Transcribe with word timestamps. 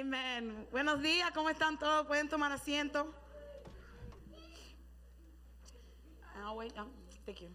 Amén. 0.00 0.68
Buenos 0.70 1.00
días, 1.00 1.30
¿cómo 1.32 1.48
están 1.48 1.78
todos? 1.78 2.06
¿Pueden 2.06 2.28
tomar 2.28 2.52
asiento? 2.52 3.14
Ah, 6.34 6.52
ah, 6.76 6.86
thank 7.24 7.40
you. 7.40 7.48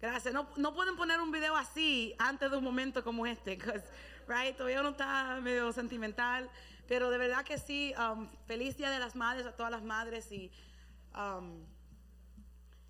Gracias. 0.00 0.34
No, 0.34 0.48
no 0.56 0.74
pueden 0.74 0.96
poner 0.96 1.20
un 1.20 1.30
video 1.30 1.54
así 1.54 2.12
antes 2.18 2.50
de 2.50 2.56
un 2.56 2.64
momento 2.64 3.04
como 3.04 3.24
este, 3.24 3.56
right, 4.26 4.56
todavía 4.56 4.82
no 4.82 4.88
está 4.90 5.38
medio 5.40 5.72
sentimental, 5.72 6.50
pero 6.88 7.08
de 7.10 7.18
verdad 7.18 7.44
que 7.44 7.56
sí, 7.56 7.94
um, 7.98 8.28
feliz 8.46 8.76
Día 8.76 8.90
de 8.90 8.98
las 8.98 9.14
Madres 9.14 9.46
a 9.46 9.54
todas 9.54 9.70
las 9.70 9.84
madres 9.84 10.32
y 10.32 10.50
um, 11.14 11.64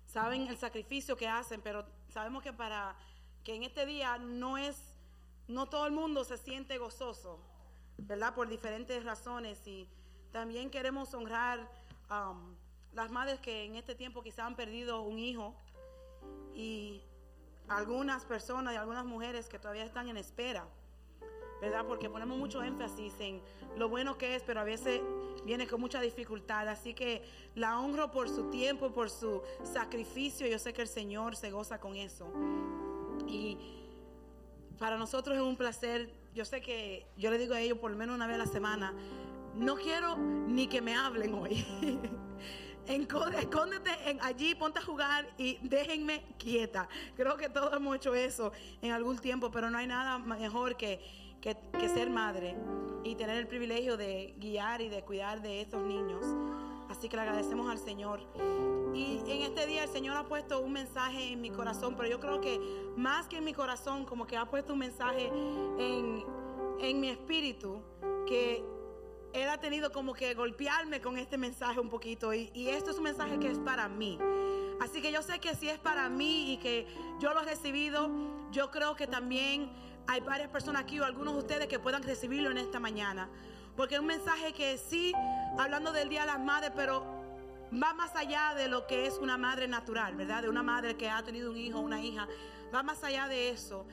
saben 0.07 0.47
el 0.47 0.57
sacrificio 0.57 1.15
que 1.15 1.27
hacen, 1.27 1.61
pero 1.61 1.85
sabemos 2.09 2.41
que 2.41 2.51
para 2.51 2.95
que 3.43 3.53
en 3.53 3.61
este 3.61 3.85
día 3.85 4.17
no 4.17 4.57
es, 4.57 4.75
no 5.47 5.67
todo 5.67 5.85
el 5.85 5.91
mundo 5.91 6.23
se 6.23 6.37
siente 6.37 6.79
gozoso. 6.79 7.54
¿Verdad? 7.97 8.33
Por 8.33 8.47
diferentes 8.47 9.03
razones 9.03 9.65
y 9.67 9.87
también 10.31 10.69
queremos 10.69 11.13
honrar 11.13 11.59
um, 12.09 12.55
las 12.93 13.11
madres 13.11 13.39
que 13.39 13.65
en 13.65 13.75
este 13.75 13.95
tiempo 13.95 14.21
quizá 14.21 14.45
han 14.45 14.55
perdido 14.55 15.01
un 15.01 15.19
hijo 15.19 15.55
y 16.53 17.01
algunas 17.67 18.25
personas 18.25 18.73
y 18.73 18.77
algunas 18.77 19.05
mujeres 19.05 19.49
que 19.49 19.59
todavía 19.59 19.83
están 19.83 20.07
en 20.09 20.17
espera, 20.17 20.67
¿verdad? 21.61 21.85
Porque 21.85 22.09
ponemos 22.09 22.37
mucho 22.37 22.63
énfasis 22.63 23.13
en 23.19 23.41
lo 23.77 23.89
bueno 23.89 24.17
que 24.17 24.35
es, 24.35 24.43
pero 24.43 24.59
a 24.59 24.63
veces 24.63 25.01
viene 25.45 25.67
con 25.67 25.81
mucha 25.81 25.99
dificultad. 26.01 26.67
Así 26.67 26.93
que 26.93 27.23
la 27.55 27.79
honro 27.79 28.11
por 28.11 28.29
su 28.29 28.49
tiempo, 28.49 28.91
por 28.91 29.09
su 29.09 29.41
sacrificio. 29.63 30.47
Yo 30.47 30.59
sé 30.59 30.73
que 30.73 30.81
el 30.81 30.87
Señor 30.87 31.35
se 31.35 31.51
goza 31.51 31.79
con 31.79 31.95
eso. 31.95 32.27
Y 33.27 33.57
para 34.77 34.97
nosotros 34.97 35.35
es 35.35 35.43
un 35.43 35.57
placer 35.57 36.13
yo 36.35 36.43
sé 36.43 36.61
que 36.61 37.07
yo 37.15 37.31
le 37.31 37.37
digo 37.37 37.55
a 37.55 37.61
ellos 37.61 37.77
por 37.77 37.89
lo 37.89 37.97
menos 37.97 38.13
una 38.13 38.27
vez 38.27 38.35
a 38.35 38.39
la 38.39 38.45
semana, 38.45 38.93
no 39.55 39.75
quiero 39.77 40.17
ni 40.17 40.67
que 40.67 40.81
me 40.81 40.93
hablen 40.93 41.33
hoy. 41.33 41.65
Escóndete 42.87 43.89
en 44.05 44.21
allí, 44.21 44.53
ponte 44.53 44.79
a 44.79 44.81
jugar 44.83 45.27
y 45.37 45.57
déjenme 45.63 46.23
quieta. 46.37 46.87
Creo 47.15 47.35
que 47.37 47.49
todos 47.49 47.73
hemos 47.73 47.95
hecho 47.95 48.13
eso 48.13 48.51
en 48.81 48.91
algún 48.91 49.17
tiempo, 49.17 49.49
pero 49.49 49.71
no 49.71 49.77
hay 49.77 49.87
nada 49.87 50.19
mejor 50.19 50.75
que, 50.75 51.01
que, 51.41 51.55
ser 51.89 52.09
madre 52.09 52.55
y 53.03 53.15
tener 53.15 53.37
el 53.37 53.47
privilegio 53.47 53.95
de 53.97 54.35
guiar 54.37 54.81
y 54.81 54.89
de 54.89 55.03
cuidar 55.03 55.41
de 55.41 55.61
estos 55.61 55.81
niños. 55.83 56.25
Así 57.05 57.11
que 57.11 57.17
le 57.17 57.21
agradecemos 57.21 57.69
al 57.69 57.77
Señor. 57.77 58.19
Y 58.95 59.19
en 59.27 59.43
este 59.43 59.67
día 59.67 59.83
el 59.83 59.89
Señor 59.89 60.17
ha 60.17 60.25
puesto 60.25 60.59
un 60.59 60.73
mensaje 60.73 61.33
en 61.33 61.39
mi 61.39 61.51
corazón, 61.51 61.93
pero 61.95 62.09
yo 62.09 62.19
creo 62.19 62.41
que 62.41 62.59
más 62.97 63.27
que 63.27 63.37
en 63.37 63.43
mi 63.43 63.53
corazón, 63.53 64.05
como 64.05 64.25
que 64.25 64.35
ha 64.35 64.49
puesto 64.49 64.73
un 64.73 64.79
mensaje 64.79 65.27
en, 65.77 66.25
en 66.79 66.99
mi 66.99 67.09
espíritu, 67.09 67.79
que 68.25 68.63
Él 69.33 69.49
ha 69.49 69.59
tenido 69.59 69.91
como 69.91 70.15
que 70.15 70.33
golpearme 70.33 70.99
con 70.99 71.19
este 71.19 71.37
mensaje 71.37 71.79
un 71.79 71.89
poquito. 71.89 72.33
Y, 72.33 72.49
y 72.55 72.69
esto 72.69 72.89
es 72.89 72.97
un 72.97 73.03
mensaje 73.03 73.37
que 73.37 73.51
es 73.51 73.59
para 73.59 73.87
mí. 73.87 74.17
Así 74.81 74.99
que 74.99 75.11
yo 75.11 75.21
sé 75.21 75.37
que 75.37 75.53
si 75.53 75.69
es 75.69 75.77
para 75.77 76.09
mí 76.09 76.53
y 76.53 76.57
que 76.57 76.87
yo 77.19 77.35
lo 77.35 77.41
he 77.41 77.45
recibido, 77.45 78.09
yo 78.49 78.71
creo 78.71 78.95
que 78.95 79.05
también 79.05 79.69
hay 80.07 80.21
varias 80.21 80.49
personas 80.49 80.81
aquí 80.81 80.99
o 80.99 81.05
algunos 81.05 81.35
de 81.35 81.39
ustedes 81.41 81.67
que 81.67 81.77
puedan 81.77 82.01
recibirlo 82.01 82.49
en 82.49 82.57
esta 82.57 82.79
mañana. 82.79 83.29
Porque 83.75 83.95
es 83.95 84.01
un 84.01 84.07
mensaje 84.07 84.53
que 84.53 84.77
sí, 84.77 85.13
hablando 85.57 85.91
del 85.91 86.09
Día 86.09 86.21
de 86.21 86.27
las 86.27 86.39
Madres, 86.39 86.71
pero 86.75 87.05
va 87.71 87.93
más 87.93 88.15
allá 88.15 88.53
de 88.55 88.67
lo 88.67 88.87
que 88.87 89.05
es 89.05 89.17
una 89.17 89.37
madre 89.37 89.67
natural, 89.67 90.15
¿verdad? 90.15 90.43
De 90.43 90.49
una 90.49 90.63
madre 90.63 90.95
que 90.95 91.09
ha 91.09 91.23
tenido 91.23 91.51
un 91.51 91.57
hijo 91.57 91.79
o 91.79 91.81
una 91.81 92.01
hija. 92.01 92.27
Va 92.73 92.83
más 92.83 93.03
allá 93.03 93.27
de 93.27 93.49
eso. 93.49 93.85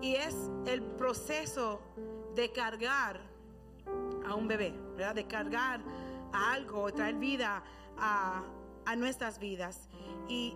Y 0.00 0.14
es 0.14 0.34
el 0.66 0.82
proceso 0.82 1.80
de 2.34 2.52
cargar 2.52 3.20
a 4.26 4.34
un 4.34 4.46
bebé, 4.46 4.74
¿verdad? 4.96 5.14
De 5.14 5.26
cargar 5.26 5.80
a 6.32 6.52
algo, 6.52 6.92
traer 6.92 7.14
vida 7.14 7.62
a, 7.98 8.42
a 8.84 8.96
nuestras 8.96 9.38
vidas. 9.38 9.88
Y 10.28 10.54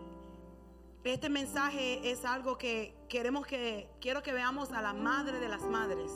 este 1.04 1.28
mensaje 1.28 2.10
es 2.10 2.24
algo 2.24 2.58
que 2.58 2.94
queremos 3.08 3.46
que, 3.46 3.88
quiero 4.00 4.22
que 4.22 4.32
veamos 4.32 4.72
a 4.72 4.82
la 4.82 4.92
madre 4.92 5.38
de 5.38 5.48
las 5.48 5.62
madres. 5.62 6.12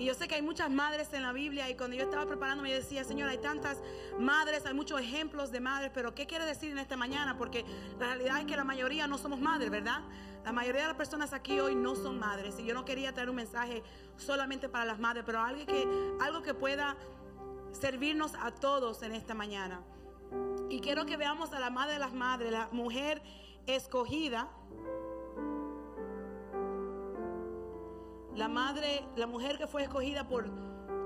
Y 0.00 0.06
yo 0.06 0.14
sé 0.14 0.28
que 0.28 0.34
hay 0.34 0.40
muchas 0.40 0.70
madres 0.70 1.12
en 1.12 1.20
la 1.20 1.34
Biblia 1.34 1.68
y 1.68 1.76
cuando 1.76 1.94
yo 1.94 2.04
estaba 2.04 2.24
preparando 2.24 2.62
me 2.62 2.72
decía, 2.72 3.04
Señor, 3.04 3.28
hay 3.28 3.36
tantas 3.36 3.82
madres, 4.18 4.64
hay 4.64 4.72
muchos 4.72 4.98
ejemplos 4.98 5.52
de 5.52 5.60
madres, 5.60 5.90
pero 5.92 6.14
¿qué 6.14 6.26
quiere 6.26 6.46
decir 6.46 6.70
en 6.70 6.78
esta 6.78 6.96
mañana? 6.96 7.36
Porque 7.36 7.66
la 7.98 8.06
realidad 8.06 8.38
es 8.38 8.46
que 8.46 8.56
la 8.56 8.64
mayoría 8.64 9.06
no 9.06 9.18
somos 9.18 9.40
madres, 9.40 9.68
¿verdad? 9.68 10.00
La 10.42 10.52
mayoría 10.52 10.80
de 10.80 10.88
las 10.88 10.96
personas 10.96 11.34
aquí 11.34 11.60
hoy 11.60 11.74
no 11.74 11.94
son 11.96 12.18
madres 12.18 12.58
y 12.58 12.64
yo 12.64 12.72
no 12.72 12.86
quería 12.86 13.12
traer 13.12 13.28
un 13.28 13.36
mensaje 13.36 13.82
solamente 14.16 14.70
para 14.70 14.86
las 14.86 14.98
madres, 14.98 15.22
pero 15.26 15.42
algo 15.42 15.66
que, 15.66 15.86
algo 16.22 16.40
que 16.40 16.54
pueda 16.54 16.96
servirnos 17.78 18.32
a 18.40 18.52
todos 18.52 19.02
en 19.02 19.12
esta 19.12 19.34
mañana. 19.34 19.82
Y 20.70 20.80
quiero 20.80 21.04
que 21.04 21.18
veamos 21.18 21.52
a 21.52 21.60
la 21.60 21.68
madre 21.68 21.92
de 21.92 21.98
las 21.98 22.14
madres, 22.14 22.50
la 22.50 22.70
mujer 22.72 23.20
escogida 23.66 24.48
la 28.40 28.48
madre, 28.48 29.04
la 29.16 29.26
mujer 29.26 29.58
que 29.58 29.66
fue 29.66 29.82
escogida 29.82 30.26
por 30.26 30.48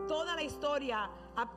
toda 0.06 0.36
la 0.36 0.42
historia, 0.44 1.10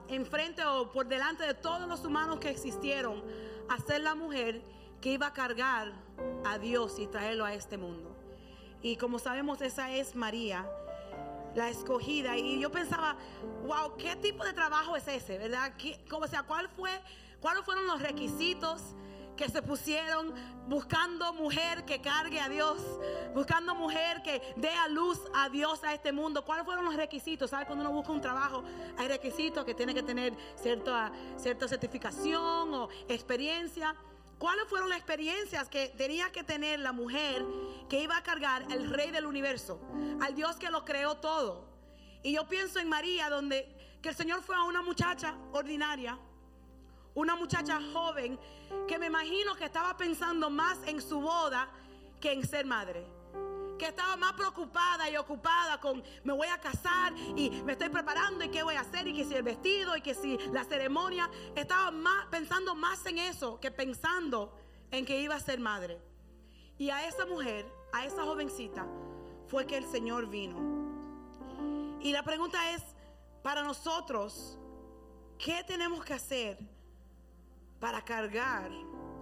enfrente 0.07 0.65
o 0.65 0.91
por 0.91 1.07
delante 1.07 1.45
de 1.45 1.53
todos 1.53 1.87
los 1.87 2.03
humanos 2.03 2.39
que 2.39 2.49
existieron, 2.49 3.23
a 3.69 3.77
ser 3.77 4.01
la 4.01 4.15
mujer 4.15 4.63
que 4.99 5.11
iba 5.11 5.27
a 5.27 5.33
cargar 5.33 5.93
a 6.43 6.57
Dios 6.57 6.97
y 6.97 7.05
traerlo 7.05 7.45
a 7.45 7.53
este 7.53 7.77
mundo. 7.77 8.09
Y 8.81 8.95
como 8.95 9.19
sabemos, 9.19 9.61
esa 9.61 9.91
es 9.91 10.15
María, 10.15 10.67
la 11.53 11.69
escogida. 11.69 12.35
Y 12.35 12.59
yo 12.59 12.71
pensaba, 12.71 13.15
wow, 13.67 13.97
¿qué 13.97 14.15
tipo 14.15 14.43
de 14.43 14.53
trabajo 14.53 14.95
es 14.95 15.07
ese? 15.07 15.37
¿Verdad? 15.37 15.73
como, 16.09 16.25
sea, 16.25 16.41
¿cuál 16.41 16.69
fue, 16.69 16.89
¿cuáles 17.39 17.63
fueron 17.63 17.85
los 17.85 18.01
requisitos? 18.01 18.81
Que 19.37 19.47
se 19.47 19.61
pusieron 19.61 20.33
buscando 20.67 21.31
mujer 21.31 21.85
que 21.85 22.01
cargue 22.01 22.41
a 22.41 22.49
Dios, 22.49 22.77
buscando 23.33 23.73
mujer 23.75 24.21
que 24.21 24.41
dé 24.57 24.71
a 24.71 24.89
luz 24.89 25.21
a 25.33 25.47
Dios 25.47 25.81
a 25.83 25.93
este 25.93 26.11
mundo. 26.11 26.43
¿Cuáles 26.43 26.65
fueron 26.65 26.83
los 26.83 26.95
requisitos? 26.95 27.51
¿Sabe? 27.51 27.65
Cuando 27.65 27.85
uno 27.85 27.93
busca 27.93 28.11
un 28.11 28.19
trabajo, 28.19 28.63
hay 28.97 29.07
requisitos 29.07 29.63
que 29.63 29.73
tiene 29.73 29.93
que 29.93 30.03
tener 30.03 30.33
cierta, 30.55 31.13
cierta 31.37 31.67
certificación 31.67 32.73
o 32.73 32.89
experiencia. 33.07 33.95
¿Cuáles 34.37 34.67
fueron 34.67 34.89
las 34.89 34.97
experiencias 34.97 35.69
que 35.69 35.89
tenía 35.89 36.31
que 36.31 36.43
tener 36.43 36.79
la 36.79 36.91
mujer 36.91 37.45
que 37.87 38.01
iba 38.01 38.17
a 38.17 38.23
cargar 38.23 38.65
el 38.71 38.89
rey 38.89 39.11
del 39.11 39.25
universo, 39.25 39.79
al 40.21 40.35
Dios 40.35 40.57
que 40.57 40.69
lo 40.69 40.83
creó 40.83 41.17
todo? 41.17 41.65
Y 42.23 42.33
yo 42.33 42.47
pienso 42.47 42.79
en 42.79 42.89
María, 42.89 43.29
donde 43.29 43.73
que 44.01 44.09
el 44.09 44.15
Señor 44.15 44.43
fue 44.43 44.55
a 44.55 44.63
una 44.63 44.81
muchacha 44.81 45.35
ordinaria, 45.53 46.19
una 47.17 47.35
muchacha 47.35 47.81
joven 47.93 48.39
que 48.87 48.99
me 48.99 49.07
imagino 49.07 49.55
que 49.55 49.65
estaba 49.65 49.97
pensando 49.97 50.51
más 50.51 50.77
en 50.85 51.01
su 51.01 51.19
boda 51.19 51.67
que 52.21 52.31
en 52.31 52.47
ser 52.47 52.63
madre. 52.63 53.07
Que 53.79 53.87
estaba 53.87 54.15
más 54.17 54.33
preocupada 54.33 55.09
y 55.09 55.17
ocupada 55.17 55.79
con 55.79 56.03
me 56.23 56.33
voy 56.33 56.47
a 56.47 56.59
casar 56.59 57.13
y 57.35 57.49
me 57.65 57.71
estoy 57.71 57.89
preparando 57.89 58.45
y 58.45 58.49
qué 58.49 58.61
voy 58.61 58.75
a 58.75 58.81
hacer 58.81 59.07
y 59.07 59.15
que 59.15 59.25
si 59.25 59.33
el 59.33 59.41
vestido 59.41 59.97
y 59.97 60.01
que 60.01 60.13
si 60.13 60.37
la 60.51 60.63
ceremonia. 60.63 61.27
Estaba 61.55 61.89
más, 61.89 62.27
pensando 62.27 62.75
más 62.75 63.03
en 63.07 63.17
eso 63.17 63.59
que 63.59 63.71
pensando 63.71 64.55
en 64.91 65.03
que 65.03 65.19
iba 65.19 65.33
a 65.33 65.39
ser 65.39 65.59
madre. 65.59 65.99
Y 66.77 66.91
a 66.91 67.07
esa 67.07 67.25
mujer, 67.25 67.65
a 67.93 68.05
esa 68.05 68.25
jovencita, 68.25 68.85
fue 69.47 69.65
que 69.65 69.77
el 69.77 69.85
Señor 69.85 70.27
vino. 70.27 71.99
Y 71.99 72.11
la 72.11 72.21
pregunta 72.21 72.73
es, 72.73 72.83
para 73.41 73.63
nosotros, 73.63 74.59
¿qué 75.39 75.63
tenemos 75.63 76.05
que 76.05 76.13
hacer? 76.13 76.76
Para 77.79 78.03
cargar 78.03 78.71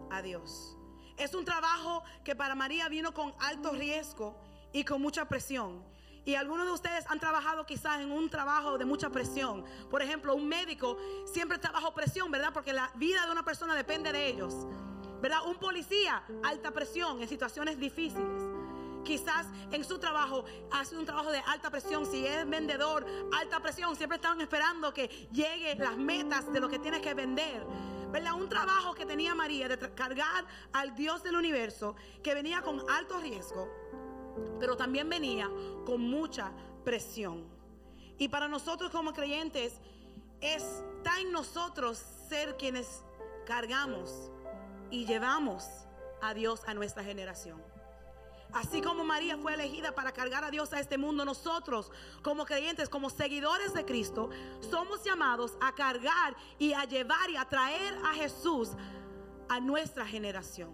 a 0.10 0.22
Dios. 0.22 0.78
Es 1.18 1.34
un 1.34 1.46
trabajo 1.46 2.04
que 2.24 2.36
para 2.36 2.56
María 2.56 2.90
vino 2.90 3.14
con 3.14 3.34
alto 3.40 3.72
riesgo 3.72 4.36
y 4.74 4.84
con 4.84 5.02
mucha 5.02 5.26
presión. 5.26 5.84
Y 6.26 6.36
algunos 6.36 6.66
de 6.66 6.72
ustedes 6.74 7.06
han 7.08 7.20
trabajado 7.20 7.66
quizás 7.66 8.02
en 8.02 8.12
un 8.12 8.30
trabajo 8.30 8.78
de 8.78 8.86
mucha 8.86 9.12
presión. 9.12 9.64
Por 9.92 10.02
ejemplo, 10.02 10.36
un 10.36 10.48
médico 10.48 10.98
siempre 11.32 11.56
está 11.56 11.72
bajo 11.72 11.94
presión, 11.94 12.32
¿verdad? 12.32 12.52
Porque 12.52 12.74
la 12.74 12.92
vida 12.96 13.26
de 13.26 13.32
una 13.32 13.46
persona 13.46 13.76
depende 13.76 14.12
de 14.12 14.28
ellos. 14.28 14.54
¿Verdad? 15.22 15.46
Un 15.48 15.56
policía, 15.56 16.24
alta 16.44 16.72
presión 16.72 17.22
en 17.22 17.30
situaciones 17.30 17.80
difíciles. 17.80 18.44
Quizás 19.06 19.46
en 19.72 19.84
su 19.86 20.00
trabajo 20.00 20.46
hace 20.72 20.98
un 20.98 21.06
trabajo 21.06 21.32
de 21.32 21.40
alta 21.46 21.70
presión. 21.70 22.08
Si 22.08 22.26
es 22.26 22.50
vendedor, 22.50 23.06
alta 23.32 23.60
presión. 23.60 23.96
Siempre 23.96 24.16
están 24.16 24.42
esperando 24.42 24.92
que 24.92 25.08
lleguen 25.32 25.78
las 25.78 25.96
metas 25.96 26.52
de 26.52 26.60
lo 26.60 26.68
que 26.68 26.80
tienes 26.80 27.02
que 27.02 27.14
vender. 27.14 27.64
Un 28.36 28.50
trabajo 28.50 28.94
que 28.94 29.06
tenía 29.06 29.34
María 29.34 29.68
de 29.68 29.78
cargar 29.96 30.46
al 30.72 30.96
Dios 30.96 31.24
del 31.24 31.36
universo, 31.36 31.96
que 32.22 32.36
venía 32.36 32.62
con 32.62 32.88
alto 32.90 33.18
riesgo, 33.20 33.68
pero 34.60 34.78
también 34.78 35.10
venía 35.10 35.50
con 35.84 36.02
mucha 36.02 36.52
presión. 36.84 37.48
Y 38.20 38.28
para 38.28 38.48
nosotros 38.48 38.92
como 38.92 39.14
creyentes, 39.14 39.82
está 40.42 41.20
en 41.20 41.32
nosotros 41.32 41.98
ser 42.30 42.56
quienes 42.58 43.04
cargamos 43.48 44.30
y 44.92 45.06
llevamos 45.06 45.66
a 46.22 46.34
Dios 46.36 46.62
a 46.68 46.76
nuestra 46.76 47.04
generación. 47.04 47.75
Así 48.56 48.82
como 48.82 49.04
María 49.04 49.38
fue 49.38 49.54
elegida 49.54 49.94
para 49.94 50.14
cargar 50.14 50.46
a 50.46 50.50
Dios 50.50 50.72
a 50.72 50.80
este 50.80 50.98
mundo, 50.98 51.26
nosotros 51.26 51.92
como 52.22 52.46
creyentes, 52.46 52.88
como 52.88 53.10
seguidores 53.10 53.74
de 53.74 53.84
Cristo, 53.84 54.30
somos 54.62 55.04
llamados 55.04 55.58
a 55.60 55.76
cargar 55.76 56.34
y 56.58 56.72
a 56.72 56.86
llevar 56.86 57.30
y 57.30 57.36
a 57.36 57.44
traer 57.44 57.94
a 58.06 58.14
Jesús 58.14 58.70
a 59.50 59.60
nuestra 59.60 60.08
generación. 60.08 60.74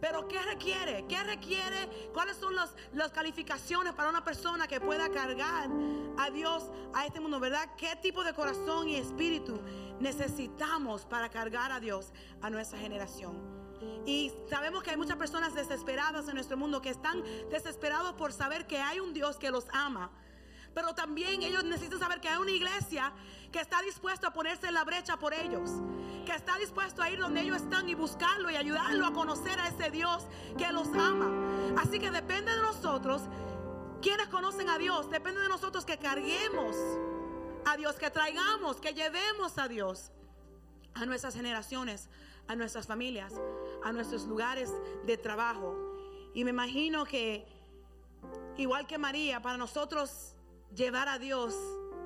Pero 0.00 0.28
¿qué 0.28 0.40
requiere? 0.40 1.04
¿Qué 1.06 1.22
requiere? 1.22 2.08
¿Cuáles 2.14 2.38
son 2.38 2.56
las 2.56 3.12
calificaciones 3.12 3.92
para 3.92 4.08
una 4.08 4.24
persona 4.24 4.66
que 4.66 4.80
pueda 4.80 5.10
cargar 5.10 5.68
a 6.16 6.30
Dios 6.30 6.70
a 6.94 7.04
este 7.04 7.20
mundo? 7.20 7.38
¿Verdad? 7.38 7.68
¿Qué 7.76 7.96
tipo 7.96 8.24
de 8.24 8.32
corazón 8.32 8.88
y 8.88 8.96
espíritu 8.96 9.60
necesitamos 10.00 11.04
para 11.04 11.28
cargar 11.28 11.70
a 11.70 11.80
Dios 11.80 12.14
a 12.40 12.48
nuestra 12.48 12.78
generación? 12.78 13.67
Y 14.06 14.32
sabemos 14.48 14.82
que 14.82 14.90
hay 14.90 14.96
muchas 14.96 15.16
personas 15.16 15.54
desesperadas 15.54 16.28
en 16.28 16.34
nuestro 16.34 16.56
mundo 16.56 16.80
que 16.80 16.90
están 16.90 17.22
desesperados 17.50 18.14
por 18.14 18.32
saber 18.32 18.66
que 18.66 18.78
hay 18.78 19.00
un 19.00 19.12
Dios 19.12 19.36
que 19.36 19.50
los 19.50 19.66
ama. 19.72 20.10
Pero 20.74 20.94
también 20.94 21.42
ellos 21.42 21.64
necesitan 21.64 21.98
saber 21.98 22.20
que 22.20 22.28
hay 22.28 22.38
una 22.38 22.50
iglesia 22.50 23.12
que 23.50 23.60
está 23.60 23.82
dispuesto 23.82 24.26
a 24.26 24.32
ponerse 24.32 24.68
en 24.68 24.74
la 24.74 24.84
brecha 24.84 25.18
por 25.18 25.34
ellos, 25.34 25.70
que 26.24 26.32
está 26.32 26.56
dispuesto 26.58 27.02
a 27.02 27.10
ir 27.10 27.18
donde 27.18 27.40
ellos 27.40 27.56
están 27.56 27.88
y 27.88 27.94
buscarlo 27.94 28.50
y 28.50 28.56
ayudarlo 28.56 29.06
a 29.06 29.12
conocer 29.12 29.58
a 29.58 29.68
ese 29.68 29.90
Dios 29.90 30.26
que 30.56 30.70
los 30.72 30.88
ama. 30.88 31.30
Así 31.78 31.98
que 31.98 32.10
depende 32.10 32.54
de 32.54 32.62
nosotros, 32.62 33.22
quienes 34.00 34.28
conocen 34.28 34.68
a 34.68 34.78
Dios, 34.78 35.10
depende 35.10 35.40
de 35.40 35.48
nosotros 35.48 35.84
que 35.84 35.98
carguemos 35.98 36.76
a 37.64 37.76
Dios, 37.76 37.96
que 37.96 38.10
traigamos, 38.10 38.80
que 38.80 38.92
llevemos 38.94 39.58
a 39.58 39.68
Dios 39.68 40.12
a 40.94 41.06
nuestras 41.06 41.34
generaciones, 41.34 42.08
a 42.48 42.56
nuestras 42.56 42.86
familias, 42.86 43.34
a 43.84 43.92
nuestros 43.92 44.26
lugares 44.26 44.72
de 45.06 45.16
trabajo. 45.16 45.76
Y 46.34 46.44
me 46.44 46.50
imagino 46.50 47.04
que, 47.04 47.46
igual 48.56 48.86
que 48.86 48.98
María, 48.98 49.40
para 49.40 49.56
nosotros 49.56 50.34
llevar 50.74 51.08
a 51.08 51.18
Dios 51.18 51.54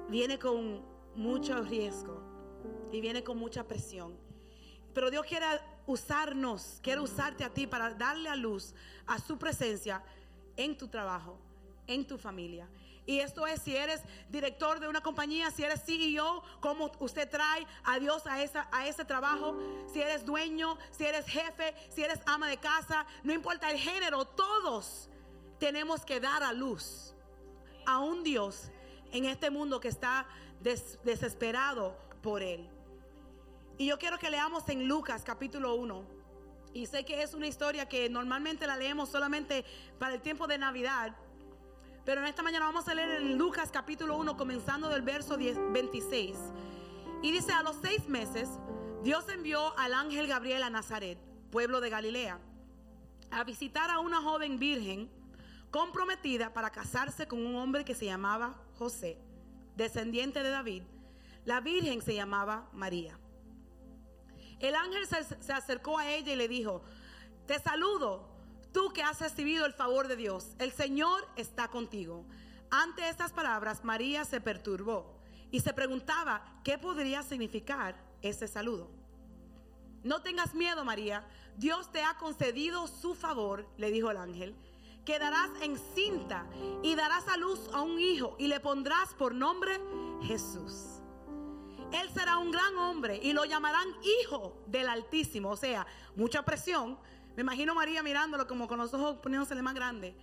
viene 0.08 0.38
con 0.38 0.84
mucho 1.14 1.62
riesgo 1.62 2.20
y 2.90 3.00
viene 3.00 3.24
con 3.24 3.38
mucha 3.38 3.66
presión. 3.66 4.16
Pero 4.92 5.10
Dios 5.10 5.24
quiere 5.26 5.46
usarnos, 5.86 6.80
quiere 6.82 7.00
usarte 7.00 7.44
a 7.44 7.50
ti 7.50 7.66
para 7.66 7.94
darle 7.94 8.28
a 8.28 8.36
luz 8.36 8.74
a 9.06 9.18
su 9.18 9.38
presencia 9.38 10.02
en 10.56 10.76
tu 10.76 10.88
trabajo, 10.88 11.38
en 11.86 12.06
tu 12.06 12.18
familia. 12.18 12.68
Y 13.04 13.19
esto 13.19 13.46
es 13.46 13.62
si 13.62 13.76
eres 13.76 14.00
director 14.28 14.78
de 14.78 14.88
una 14.88 15.00
compañía, 15.00 15.50
si 15.50 15.64
eres 15.64 15.82
CEO, 15.84 16.43
cómo 16.60 16.93
usted 17.00 17.28
trae 17.28 17.66
a 17.84 17.99
Dios 17.99 18.26
a, 18.26 18.43
esa, 18.43 18.69
a 18.70 18.87
ese 18.87 19.04
trabajo. 19.04 19.56
Si 19.93 20.00
eres 20.00 20.25
dueño, 20.25 20.78
si 20.90 21.04
eres 21.04 21.26
jefe, 21.26 21.75
si 21.88 22.04
eres 22.04 22.20
ama 22.26 22.49
de 22.49 22.58
casa, 22.58 23.04
no 23.25 23.32
importa 23.32 23.70
el 23.70 23.78
género, 23.78 24.25
todos 24.25 25.08
tenemos 25.58 26.04
que 26.04 26.20
dar 26.20 26.43
a 26.43 26.52
luz 26.52 27.14
a 27.87 27.99
un 27.99 28.22
Dios 28.22 28.70
en 29.10 29.25
este 29.25 29.50
mundo 29.50 29.81
que 29.81 29.88
está 29.88 30.26
desesperado 30.60 31.96
por 32.22 32.43
Él. 32.43 32.69
Y 33.78 33.87
yo 33.87 33.98
quiero 33.98 34.19
que 34.19 34.31
leamos 34.31 34.69
en 34.69 34.87
Lucas 34.87 35.22
capítulo 35.25 35.75
1. 35.75 36.05
Y 36.75 36.87
sé 36.87 37.05
que 37.05 37.22
es 37.22 37.34
una 37.34 37.46
historia 37.46 37.88
que 37.88 38.08
normalmente 38.08 38.66
la 38.66 38.76
leemos 38.76 39.10
solamente 39.10 39.64
para 39.98 40.14
el 40.14 40.22
tiempo 40.22 40.46
de 40.46 40.56
Navidad. 40.56 41.14
Pero 42.04 42.20
en 42.20 42.26
esta 42.26 42.43
mañana 42.43 42.66
vamos 42.66 42.88
a 42.88 42.94
leer 42.94 43.22
en 43.22 43.38
Lucas 43.38 43.70
capítulo 43.72 44.16
1, 44.16 44.37
comenzando 44.37 44.88
del 44.88 45.02
verso 45.02 45.37
26. 45.38 46.37
Y 47.22 47.31
dice, 47.31 47.52
a 47.52 47.62
los 47.62 47.76
seis 47.82 48.08
meses, 48.08 48.49
Dios 49.02 49.28
envió 49.28 49.76
al 49.78 49.94
ángel 49.94 50.26
Gabriel 50.26 50.62
a 50.62 50.70
Nazaret, 50.70 51.19
pueblo 51.50 51.81
de 51.81 51.90
Galilea, 51.90 52.40
a 53.31 53.44
visitar 53.44 53.90
a 53.90 54.00
una 54.00 54.20
joven 54.20 54.58
virgen 54.58 55.10
comprometida 55.70 56.52
para 56.52 56.70
casarse 56.70 57.26
con 57.26 57.44
un 57.44 57.56
hombre 57.56 57.84
que 57.84 57.94
se 57.94 58.06
llamaba 58.06 58.60
José 58.78 59.19
descendiente 59.76 60.43
de 60.43 60.50
David, 60.50 60.82
la 61.44 61.60
virgen 61.60 62.02
se 62.02 62.14
llamaba 62.14 62.69
María. 62.72 63.19
El 64.60 64.75
ángel 64.75 65.06
se, 65.06 65.52
acercó 65.52 65.98
a 65.98 66.08
ella 66.10 66.32
y 66.32 66.37
le 66.37 66.46
dijo, 66.46 66.82
te 67.46 67.58
saludo, 67.58 68.28
tú 68.72 68.92
que 68.92 69.02
has 69.02 69.20
recibido 69.20 69.66
el 69.66 69.72
favor 69.72 70.08
de 70.08 70.16
Dios, 70.16 70.54
el 70.58 70.72
Señor 70.72 71.26
está 71.36 71.69
contigo. 71.69 72.24
Ante 72.70 73.08
estas 73.08 73.32
palabras, 73.32 73.84
María 73.84 74.24
se 74.24 74.40
perturbó 74.40 75.19
y 75.50 75.60
se 75.60 75.74
preguntaba 75.74 76.60
qué 76.64 76.78
podría 76.78 77.22
significar 77.22 77.94
ese 78.22 78.48
saludo. 78.48 78.90
No 80.02 80.22
tengas 80.22 80.54
miedo, 80.54 80.84
María, 80.84 81.26
Dios 81.56 81.92
te 81.92 82.02
ha 82.02 82.16
concedido 82.16 82.86
su 82.88 83.14
favor, 83.14 83.69
le 83.76 83.90
dijo 83.90 84.10
el 84.10 84.16
ángel 84.16 84.56
quedarás 85.04 85.50
encinta 85.60 86.46
y 86.82 86.94
darás 86.94 87.26
a 87.28 87.36
luz 87.36 87.69
a 87.72 87.82
un 87.82 87.98
hijo 87.98 88.36
y 88.38 88.46
le 88.46 88.60
pondrás 88.60 89.14
por 89.14 89.34
nombre 89.34 89.80
Jesús. 90.22 91.00
Él 91.92 92.08
será 92.14 92.38
un 92.38 92.50
gran 92.50 92.76
hombre 92.78 93.20
y 93.22 93.32
lo 93.32 93.44
llamarán 93.44 93.86
hijo 94.22 94.56
del 94.66 94.88
Altísimo. 94.88 95.50
O 95.50 95.56
sea, 95.56 95.86
mucha 96.16 96.42
presión. 96.42 96.98
Me 97.37 97.43
imagino 97.43 97.75
María 97.75 98.02
mirándolo 98.02 98.46
como 98.46 98.69
con 98.69 98.79
los 98.79 98.93
ojos 98.94 99.19
poniéndosele 99.19 99.62
más 99.62 99.75
grande. 99.75 100.14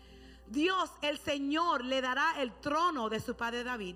Dios, 0.48 0.92
el 1.02 1.18
Señor, 1.18 1.84
le 1.84 2.02
dará 2.02 2.42
el 2.42 2.52
trono 2.60 3.10
de 3.10 3.20
su 3.20 3.36
padre 3.36 3.64
David 3.64 3.96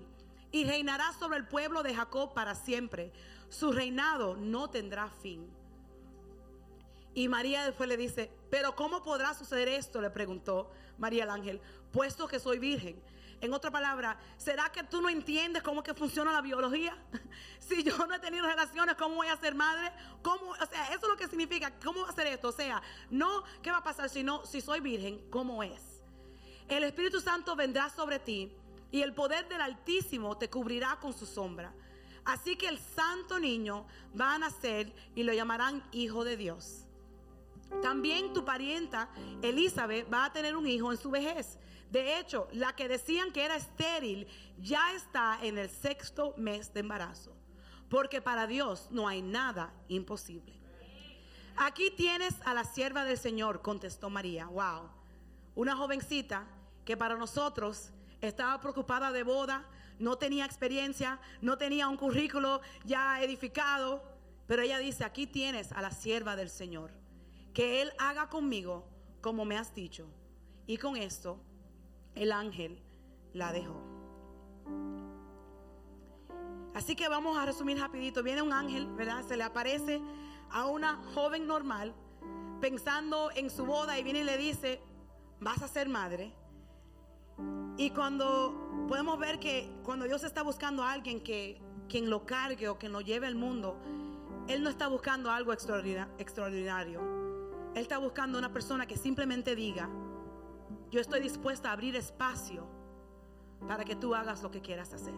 y 0.52 0.64
reinará 0.64 1.12
sobre 1.12 1.38
el 1.38 1.46
pueblo 1.46 1.82
de 1.82 1.94
Jacob 1.94 2.32
para 2.32 2.54
siempre. 2.54 3.12
Su 3.48 3.72
reinado 3.72 4.36
no 4.36 4.68
tendrá 4.70 5.08
fin. 5.08 5.48
Y 7.14 7.28
María 7.28 7.64
después 7.64 7.88
le 7.88 7.96
dice, 7.96 8.30
pero 8.50 8.74
¿cómo 8.74 9.02
podrá 9.02 9.34
suceder 9.34 9.68
esto? 9.68 10.00
Le 10.00 10.10
preguntó 10.10 10.70
María 10.98 11.24
el 11.24 11.30
ángel, 11.30 11.60
puesto 11.92 12.26
que 12.26 12.40
soy 12.40 12.58
virgen. 12.58 13.00
En 13.40 13.52
otra 13.52 13.70
palabra, 13.70 14.18
¿será 14.36 14.70
que 14.72 14.82
tú 14.82 15.00
no 15.00 15.08
entiendes 15.08 15.62
cómo 15.62 15.82
que 15.82 15.94
funciona 15.94 16.32
la 16.32 16.40
biología? 16.40 16.96
si 17.58 17.82
yo 17.82 17.96
no 18.06 18.14
he 18.14 18.18
tenido 18.18 18.46
relaciones, 18.46 18.96
¿cómo 18.96 19.16
voy 19.16 19.28
a 19.28 19.36
ser 19.36 19.54
madre? 19.54 19.92
¿Cómo? 20.22 20.50
O 20.50 20.66
sea, 20.66 20.86
eso 20.88 21.00
es 21.02 21.08
lo 21.08 21.16
que 21.16 21.28
significa, 21.28 21.72
¿cómo 21.82 22.02
va 22.02 22.08
a 22.08 22.12
ser 22.12 22.26
esto? 22.28 22.48
O 22.48 22.52
sea, 22.52 22.82
no 23.10 23.44
qué 23.62 23.70
va 23.70 23.78
a 23.78 23.84
pasar, 23.84 24.08
sino 24.08 24.44
si 24.46 24.60
soy 24.60 24.80
virgen, 24.80 25.28
¿cómo 25.30 25.62
es? 25.62 26.02
El 26.68 26.84
Espíritu 26.84 27.20
Santo 27.20 27.54
vendrá 27.54 27.90
sobre 27.90 28.18
ti 28.18 28.50
y 28.90 29.02
el 29.02 29.12
poder 29.12 29.48
del 29.48 29.60
Altísimo 29.60 30.38
te 30.38 30.48
cubrirá 30.48 30.96
con 31.00 31.12
su 31.12 31.26
sombra. 31.26 31.72
Así 32.24 32.56
que 32.56 32.68
el 32.68 32.78
santo 32.78 33.38
niño 33.38 33.86
va 34.18 34.34
a 34.34 34.38
nacer 34.38 34.94
y 35.14 35.22
lo 35.22 35.34
llamarán 35.34 35.82
Hijo 35.92 36.24
de 36.24 36.38
Dios. 36.38 36.83
También 37.82 38.32
tu 38.32 38.44
parienta 38.44 39.08
Elizabeth 39.42 40.12
va 40.12 40.26
a 40.26 40.32
tener 40.32 40.56
un 40.56 40.66
hijo 40.66 40.90
en 40.90 40.98
su 40.98 41.10
vejez. 41.10 41.58
De 41.90 42.18
hecho, 42.18 42.48
la 42.52 42.74
que 42.74 42.88
decían 42.88 43.30
que 43.30 43.44
era 43.44 43.56
estéril 43.56 44.26
ya 44.58 44.92
está 44.94 45.38
en 45.42 45.58
el 45.58 45.70
sexto 45.70 46.34
mes 46.36 46.74
de 46.74 46.80
embarazo. 46.80 47.36
Porque 47.88 48.20
para 48.20 48.46
Dios 48.46 48.88
no 48.90 49.06
hay 49.06 49.22
nada 49.22 49.72
imposible. 49.88 50.58
Aquí 51.56 51.92
tienes 51.92 52.34
a 52.44 52.52
la 52.52 52.64
sierva 52.64 53.04
del 53.04 53.16
Señor, 53.16 53.62
contestó 53.62 54.10
María. 54.10 54.46
Wow. 54.46 54.90
Una 55.54 55.76
jovencita 55.76 56.48
que 56.84 56.96
para 56.96 57.14
nosotros 57.16 57.92
estaba 58.20 58.60
preocupada 58.60 59.12
de 59.12 59.22
boda, 59.22 59.64
no 60.00 60.18
tenía 60.18 60.46
experiencia, 60.46 61.20
no 61.40 61.56
tenía 61.58 61.86
un 61.86 61.96
currículo 61.96 62.60
ya 62.84 63.22
edificado. 63.22 64.02
Pero 64.48 64.62
ella 64.62 64.78
dice, 64.78 65.04
aquí 65.04 65.28
tienes 65.28 65.70
a 65.70 65.80
la 65.80 65.92
sierva 65.92 66.34
del 66.34 66.50
Señor 66.50 67.03
que 67.54 67.80
Él 67.80 67.92
haga 67.98 68.28
conmigo 68.28 68.84
como 69.20 69.44
me 69.44 69.56
has 69.56 69.74
dicho. 69.74 70.06
Y 70.66 70.76
con 70.76 70.96
esto 70.96 71.38
el 72.14 72.32
ángel 72.32 72.82
la 73.32 73.52
dejó. 73.52 73.80
Así 76.74 76.96
que 76.96 77.08
vamos 77.08 77.38
a 77.38 77.46
resumir 77.46 77.78
rapidito. 77.78 78.22
Viene 78.22 78.42
un 78.42 78.52
ángel, 78.52 78.86
¿verdad? 78.94 79.24
Se 79.26 79.36
le 79.36 79.44
aparece 79.44 80.02
a 80.50 80.66
una 80.66 80.96
joven 81.14 81.46
normal 81.46 81.94
pensando 82.60 83.30
en 83.34 83.48
su 83.48 83.64
boda 83.64 83.98
y 83.98 84.02
viene 84.02 84.20
y 84.20 84.24
le 84.24 84.36
dice, 84.36 84.80
vas 85.40 85.62
a 85.62 85.68
ser 85.68 85.88
madre. 85.88 86.34
Y 87.76 87.90
cuando 87.90 88.86
podemos 88.88 89.18
ver 89.18 89.38
que 89.38 89.70
cuando 89.84 90.04
Dios 90.04 90.24
está 90.24 90.42
buscando 90.42 90.82
a 90.82 90.92
alguien 90.92 91.22
que 91.22 91.60
quien 91.88 92.10
lo 92.10 92.26
cargue 92.26 92.68
o 92.68 92.78
quien 92.78 92.92
lo 92.92 93.00
lleve 93.00 93.26
al 93.26 93.36
mundo, 93.36 93.78
Él 94.48 94.62
no 94.62 94.70
está 94.70 94.88
buscando 94.88 95.30
algo 95.30 95.52
extraordinario. 95.52 97.23
Él 97.74 97.82
está 97.82 97.98
buscando 97.98 98.38
una 98.38 98.52
persona 98.52 98.86
que 98.86 98.96
simplemente 98.96 99.56
diga, 99.56 99.88
yo 100.90 101.00
estoy 101.00 101.20
dispuesta 101.20 101.70
a 101.70 101.72
abrir 101.72 101.96
espacio 101.96 102.66
para 103.66 103.84
que 103.84 103.96
tú 103.96 104.14
hagas 104.14 104.42
lo 104.42 104.50
que 104.50 104.60
quieras 104.60 104.92
hacer. 104.92 105.14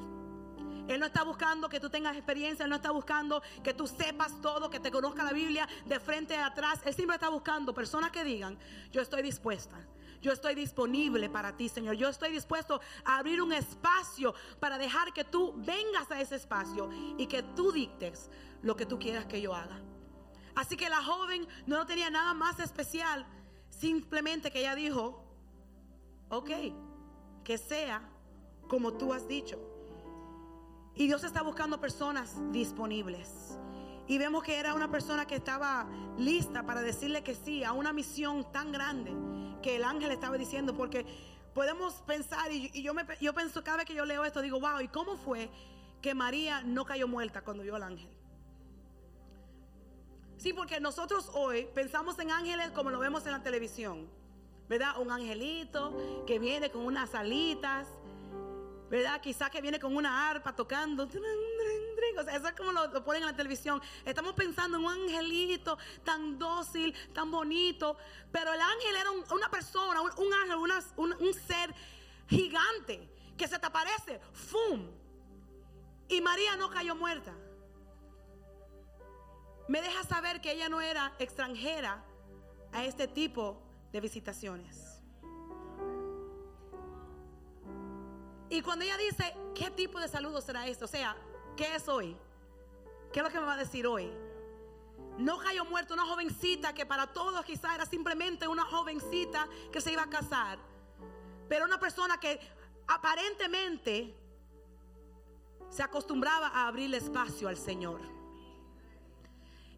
Él 0.89 1.01
no 1.01 1.07
está 1.07 1.25
buscando 1.25 1.69
que 1.69 1.81
tú 1.81 1.91
tengas 1.91 2.17
experiencia, 2.17 2.65
Él 2.65 2.71
no 2.71 2.77
está 2.77 2.93
buscando 2.93 3.43
que 3.63 3.75
tú 3.75 3.87
sepas 3.87 4.41
todo, 4.41 4.71
que 4.71 4.81
te 4.81 4.91
conozca 4.91 5.25
la 5.25 5.33
Biblia 5.33 5.69
de 5.85 5.99
frente 5.99 6.37
a 6.37 6.47
atrás. 6.47 6.81
Él 6.85 6.95
siempre 6.95 7.17
está 7.17 7.29
buscando 7.29 7.75
personas 7.75 8.11
que 8.11 8.25
digan, 8.25 8.57
yo 8.93 9.03
estoy 9.03 9.23
dispuesta, 9.23 9.77
yo 10.23 10.33
estoy 10.33 10.55
disponible 10.55 11.29
para 11.29 11.57
ti, 11.57 11.69
Señor. 11.69 11.97
Yo 11.97 12.09
estoy 12.09 12.31
dispuesto 12.31 12.81
a 13.05 13.19
abrir 13.19 13.43
un 13.43 13.53
espacio 13.53 14.35
para 14.61 14.79
dejar 14.79 15.13
que 15.13 15.25
tú 15.25 15.55
vengas 15.57 16.11
a 16.11 16.21
ese 16.21 16.37
espacio 16.37 16.89
y 17.19 17.27
que 17.27 17.43
tú 17.43 17.73
dictes 17.73 18.31
lo 18.63 18.77
que 18.77 18.87
tú 18.87 18.99
quieras 18.99 19.27
que 19.27 19.41
yo 19.41 19.55
haga. 19.55 19.81
Así 20.57 20.77
que 20.77 20.89
la 20.89 21.03
joven 21.03 21.47
no 21.67 21.87
tenía 21.87 22.11
nada 22.11 22.33
más 22.35 22.59
especial, 22.59 23.27
simplemente 23.69 24.51
que 24.51 24.61
ella 24.61 24.75
dijo, 24.75 25.23
ok, 26.31 26.51
que 27.45 27.59
sea 27.59 28.03
como 28.67 28.95
tú 28.95 29.13
has 29.13 29.29
dicho. 29.29 29.59
Y 30.95 31.07
Dios 31.07 31.25
está 31.25 31.43
buscando 31.43 31.79
personas 31.79 32.35
disponibles. 32.53 33.59
Y 34.09 34.17
vemos 34.17 34.43
que 34.43 34.57
era 34.57 34.73
una 34.73 34.91
persona 34.91 35.27
que 35.27 35.35
estaba 35.35 35.87
lista 36.17 36.65
para 36.65 36.81
decirle 36.81 37.23
que 37.23 37.35
sí 37.35 37.63
a 37.63 37.73
una 37.73 37.93
misión 37.93 38.51
tan 38.51 38.73
grande 38.73 39.13
que 39.63 39.77
el 39.77 39.85
ángel 39.85 40.11
estaba 40.11 40.39
diciendo. 40.39 40.75
Porque 40.75 41.05
podemos 41.53 41.95
pensar, 42.07 42.51
y, 42.51 42.71
yo, 42.83 42.95
me, 42.95 43.05
yo 43.21 43.35
pienso 43.35 43.63
cada 43.63 43.79
vez 43.79 43.87
que 43.87 43.95
yo 43.95 44.07
leo 44.07 44.25
esto, 44.25 44.41
digo, 44.41 44.59
wow, 44.59 44.81
¿y 44.81 44.89
cómo 44.89 45.17
fue 45.19 45.51
que 46.01 46.15
María 46.15 46.63
no 46.63 46.87
cayó 46.87 47.07
muerta 47.07 47.43
cuando 47.43 47.63
vio 47.63 47.77
al 47.77 47.83
ángel? 47.83 48.16
Sí, 50.39 50.53
porque 50.53 50.81
nosotros 50.81 51.31
hoy 51.33 51.67
pensamos 51.75 52.19
en 52.19 52.31
ángeles 52.31 52.71
como 52.73 52.91
lo 52.91 52.99
vemos 52.99 53.25
en 53.27 53.33
la 53.33 53.43
televisión, 53.43 54.09
¿verdad? 54.69 54.99
Un 55.01 55.11
angelito 55.11 56.25
que 56.27 56.39
viene 56.39 56.71
con 56.71 56.85
unas 56.85 57.15
alitas, 57.15 57.89
¿verdad? 58.91 59.21
Quizás 59.21 59.51
que 59.51 59.63
viene 59.63 59.81
con 59.81 59.97
una 59.97 60.29
arpa 60.29 60.55
tocando. 60.55 61.05
O 61.05 62.25
sea, 62.25 62.37
eso 62.37 62.49
es 62.49 62.55
como 62.55 62.73
lo, 62.73 63.05
ponen 63.05 63.23
en 63.23 63.29
la 63.29 63.37
televisión. 63.37 63.81
Estamos 64.05 64.35
pensando 64.35 64.77
en 64.77 64.85
un 64.85 64.93
angelito 64.93 65.79
tan 66.05 66.39
dócil, 66.39 66.95
tan 67.15 67.31
bonito. 67.31 67.97
Pero 68.31 68.53
el 68.53 68.61
ángel 68.61 68.95
era 68.95 69.11
una 69.11 69.51
persona, 69.51 70.03
un, 70.03 70.33
ángel, 70.35 70.57
un, 70.97 71.13
un, 71.15 71.35
ser 71.35 71.75
gigante 72.29 73.09
que 73.39 73.49
se 73.49 73.59
te 73.59 73.67
aparece. 73.67 74.21
¡Fum! 74.33 74.87
Y 76.09 76.21
María 76.21 76.57
no 76.57 76.69
cayó 76.69 76.95
muerta. 76.95 77.33
Me 79.69 79.83
deja 79.83 80.05
saber 80.05 80.41
que 80.41 80.53
ella 80.53 80.69
no 80.69 80.81
era 80.81 81.13
extranjera 81.19 82.05
a 82.73 82.85
este 82.85 83.09
tipo 83.09 83.61
de 83.93 84.01
visitaciones. 84.01 85.03
Y 88.49 88.63
cuando 88.63 88.85
ella 88.85 88.97
dice, 88.97 89.35
¿qué 89.55 89.71
tipo 89.71 89.99
de 89.99 90.09
saludo 90.09 90.41
será 90.41 90.67
esto? 90.69 90.85
O 90.85 90.89
sea, 90.89 91.17
¿qué 91.57 91.75
es 91.75 91.89
hoy? 91.89 92.17
¿Qué 93.13 93.21
es 93.21 93.25
lo 93.25 93.31
que 93.31 93.41
me 93.41 93.47
va 93.47 93.55
a 93.55 93.59
decir 93.59 93.87
hoy? 93.87 94.13
No 95.19 95.39
cayó 95.39 95.65
muerto 95.65 95.95
una 95.95 96.07
jovencita 96.07 96.75
que 96.75 96.87
para 96.87 97.13
todos 97.13 97.45
quizás 97.45 97.75
era 97.75 97.87
simplemente 97.87 98.47
una 98.47 98.65
jovencita 98.65 99.49
que 99.73 99.81
se 99.81 99.93
iba 99.93 100.03
a 100.03 100.11
casar. 100.11 100.59
Pero 101.49 101.65
una 101.65 101.81
persona 101.81 102.21
que 102.21 102.39
aparentemente 102.87 104.15
se 105.71 105.83
acostumbraba 105.83 106.49
a 106.49 106.69
abrirle 106.69 106.99
espacio 106.99 107.49
al 107.49 107.57
Señor. 107.57 108.16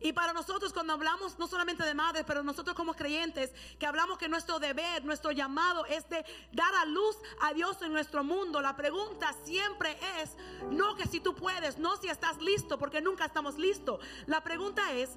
Y 0.00 0.12
para 0.12 0.32
nosotros 0.32 0.72
cuando 0.72 0.92
hablamos 0.92 1.38
no 1.38 1.48
solamente 1.48 1.84
de 1.84 1.94
madres, 1.94 2.24
pero 2.26 2.42
nosotros 2.42 2.76
como 2.76 2.94
creyentes, 2.94 3.52
que 3.78 3.86
hablamos 3.86 4.16
que 4.18 4.28
nuestro 4.28 4.60
deber, 4.60 5.04
nuestro 5.04 5.32
llamado 5.32 5.84
es 5.86 6.08
de 6.08 6.24
dar 6.52 6.72
a 6.74 6.84
luz 6.84 7.16
a 7.42 7.52
Dios 7.52 7.82
en 7.82 7.92
nuestro 7.92 8.22
mundo, 8.22 8.60
la 8.60 8.76
pregunta 8.76 9.34
siempre 9.44 9.98
es, 10.20 10.36
no 10.70 10.94
que 10.94 11.06
si 11.06 11.20
tú 11.20 11.34
puedes, 11.34 11.78
no 11.78 11.96
si 11.96 12.08
estás 12.08 12.40
listo, 12.40 12.78
porque 12.78 13.00
nunca 13.00 13.24
estamos 13.24 13.58
listos. 13.58 14.00
La 14.26 14.42
pregunta 14.42 14.92
es, 14.92 15.10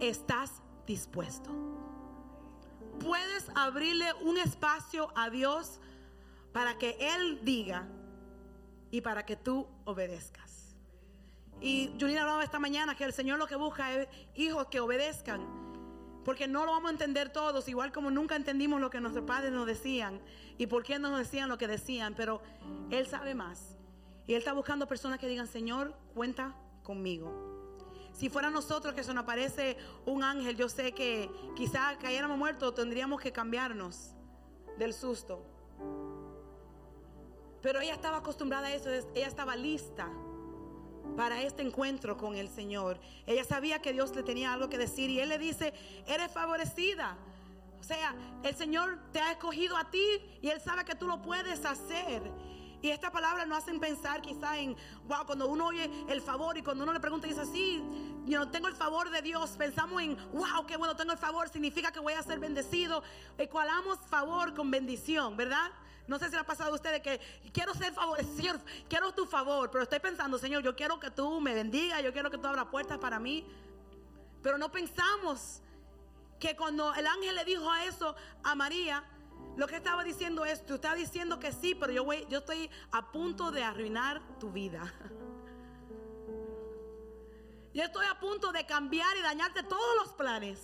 ¿estás 0.00 0.50
dispuesto? 0.86 1.50
¿Puedes 2.98 3.48
abrirle 3.54 4.12
un 4.14 4.38
espacio 4.38 5.12
a 5.14 5.30
Dios 5.30 5.78
para 6.52 6.76
que 6.76 6.96
Él 6.98 7.40
diga 7.44 7.86
y 8.90 9.00
para 9.00 9.24
que 9.24 9.36
tú 9.36 9.68
obedezcas? 9.84 10.47
Y 11.60 11.90
Julina 11.98 12.22
hablaba 12.22 12.44
esta 12.44 12.58
mañana 12.58 12.94
que 12.94 13.04
el 13.04 13.12
Señor 13.12 13.38
lo 13.38 13.46
que 13.46 13.56
busca 13.56 13.92
es 13.92 14.08
hijos 14.34 14.66
que 14.68 14.80
obedezcan. 14.80 15.46
Porque 16.24 16.46
no 16.46 16.64
lo 16.66 16.72
vamos 16.72 16.90
a 16.90 16.92
entender 16.92 17.30
todos, 17.30 17.68
igual 17.68 17.90
como 17.90 18.10
nunca 18.10 18.36
entendimos 18.36 18.80
lo 18.80 18.90
que 18.90 19.00
nuestros 19.00 19.24
padres 19.24 19.50
nos 19.50 19.66
decían 19.66 20.20
y 20.58 20.66
por 20.66 20.82
qué 20.82 20.98
nos 20.98 21.16
decían 21.18 21.48
lo 21.48 21.56
que 21.56 21.66
decían, 21.66 22.14
pero 22.14 22.42
Él 22.90 23.06
sabe 23.06 23.34
más. 23.34 23.76
Y 24.26 24.34
Él 24.34 24.40
está 24.40 24.52
buscando 24.52 24.86
personas 24.86 25.18
que 25.18 25.26
digan, 25.26 25.46
Señor, 25.46 25.94
cuenta 26.14 26.54
conmigo. 26.82 27.32
Si 28.12 28.28
fuera 28.28 28.50
nosotros 28.50 28.94
que 28.94 29.04
se 29.04 29.14
nos 29.14 29.22
aparece 29.24 29.78
un 30.04 30.22
ángel, 30.22 30.56
yo 30.56 30.68
sé 30.68 30.92
que 30.92 31.30
quizá 31.56 31.96
cayéramos 31.98 32.36
muertos, 32.36 32.74
tendríamos 32.74 33.20
que 33.20 33.32
cambiarnos 33.32 34.12
del 34.76 34.92
susto. 34.92 35.42
Pero 37.62 37.80
ella 37.80 37.94
estaba 37.94 38.18
acostumbrada 38.18 38.66
a 38.68 38.74
eso, 38.74 38.90
ella 38.90 39.26
estaba 39.26 39.56
lista 39.56 40.10
para 41.18 41.42
este 41.42 41.62
encuentro 41.62 42.16
con 42.16 42.36
el 42.36 42.48
Señor. 42.48 42.96
Ella 43.26 43.42
sabía 43.42 43.82
que 43.82 43.92
Dios 43.92 44.14
le 44.14 44.22
tenía 44.22 44.52
algo 44.52 44.68
que 44.68 44.78
decir 44.78 45.10
y 45.10 45.18
Él 45.18 45.30
le 45.30 45.36
dice, 45.36 45.74
eres 46.06 46.30
favorecida. 46.30 47.16
O 47.80 47.82
sea, 47.82 48.14
el 48.44 48.54
Señor 48.54 49.00
te 49.12 49.18
ha 49.18 49.32
escogido 49.32 49.76
a 49.76 49.90
ti 49.90 50.06
y 50.40 50.48
Él 50.48 50.60
sabe 50.60 50.84
que 50.84 50.94
tú 50.94 51.08
lo 51.08 51.20
puedes 51.20 51.64
hacer. 51.64 52.22
Y 52.80 52.90
esta 52.90 53.10
palabra 53.10 53.44
nos 53.46 53.58
hacen 53.58 53.80
pensar 53.80 54.22
quizá 54.22 54.58
en, 54.58 54.76
wow, 55.08 55.26
cuando 55.26 55.48
uno 55.48 55.66
oye 55.66 55.90
el 56.08 56.20
favor 56.20 56.56
y 56.56 56.62
cuando 56.62 56.84
uno 56.84 56.92
le 56.92 57.00
pregunta 57.00 57.26
y 57.26 57.30
dice 57.30 57.42
así, 57.42 57.82
yo 58.24 58.46
tengo 58.46 58.68
el 58.68 58.76
favor 58.76 59.10
de 59.10 59.20
Dios, 59.20 59.50
pensamos 59.58 60.00
en, 60.00 60.16
wow, 60.34 60.66
qué 60.68 60.76
bueno, 60.76 60.94
tengo 60.94 61.10
el 61.10 61.18
favor, 61.18 61.48
significa 61.48 61.90
que 61.90 61.98
voy 61.98 62.12
a 62.12 62.22
ser 62.22 62.38
bendecido. 62.38 63.02
Ecualamos 63.38 63.98
favor 64.08 64.54
con 64.54 64.70
bendición, 64.70 65.36
¿verdad? 65.36 65.72
No 66.08 66.18
sé 66.18 66.24
si 66.26 66.32
le 66.32 66.38
ha 66.38 66.44
pasado 66.44 66.72
a 66.72 66.74
ustedes 66.74 67.02
que 67.02 67.20
quiero 67.52 67.74
ser 67.74 67.92
favorecido, 67.92 68.58
quiero 68.88 69.12
tu 69.12 69.26
favor, 69.26 69.70
pero 69.70 69.84
estoy 69.84 70.00
pensando, 70.00 70.38
Señor, 70.38 70.62
yo 70.62 70.74
quiero 70.74 70.98
que 70.98 71.10
tú 71.10 71.38
me 71.38 71.54
bendiga, 71.54 72.00
yo 72.00 72.14
quiero 72.14 72.30
que 72.30 72.38
tú 72.38 72.46
abras 72.46 72.66
puertas 72.66 72.96
para 72.96 73.20
mí. 73.20 73.46
Pero 74.42 74.56
no 74.56 74.72
pensamos 74.72 75.60
que 76.40 76.56
cuando 76.56 76.94
el 76.94 77.06
ángel 77.06 77.36
le 77.36 77.44
dijo 77.44 77.70
a 77.70 77.84
eso 77.84 78.16
a 78.42 78.54
María, 78.54 79.04
lo 79.56 79.66
que 79.66 79.76
estaba 79.76 80.02
diciendo 80.02 80.46
es, 80.46 80.64
tú 80.64 80.76
estás 80.76 80.96
diciendo 80.96 81.38
que 81.38 81.52
sí, 81.52 81.74
pero 81.74 81.92
yo, 81.92 82.04
voy, 82.04 82.26
yo 82.30 82.38
estoy 82.38 82.70
a 82.90 83.12
punto 83.12 83.50
de 83.50 83.62
arruinar 83.62 84.22
tu 84.38 84.50
vida. 84.50 84.92
Yo 87.74 87.84
estoy 87.84 88.06
a 88.06 88.18
punto 88.18 88.50
de 88.50 88.66
cambiar 88.66 89.16
y 89.18 89.20
dañarte 89.20 89.62
todos 89.62 89.94
los 90.02 90.12
planes. 90.14 90.58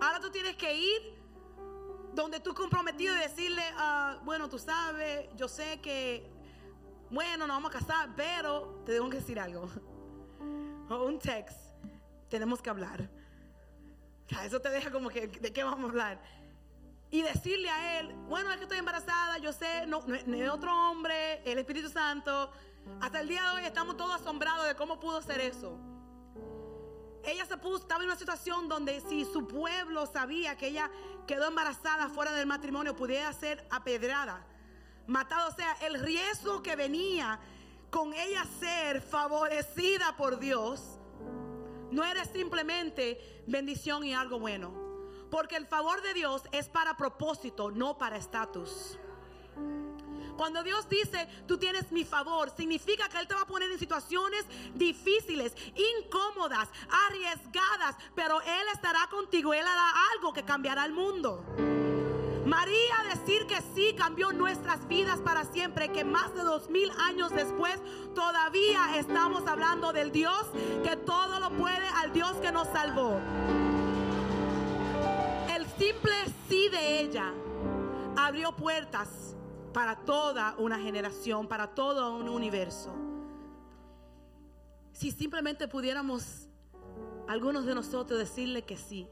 Ahora 0.00 0.20
tú 0.20 0.30
tienes 0.30 0.54
que 0.54 0.74
ir 0.74 1.14
donde 2.16 2.40
tú 2.40 2.54
comprometido 2.54 3.14
y 3.14 3.18
decirle, 3.18 3.62
ah, 3.76 4.18
bueno, 4.24 4.48
tú 4.48 4.58
sabes, 4.58 5.28
yo 5.36 5.46
sé 5.46 5.80
que, 5.82 6.28
bueno, 7.10 7.46
nos 7.46 7.56
vamos 7.56 7.74
a 7.74 7.78
casar, 7.78 8.08
pero 8.16 8.82
te 8.86 8.94
tengo 8.94 9.08
que 9.10 9.18
decir 9.18 9.38
algo. 9.38 9.68
O 10.88 11.04
un 11.04 11.18
text, 11.18 11.58
tenemos 12.28 12.62
que 12.62 12.70
hablar. 12.70 13.10
eso 14.44 14.60
te 14.60 14.70
deja 14.70 14.92
como 14.92 15.08
que, 15.08 15.26
¿de 15.26 15.52
qué 15.52 15.64
vamos 15.64 15.86
a 15.86 15.88
hablar? 15.88 16.22
Y 17.10 17.22
decirle 17.22 17.68
a 17.68 17.98
él, 17.98 18.14
bueno, 18.28 18.52
es 18.52 18.58
que 18.58 18.62
estoy 18.62 18.78
embarazada, 18.78 19.38
yo 19.38 19.52
sé, 19.52 19.84
no, 19.88 20.04
no, 20.06 20.54
otro 20.54 20.72
hombre, 20.72 21.42
el 21.44 21.58
Espíritu 21.58 21.88
Santo. 21.88 22.52
Hasta 23.00 23.18
el 23.18 23.26
día 23.26 23.42
de 23.42 23.56
hoy 23.56 23.64
estamos 23.64 23.96
todos 23.96 24.14
asombrados 24.14 24.68
de 24.68 24.76
cómo 24.76 25.00
pudo 25.00 25.20
ser 25.22 25.40
eso 25.40 25.76
ella 27.26 27.44
se 27.44 27.56
puso, 27.56 27.78
estaba 27.78 28.02
en 28.02 28.10
una 28.10 28.18
situación 28.18 28.68
donde 28.68 29.00
si 29.00 29.24
su 29.24 29.46
pueblo 29.46 30.06
sabía 30.06 30.56
que 30.56 30.68
ella 30.68 30.90
quedó 31.26 31.48
embarazada 31.48 32.08
fuera 32.08 32.32
del 32.32 32.46
matrimonio, 32.46 32.94
pudiera 32.94 33.32
ser 33.32 33.66
apedrada, 33.70 34.46
matada. 35.06 35.48
O 35.48 35.52
sea, 35.52 35.72
el 35.82 36.00
riesgo 36.00 36.62
que 36.62 36.76
venía 36.76 37.40
con 37.90 38.14
ella 38.14 38.44
ser 38.60 39.00
favorecida 39.00 40.16
por 40.16 40.38
Dios, 40.38 40.98
no 41.90 42.04
era 42.04 42.24
simplemente 42.24 43.42
bendición 43.46 44.04
y 44.04 44.14
algo 44.14 44.38
bueno. 44.38 44.72
Porque 45.30 45.56
el 45.56 45.66
favor 45.66 46.02
de 46.02 46.14
Dios 46.14 46.42
es 46.52 46.68
para 46.68 46.96
propósito, 46.96 47.70
no 47.70 47.98
para 47.98 48.16
estatus. 48.16 48.98
Cuando 50.36 50.62
Dios 50.62 50.88
dice, 50.88 51.28
tú 51.46 51.58
tienes 51.58 51.90
mi 51.90 52.04
favor, 52.04 52.50
significa 52.56 53.08
que 53.08 53.18
Él 53.18 53.26
te 53.26 53.34
va 53.34 53.42
a 53.42 53.46
poner 53.46 53.70
en 53.70 53.78
situaciones 53.78 54.44
difíciles, 54.74 55.54
incómodas, 55.98 56.68
arriesgadas, 57.08 57.96
pero 58.14 58.40
Él 58.42 58.66
estará 58.74 59.06
contigo, 59.10 59.54
Él 59.54 59.66
hará 59.66 59.92
algo 60.14 60.32
que 60.32 60.44
cambiará 60.44 60.84
el 60.84 60.92
mundo. 60.92 61.44
María 62.46 62.94
decir 63.12 63.46
que 63.48 63.60
sí 63.74 63.94
cambió 63.98 64.30
nuestras 64.32 64.86
vidas 64.86 65.18
para 65.20 65.44
siempre, 65.44 65.90
que 65.90 66.04
más 66.04 66.32
de 66.34 66.42
dos 66.42 66.70
mil 66.70 66.90
años 66.92 67.32
después 67.32 67.80
todavía 68.14 68.96
estamos 68.96 69.46
hablando 69.48 69.92
del 69.92 70.12
Dios 70.12 70.46
que 70.84 70.96
todo 70.96 71.40
lo 71.40 71.50
puede, 71.50 71.88
al 71.88 72.12
Dios 72.12 72.36
que 72.36 72.52
nos 72.52 72.68
salvó. 72.68 73.18
El 75.52 75.66
simple 75.76 76.14
sí 76.48 76.68
de 76.68 77.00
ella 77.00 77.32
abrió 78.16 78.52
puertas 78.52 79.25
para 79.76 79.94
toda 79.94 80.54
una 80.56 80.78
generación, 80.78 81.46
para 81.46 81.74
todo 81.74 82.16
un 82.16 82.30
universo. 82.30 82.94
Si 84.92 85.10
simplemente 85.10 85.68
pudiéramos, 85.68 86.48
algunos 87.28 87.66
de 87.66 87.74
nosotros, 87.74 88.18
decirle 88.18 88.62
que 88.62 88.78
sí. 88.78 89.06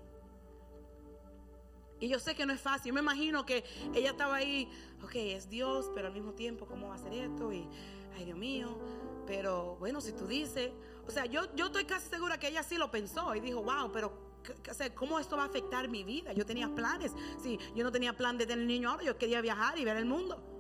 Y 2.01 2.09
yo 2.09 2.19
sé 2.19 2.35
que 2.35 2.47
no 2.47 2.55
es 2.55 2.63
fácil. 2.63 2.89
Yo 2.89 2.95
me 2.95 3.01
imagino 3.01 3.45
que 3.45 3.63
ella 3.93 4.13
estaba 4.13 4.37
ahí, 4.37 4.67
ok, 5.03 5.15
es 5.17 5.51
Dios, 5.51 5.91
pero 5.95 6.07
al 6.07 6.15
mismo 6.15 6.33
tiempo, 6.33 6.65
¿cómo 6.65 6.89
va 6.89 6.95
a 6.95 6.97
hacer 6.97 7.13
esto? 7.13 7.53
Y, 7.53 7.69
ay 8.17 8.25
Dios 8.25 8.39
mío, 8.39 8.79
pero 9.27 9.77
bueno, 9.77 10.01
si 10.01 10.13
tú 10.13 10.27
dices, 10.27 10.73
o 11.07 11.11
sea, 11.11 11.27
yo, 11.27 11.55
yo 11.55 11.67
estoy 11.67 11.85
casi 11.85 12.09
segura 12.09 12.41
que 12.41 12.49
ella 12.49 12.63
sí 12.63 12.79
lo 12.79 12.91
pensó 12.91 13.35
y 13.35 13.41
dijo, 13.41 13.63
wow, 13.63 13.93
pero 13.93 14.35
¿cómo 14.95 15.19
esto 15.19 15.37
va 15.37 15.43
a 15.43 15.47
afectar 15.47 15.89
mi 15.89 16.05
vida? 16.05 16.33
Yo 16.33 16.47
tenía 16.47 16.75
planes. 16.75 17.13
Sí, 17.43 17.59
yo 17.75 17.85
no 17.85 17.93
tenía 17.93 18.17
plan 18.17 18.39
de 18.39 18.47
tener 18.47 18.67
niño 18.67 18.89
ahora, 18.91 19.05
yo 19.05 19.19
quería 19.19 19.43
viajar 19.43 19.79
y 19.79 19.85
ver 19.85 19.99
el 19.99 20.07
mundo. 20.07 20.54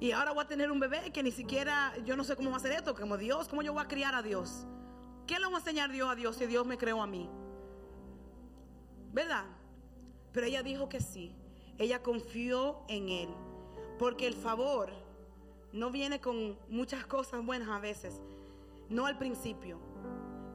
Y 0.00 0.10
ahora 0.12 0.32
voy 0.32 0.44
a 0.44 0.48
tener 0.48 0.70
un 0.70 0.80
bebé 0.80 1.12
que 1.12 1.22
ni 1.22 1.30
siquiera, 1.30 1.94
yo 2.04 2.16
no 2.16 2.24
sé 2.24 2.36
cómo 2.36 2.50
va 2.50 2.56
a 2.56 2.58
hacer 2.58 2.72
esto, 2.72 2.94
como 2.94 3.16
Dios, 3.16 3.48
¿cómo 3.48 3.62
yo 3.62 3.72
voy 3.72 3.82
a 3.82 3.88
criar 3.88 4.14
a 4.14 4.22
Dios? 4.22 4.66
¿Qué 5.26 5.38
le 5.38 5.46
voy 5.46 5.54
a 5.54 5.58
enseñar 5.58 5.90
Dios 5.90 6.08
a 6.10 6.14
Dios 6.14 6.36
si 6.36 6.46
Dios 6.46 6.66
me 6.66 6.76
creó 6.76 7.00
a 7.00 7.06
mí? 7.06 7.30
¿Verdad? 9.12 9.44
Pero 10.32 10.46
ella 10.46 10.62
dijo 10.62 10.88
que 10.88 11.00
sí. 11.00 11.34
Ella 11.78 12.02
confió 12.02 12.82
en 12.88 13.08
Él. 13.08 13.28
Porque 13.98 14.26
el 14.26 14.34
favor 14.34 14.90
no 15.72 15.90
viene 15.90 16.20
con 16.20 16.58
muchas 16.68 17.06
cosas 17.06 17.44
buenas 17.44 17.68
a 17.68 17.78
veces. 17.78 18.20
No 18.88 19.06
al 19.06 19.16
principio. 19.16 19.78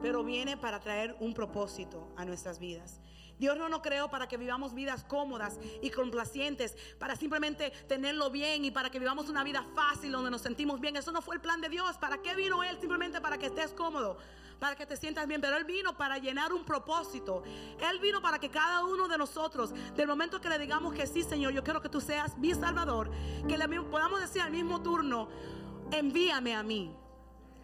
Pero 0.01 0.23
viene 0.23 0.57
para 0.57 0.79
traer 0.79 1.15
un 1.19 1.33
propósito 1.33 2.07
a 2.15 2.25
nuestras 2.25 2.59
vidas. 2.59 3.01
Dios 3.39 3.57
no 3.57 3.69
nos 3.69 3.81
creó 3.81 4.09
para 4.09 4.27
que 4.27 4.37
vivamos 4.37 4.73
vidas 4.73 5.05
cómodas 5.05 5.57
y 5.81 5.89
complacientes, 5.89 6.75
para 6.99 7.15
simplemente 7.15 7.71
tenerlo 7.87 8.29
bien 8.29 8.65
y 8.65 8.71
para 8.71 8.89
que 8.89 8.99
vivamos 8.99 9.29
una 9.29 9.43
vida 9.45 9.63
fácil 9.73 10.11
donde 10.11 10.29
nos 10.29 10.41
sentimos 10.41 10.81
bien. 10.81 10.97
Eso 10.97 11.13
no 11.13 11.21
fue 11.21 11.35
el 11.35 11.41
plan 11.41 11.61
de 11.61 11.69
Dios. 11.69 11.97
¿Para 11.97 12.21
qué 12.21 12.35
vino 12.35 12.63
Él? 12.63 12.77
Simplemente 12.79 13.21
para 13.21 13.37
que 13.37 13.45
estés 13.45 13.71
cómodo, 13.71 14.17
para 14.59 14.75
que 14.75 14.85
te 14.85 14.97
sientas 14.97 15.25
bien. 15.25 15.39
Pero 15.39 15.55
Él 15.55 15.63
vino 15.63 15.97
para 15.97 16.17
llenar 16.17 16.51
un 16.51 16.65
propósito. 16.65 17.43
Él 17.79 17.99
vino 17.99 18.21
para 18.21 18.39
que 18.39 18.49
cada 18.49 18.83
uno 18.83 19.07
de 19.07 19.17
nosotros, 19.17 19.73
del 19.95 20.07
momento 20.07 20.41
que 20.41 20.49
le 20.49 20.59
digamos 20.59 20.93
que 20.93 21.07
sí, 21.07 21.23
Señor, 21.23 21.53
yo 21.53 21.63
quiero 21.63 21.81
que 21.81 21.89
tú 21.89 22.01
seas 22.01 22.37
mi 22.37 22.53
Salvador, 22.53 23.09
que 23.47 23.57
le 23.57 23.67
podamos 23.83 24.19
decir 24.19 24.41
al 24.41 24.51
mismo 24.51 24.81
turno, 24.81 25.29
envíame 25.91 26.55
a 26.55 26.61
mí. 26.61 26.93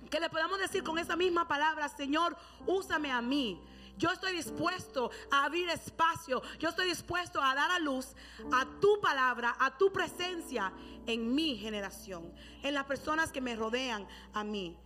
Que 0.09 0.21
le 0.21 0.29
podamos 0.29 0.57
decir 0.59 0.83
con 0.83 0.97
esa 0.97 1.17
misma 1.17 1.49
palabra, 1.49 1.89
Señor, 1.89 2.37
úsame 2.65 3.11
a 3.11 3.21
mí. 3.21 3.61
Yo 3.97 4.11
estoy 4.11 4.33
dispuesto 4.33 5.09
a 5.31 5.45
abrir 5.45 5.69
espacio. 5.69 6.41
Yo 6.59 6.69
estoy 6.69 6.87
dispuesto 6.87 7.41
a 7.41 7.55
dar 7.55 7.71
a 7.71 7.79
luz 7.79 8.13
a 8.51 8.65
tu 8.79 8.99
palabra, 8.99 9.55
a 9.59 9.77
tu 9.77 9.91
presencia 9.91 10.71
en 11.05 11.33
mi 11.33 11.55
generación, 11.55 12.31
en 12.63 12.73
las 12.73 12.85
personas 12.85 13.31
que 13.31 13.41
me 13.41 13.55
rodean 13.55 14.07
a 14.33 14.43
mí. 14.43 14.77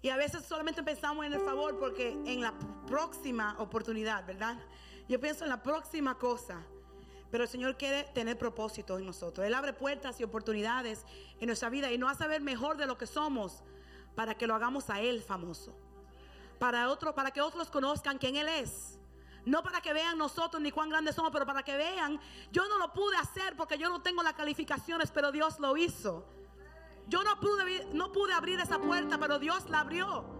Y 0.00 0.08
a 0.10 0.16
veces 0.16 0.44
solamente 0.44 0.82
pensamos 0.82 1.26
en 1.26 1.32
el 1.32 1.40
favor 1.40 1.78
porque 1.78 2.10
en 2.24 2.40
la 2.40 2.54
próxima 2.86 3.56
oportunidad, 3.58 4.24
¿verdad? 4.26 4.56
Yo 5.08 5.20
pienso 5.20 5.44
en 5.44 5.50
la 5.50 5.62
próxima 5.62 6.16
cosa. 6.16 6.62
Pero 7.30 7.44
el 7.44 7.50
Señor 7.50 7.76
quiere 7.76 8.04
tener 8.14 8.38
propósitos 8.38 8.98
en 9.00 9.04
nosotros. 9.04 9.46
Él 9.46 9.52
abre 9.52 9.74
puertas 9.74 10.18
y 10.18 10.24
oportunidades 10.24 11.04
en 11.40 11.46
nuestra 11.46 11.68
vida 11.68 11.92
y 11.92 11.98
nos 11.98 12.12
hace 12.12 12.26
ver 12.26 12.40
mejor 12.40 12.78
de 12.78 12.86
lo 12.86 12.96
que 12.96 13.06
somos 13.06 13.62
para 14.14 14.34
que 14.34 14.46
lo 14.46 14.54
hagamos 14.54 14.88
a 14.88 15.02
Él 15.02 15.20
famoso 15.20 15.76
para, 16.58 16.90
otro, 16.90 17.14
para 17.14 17.30
que 17.30 17.40
otros 17.40 17.70
conozcan 17.70 18.18
quién 18.18 18.36
Él 18.36 18.48
es. 18.48 18.98
No 19.44 19.62
para 19.62 19.80
que 19.80 19.92
vean 19.92 20.18
nosotros 20.18 20.60
ni 20.62 20.70
cuán 20.70 20.90
grandes 20.90 21.14
somos, 21.14 21.30
pero 21.32 21.46
para 21.46 21.62
que 21.62 21.76
vean, 21.76 22.20
yo 22.52 22.68
no 22.68 22.78
lo 22.78 22.92
pude 22.92 23.16
hacer 23.16 23.56
porque 23.56 23.78
yo 23.78 23.88
no 23.88 24.02
tengo 24.02 24.22
las 24.22 24.34
calificaciones, 24.34 25.10
pero 25.10 25.32
Dios 25.32 25.58
lo 25.58 25.76
hizo. 25.76 26.26
Yo 27.06 27.22
no 27.22 27.40
pude, 27.40 27.86
no 27.94 28.12
pude 28.12 28.34
abrir 28.34 28.60
esa 28.60 28.78
puerta, 28.78 29.18
pero 29.18 29.38
Dios 29.38 29.70
la 29.70 29.80
abrió. 29.80 30.38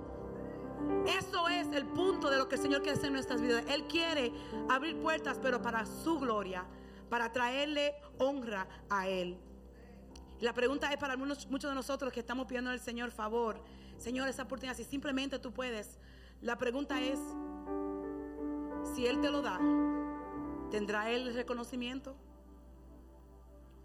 Eso 1.06 1.48
es 1.48 1.68
el 1.68 1.86
punto 1.86 2.28
de 2.28 2.36
lo 2.36 2.48
que 2.48 2.56
el 2.56 2.60
Señor 2.60 2.82
quiere 2.82 2.98
hacer 2.98 3.06
en 3.06 3.14
nuestras 3.14 3.40
vidas. 3.40 3.64
Él 3.68 3.84
quiere 3.84 4.32
abrir 4.68 5.00
puertas, 5.00 5.38
pero 5.40 5.62
para 5.62 5.86
su 5.86 6.18
gloria, 6.18 6.66
para 7.08 7.32
traerle 7.32 7.94
honra 8.18 8.68
a 8.90 9.08
Él. 9.08 9.38
la 10.40 10.52
pregunta 10.52 10.92
es 10.92 10.98
para 10.98 11.16
muchos, 11.16 11.46
muchos 11.48 11.70
de 11.70 11.74
nosotros 11.74 12.12
que 12.12 12.20
estamos 12.20 12.46
pidiendo 12.46 12.70
al 12.70 12.80
Señor 12.80 13.10
favor. 13.10 13.62
Señor, 13.96 14.28
esa 14.28 14.42
oportunidad, 14.42 14.76
si 14.76 14.84
simplemente 14.84 15.38
tú 15.38 15.52
puedes 15.52 15.98
la 16.40 16.56
pregunta 16.56 17.00
es, 17.00 17.18
si 18.94 19.06
Él 19.06 19.20
te 19.20 19.30
lo 19.30 19.42
da, 19.42 19.58
¿tendrá 20.70 21.10
Él 21.10 21.28
el 21.28 21.34
reconocimiento? 21.34 22.14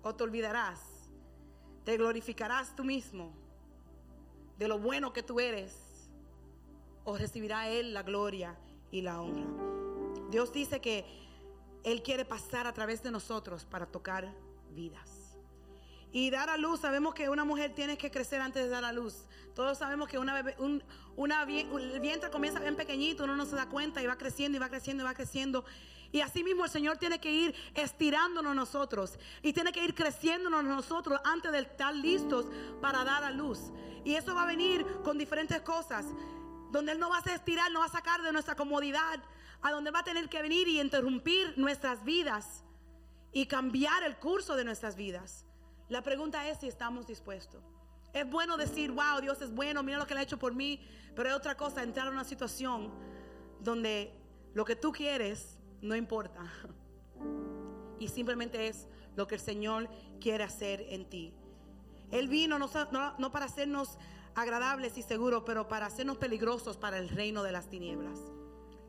¿O 0.01 0.13
te 0.13 0.24
olvidarás? 0.24 1.10
¿Te 1.83 1.98
glorificarás 1.98 2.75
tú 2.75 2.83
mismo 2.83 3.33
de 4.57 4.67
lo 4.67 4.79
bueno 4.79 5.13
que 5.13 5.24
tú 5.24 5.39
eres? 5.39 6.10
¿O 7.03 7.17
recibirá 7.17 7.69
Él 7.69 7.93
la 7.93 8.03
gloria 8.03 8.55
y 8.92 9.01
la 9.01 9.22
honra? 9.22 9.46
Dios 10.29 10.53
dice 10.53 10.79
que 10.79 11.05
Él 11.83 12.03
quiere 12.03 12.25
pasar 12.25 12.68
a 12.68 12.74
través 12.74 13.03
de 13.03 13.11
nosotros 13.11 13.66
para 13.66 13.85
tocar 13.85 14.33
vidas. 14.72 15.23
Y 16.14 16.30
dar 16.30 16.48
a 16.52 16.58
luz, 16.58 16.80
sabemos 16.80 17.16
que 17.16 17.28
una 17.28 17.44
mujer 17.44 17.74
tiene 17.74 17.98
que 17.98 18.12
crecer 18.12 18.40
antes 18.40 18.64
de 18.64 18.70
dar 18.70 18.86
a 18.86 18.94
luz. 18.94 19.26
Todos 19.56 19.80
sabemos 19.80 20.08
que 20.08 20.20
una 20.20 20.36
bebé, 20.36 20.56
un, 20.60 20.84
el 21.18 22.00
vientre 22.00 22.30
comienza 22.30 22.60
bien 22.60 22.76
pequeñito, 22.76 23.24
uno 23.24 23.36
no 23.36 23.48
se 23.48 23.56
da 23.56 23.68
cuenta 23.68 24.02
y 24.02 24.06
va 24.06 24.16
creciendo 24.16 24.56
y 24.56 24.60
va 24.60 24.70
creciendo 24.70 25.04
y 25.04 25.06
va 25.08 25.16
creciendo. 25.16 25.66
Y 26.12 26.22
así 26.22 26.44
mismo 26.44 26.66
el 26.66 26.70
Señor 26.70 26.98
tiene 26.98 27.20
que 27.20 27.32
ir 27.32 27.56
estirándonos 27.74 28.56
nosotros 28.56 29.18
y 29.42 29.54
tiene 29.54 29.72
que 29.72 29.84
ir 29.84 29.96
creciéndonos 29.96 30.64
nosotros 30.64 31.20
antes 31.24 31.52
de 31.52 31.62
estar 31.62 31.96
listos 31.96 32.46
para 32.80 33.04
dar 33.04 33.24
a 33.24 33.32
luz. 33.32 33.72
Y 34.06 34.14
eso 34.14 34.36
va 34.36 34.44
a 34.44 34.46
venir 34.46 34.86
con 35.04 35.18
diferentes 35.18 35.62
cosas, 35.62 36.06
donde 36.72 36.92
Él 36.92 37.00
no 37.00 37.10
va 37.10 37.24
a 37.26 37.34
estirar, 37.34 37.72
no 37.72 37.80
va 37.80 37.86
a 37.86 37.90
sacar 37.90 38.22
de 38.22 38.32
nuestra 38.32 38.56
comodidad, 38.56 39.20
a 39.64 39.72
donde 39.72 39.90
va 39.90 40.00
a 40.00 40.04
tener 40.04 40.30
que 40.30 40.44
venir 40.44 40.68
y 40.68 40.80
interrumpir 40.80 41.56
nuestras 41.58 42.04
vidas 42.04 42.64
y 43.32 43.48
cambiar 43.48 44.04
el 44.04 44.18
curso 44.18 44.56
de 44.56 44.66
nuestras 44.66 44.96
vidas. 44.96 45.48
La 45.94 46.01
pregunta 46.01 46.50
es 46.50 46.58
si 46.58 46.68
estamos 46.68 47.06
dispuestos. 47.06 47.64
Es 48.14 48.27
bueno 48.27 48.58
decir, 48.58 48.92
wow, 48.92 49.22
Dios 49.22 49.40
es 49.44 49.53
bueno, 49.53 49.84
mira 49.84 50.00
lo 50.00 50.08
que 50.08 50.16
le 50.16 50.22
ha 50.22 50.24
hecho 50.24 50.40
por 50.40 50.56
mí, 50.56 50.84
pero 51.16 51.29
es 51.29 51.36
otra 51.36 51.56
cosa 51.56 51.84
entrar 51.84 52.08
en 52.08 52.14
una 52.14 52.24
situación 52.24 52.92
donde 53.60 54.12
lo 54.56 54.66
que 54.66 54.75
tú 54.75 54.92
quieres 54.92 55.60
no 55.84 55.96
importa. 55.96 56.51
Y 58.00 58.08
simplemente 58.08 58.70
es 58.70 58.88
lo 59.16 59.27
que 59.27 59.36
el 59.36 59.42
Señor 59.42 59.88
quiere 60.20 60.44
hacer 60.44 60.84
en 60.90 61.08
ti. 61.08 61.32
Él 62.10 62.27
vino 62.27 62.58
no, 62.58 62.72
no, 63.20 63.32
para 63.32 63.46
hacernos 63.46 64.00
agradables 64.34 64.98
y 64.98 65.03
seguros, 65.03 65.44
pero 65.46 65.68
para 65.68 65.86
hacernos 65.86 66.18
peligrosos 66.18 66.75
para 66.75 66.98
el 66.98 67.08
reino 67.08 67.44
de 67.44 67.51
las 67.51 67.70
tinieblas. 67.70 68.20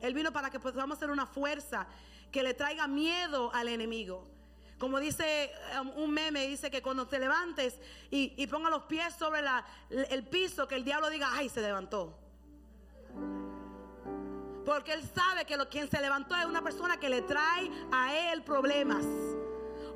Él 0.01 0.15
vino 0.15 0.33
para 0.33 0.49
que 0.49 0.59
podamos 0.59 0.97
ser 0.97 1.11
una 1.11 1.27
fuerza 1.27 1.85
que 2.31 2.41
le 2.41 2.55
traiga 2.55 2.87
miedo 2.87 3.53
al 3.53 3.67
enemigo. 3.67 4.34
Como 4.77 4.99
dice 4.99 5.51
um, 5.79 5.89
un 6.03 6.11
meme, 6.11 6.47
dice 6.47 6.69
que 6.69 6.81
cuando 6.81 7.07
te 7.07 7.17
levantes 7.17 7.79
y, 8.11 8.45
ponga 8.47 8.69
los 8.69 8.83
pies 8.83 9.13
sobre 9.15 9.41
el 9.89 10.23
piso, 10.27 10.67
que 10.67 10.75
el 10.75 10.83
diablo 10.83 11.09
diga, 11.09 11.29
ay, 11.33 11.49
se 11.49 11.61
levantó. 11.61 12.17
Porque 14.65 14.93
él 14.93 15.03
sabe 15.13 15.45
que 15.45 15.57
quien 15.69 15.89
se 15.89 16.01
levantó 16.01 16.35
es 16.35 16.45
una 16.45 16.61
persona 16.61 16.97
que 16.97 17.07
le 17.07 17.21
trae 17.21 17.69
a 17.91 18.31
él 18.31 18.43
problemas. 18.43 19.05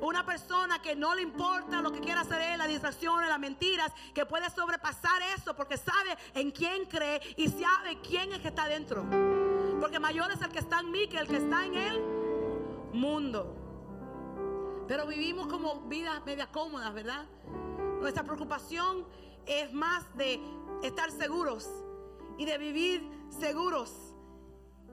Una 0.00 0.24
persona 0.24 0.80
que 0.80 0.96
no 0.96 1.14
le 1.14 1.20
importa 1.20 1.82
lo 1.82 1.92
que 1.92 2.00
quiera 2.00 2.22
hacer 2.22 2.40
él, 2.40 2.58
las 2.58 2.68
distracciones, 2.68 3.28
las 3.28 3.38
mentiras, 3.38 3.92
que 4.14 4.24
puede 4.24 4.48
sobrepasar 4.48 5.20
eso 5.36 5.54
porque 5.54 5.76
sabe 5.76 6.16
en 6.34 6.50
quién 6.52 6.86
cree 6.86 7.20
y 7.36 7.48
sabe 7.48 7.98
quién 8.00 8.32
es 8.32 8.38
que 8.40 8.48
está 8.48 8.66
dentro. 8.66 9.04
Porque 9.78 9.98
mayor 9.98 10.30
es 10.32 10.40
el 10.40 10.48
que 10.50 10.60
está 10.60 10.80
en 10.80 10.90
mí 10.90 11.06
que 11.06 11.18
el 11.18 11.26
que 11.26 11.36
está 11.36 11.66
en 11.66 11.74
el 11.74 12.00
mundo. 12.92 13.59
Pero 14.90 15.06
vivimos 15.06 15.46
como 15.46 15.82
vidas 15.82 16.20
medias 16.26 16.48
cómodas, 16.48 16.92
¿verdad? 16.92 17.24
Nuestra 18.00 18.24
preocupación 18.24 19.06
es 19.46 19.72
más 19.72 20.04
de 20.16 20.40
estar 20.82 21.12
seguros 21.12 21.70
y 22.36 22.44
de 22.44 22.58
vivir 22.58 23.08
seguros. 23.28 24.16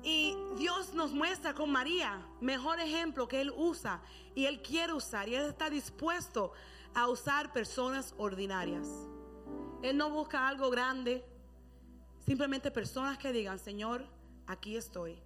Y 0.04 0.38
Dios 0.56 0.94
nos 0.94 1.14
muestra 1.14 1.56
con 1.56 1.72
María, 1.72 2.24
mejor 2.40 2.80
ejemplo 2.80 3.28
que 3.28 3.42
Él 3.42 3.52
usa 3.58 4.00
y 4.36 4.46
Él 4.46 4.62
quiere 4.62 4.94
usar 4.94 5.28
y 5.30 5.34
Él 5.34 5.48
está 5.50 5.68
dispuesto 5.68 6.52
a 6.94 7.08
usar 7.08 7.52
personas 7.52 8.14
ordinarias. 8.20 8.88
Él 9.82 9.98
no 9.98 10.12
busca 10.12 10.48
algo 10.48 10.70
grande, 10.70 11.26
simplemente 12.24 12.70
personas 12.70 13.18
que 13.18 13.34
digan, 13.34 13.58
Señor, 13.58 14.06
aquí 14.46 14.78
estoy. 14.78 15.18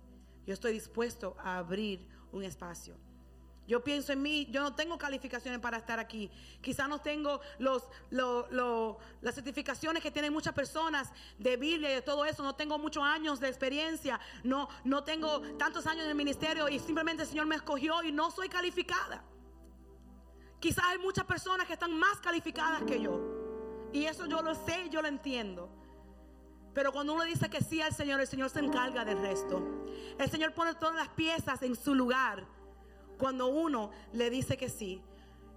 Yo 0.48 0.54
estoy 0.54 0.72
dispuesto 0.72 1.36
a 1.44 1.58
abrir 1.58 2.08
un 2.32 2.46
espacio. 2.46 3.11
Yo 3.72 3.82
pienso 3.82 4.12
en 4.12 4.22
mí, 4.22 4.50
yo 4.52 4.60
no 4.60 4.76
tengo 4.76 4.98
calificaciones 4.98 5.62
para 5.62 5.78
estar 5.78 5.98
aquí. 5.98 6.30
Quizás 6.60 6.90
no 6.90 7.00
tengo 7.00 7.40
las 7.62 9.34
certificaciones 9.34 10.04
que 10.04 10.12
tienen 10.12 10.34
muchas 10.34 10.54
personas 10.54 11.10
de 11.40 11.56
Biblia 11.56 11.90
y 11.90 11.94
de 11.96 12.02
todo 12.02 12.26
eso. 12.26 12.44
No 12.44 12.54
tengo 12.54 12.78
muchos 12.78 13.02
años 13.02 13.40
de 13.40 13.48
experiencia. 13.48 14.20
No, 14.44 14.68
no 14.84 15.06
tengo 15.06 15.40
tantos 15.56 15.88
años 15.88 16.04
en 16.04 16.10
el 16.10 16.16
ministerio 16.16 16.68
y 16.68 16.80
simplemente 16.80 17.24
el 17.24 17.30
Señor 17.30 17.46
me 17.46 17.56
escogió 17.56 18.04
y 18.04 18.12
no 18.12 18.30
soy 18.30 18.50
calificada. 18.50 19.24
Quizás 20.60 20.84
hay 20.90 20.98
muchas 20.98 21.24
personas 21.24 21.66
que 21.66 21.72
están 21.72 21.98
más 21.98 22.20
calificadas 22.20 22.84
que 22.84 23.02
yo. 23.02 23.22
Y 23.94 24.04
eso 24.04 24.26
yo 24.26 24.42
lo 24.42 24.54
sé, 24.54 24.90
yo 24.90 25.02
lo 25.02 25.08
entiendo. 25.08 25.70
Pero 26.74 26.92
cuando 26.92 27.14
uno 27.14 27.24
dice 27.24 27.50
que 27.50 27.62
sí 27.62 27.82
al 27.82 27.96
Señor, 27.96 28.20
el 28.20 28.28
Señor 28.28 28.50
se 28.50 28.60
encarga 28.60 29.06
del 29.06 29.20
resto. 29.20 29.64
El 30.20 30.30
Señor 30.30 30.54
pone 30.54 30.76
todas 30.76 30.96
las 30.96 31.08
piezas 31.08 31.62
en 31.62 31.78
su 31.78 31.96
lugar 31.96 32.60
cuando 33.22 33.46
uno 33.46 33.92
le 34.14 34.32
dice 34.32 34.58
que 34.58 34.68
sí. 34.68 35.00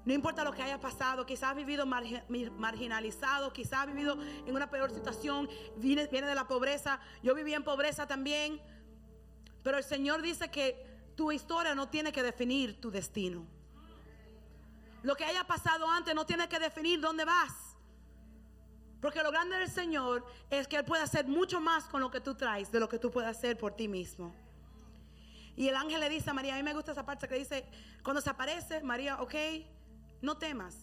No 0.05 0.13
importa 0.13 0.45
lo 0.45 0.53
que 0.53 0.63
haya 0.63 0.79
pasado, 0.79 1.25
quizás 1.25 1.45
ha 1.45 1.55
vivido 1.55 1.87
marginalizado, 1.87 3.55
quizás 3.55 3.81
ha 3.81 3.87
vivido 3.87 4.19
en 4.21 4.55
una 4.55 4.69
peor 4.69 4.91
situación, 4.91 5.49
viene, 5.79 6.07
viene 6.09 6.27
de 6.27 6.35
la 6.35 6.47
pobreza. 6.47 7.01
Yo 7.23 7.35
viví 7.35 7.55
en 7.55 7.65
pobreza 7.65 8.07
también. 8.07 8.61
Pero 9.63 9.79
el 9.79 9.85
Señor 9.85 10.21
dice 10.21 10.51
que 10.51 10.67
tu 11.17 11.33
historia 11.33 11.75
no 11.75 11.89
tiene 11.89 12.13
que 12.13 12.23
definir 12.23 12.79
tu 12.83 12.91
destino. 12.91 13.47
Lo 15.03 15.15
que 15.17 15.25
haya 15.25 15.45
pasado 15.45 15.89
antes 15.89 16.15
no 16.15 16.27
tiene 16.27 16.47
que 16.51 16.59
definir 16.59 17.01
dónde 17.01 17.25
vas. 17.25 17.55
Porque 19.01 19.23
lo 19.23 19.31
grande 19.31 19.57
del 19.57 19.71
Señor 19.71 20.27
es 20.51 20.69
que 20.69 20.77
Él 20.77 20.85
puede 20.85 21.03
hacer 21.03 21.27
mucho 21.27 21.63
más 21.63 21.85
con 21.85 22.03
lo 22.03 22.11
que 22.11 22.21
tú 22.21 22.35
traes 22.35 22.71
de 22.71 22.79
lo 22.79 22.91
que 22.91 22.99
tú 22.99 23.11
puedes 23.11 23.31
hacer 23.31 23.57
por 23.57 23.73
ti 23.75 23.89
mismo. 23.89 24.35
Y 25.57 25.69
el 25.69 25.77
ángel 25.77 26.01
le 26.01 26.09
dice 26.09 26.31
a 26.31 26.35
María, 26.35 26.55
a 26.55 26.57
mí 26.57 26.63
me 26.63 26.75
gusta 26.75 26.93
esa 26.93 27.07
parte 27.07 27.29
que 27.29 27.37
dice, 27.37 27.65
cuando 28.03 28.21
se 28.21 28.31
aparece, 28.31 28.83
María, 28.83 29.21
ok, 29.21 29.35
no 30.21 30.37
temas. 30.37 30.77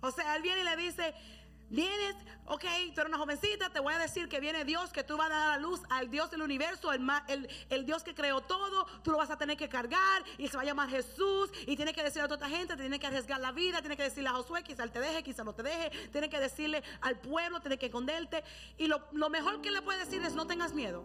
O 0.00 0.10
sea, 0.10 0.36
él 0.36 0.42
viene 0.42 0.60
y 0.60 0.64
le 0.64 0.76
dice, 0.76 1.14
vienes, 1.70 2.16
ok, 2.46 2.64
tú 2.94 3.00
eres 3.00 3.08
una 3.08 3.18
jovencita, 3.18 3.70
te 3.70 3.80
voy 3.80 3.94
a 3.94 3.98
decir 3.98 4.28
que 4.28 4.40
viene 4.40 4.64
Dios, 4.64 4.92
que 4.92 5.04
tú 5.04 5.16
vas 5.16 5.30
a 5.30 5.34
dar 5.34 5.42
a 5.42 5.56
la 5.56 5.58
luz 5.58 5.80
al 5.88 6.10
Dios 6.10 6.30
del 6.30 6.42
universo, 6.42 6.92
el, 6.92 7.48
el, 7.68 7.86
Dios 7.86 8.02
que 8.02 8.14
creó 8.14 8.40
todo, 8.40 8.86
tú 9.02 9.12
lo 9.12 9.18
vas 9.18 9.30
a 9.30 9.38
tener 9.38 9.56
que 9.56 9.68
cargar 9.68 10.24
y 10.36 10.48
se 10.48 10.56
va 10.56 10.62
a 10.62 10.66
llamar 10.66 10.90
Jesús 10.90 11.50
y 11.66 11.76
tiene 11.76 11.92
que 11.92 12.02
decirle 12.02 12.24
a 12.24 12.28
toda 12.28 12.46
esta 12.46 12.58
gente, 12.58 12.76
tiene 12.76 12.98
que 12.98 13.06
arriesgar 13.06 13.40
la 13.40 13.52
vida, 13.52 13.80
tiene 13.80 13.96
que 13.96 14.02
decirle 14.02 14.28
a 14.28 14.32
Josué, 14.32 14.64
quizá 14.64 14.82
él 14.82 14.90
te 14.90 15.00
deje, 15.00 15.22
quizá 15.22 15.44
no 15.44 15.54
te 15.54 15.62
deje, 15.62 15.90
tiene 16.10 16.28
que 16.28 16.40
decirle 16.40 16.82
al 17.00 17.18
pueblo, 17.20 17.60
tiene 17.60 17.78
que 17.78 17.86
esconderte 17.86 18.42
y 18.76 18.86
lo, 18.86 19.06
lo 19.12 19.30
mejor 19.30 19.60
que 19.60 19.70
le 19.70 19.80
puede 19.80 20.00
decir 20.00 20.22
es 20.24 20.34
no 20.34 20.46
tengas 20.46 20.74
miedo. 20.74 21.04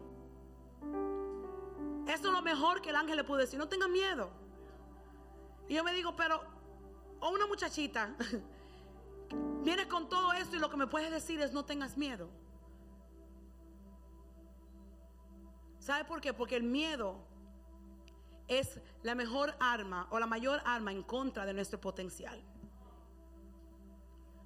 Eso 2.07 2.27
es 2.27 2.33
lo 2.33 2.41
mejor 2.41 2.81
que 2.81 2.91
el 2.91 2.95
ángel 2.95 3.17
le 3.17 3.23
pudo 3.23 3.37
decir, 3.37 3.57
no 3.57 3.67
tengas 3.67 3.89
miedo. 3.89 4.29
Y 5.67 5.75
yo 5.75 5.83
me 5.83 5.93
digo, 5.93 6.15
pero, 6.15 6.43
o 7.19 7.29
una 7.31 7.47
muchachita, 7.47 8.15
vienes 9.63 9.87
con 9.87 10.07
todo 10.07 10.33
esto 10.33 10.55
y 10.55 10.59
lo 10.59 10.69
que 10.69 10.77
me 10.77 10.87
puedes 10.87 11.09
decir 11.11 11.41
es 11.41 11.51
no 11.51 11.65
tengas 11.65 11.97
miedo. 11.97 12.29
¿Sabe 15.79 16.03
por 16.05 16.21
qué? 16.21 16.33
Porque 16.33 16.55
el 16.55 16.63
miedo 16.63 17.17
es 18.47 18.79
la 19.03 19.15
mejor 19.15 19.55
arma 19.59 20.07
o 20.11 20.19
la 20.19 20.27
mayor 20.27 20.61
arma 20.65 20.91
en 20.91 21.03
contra 21.03 21.45
de 21.45 21.53
nuestro 21.53 21.79
potencial. 21.81 22.39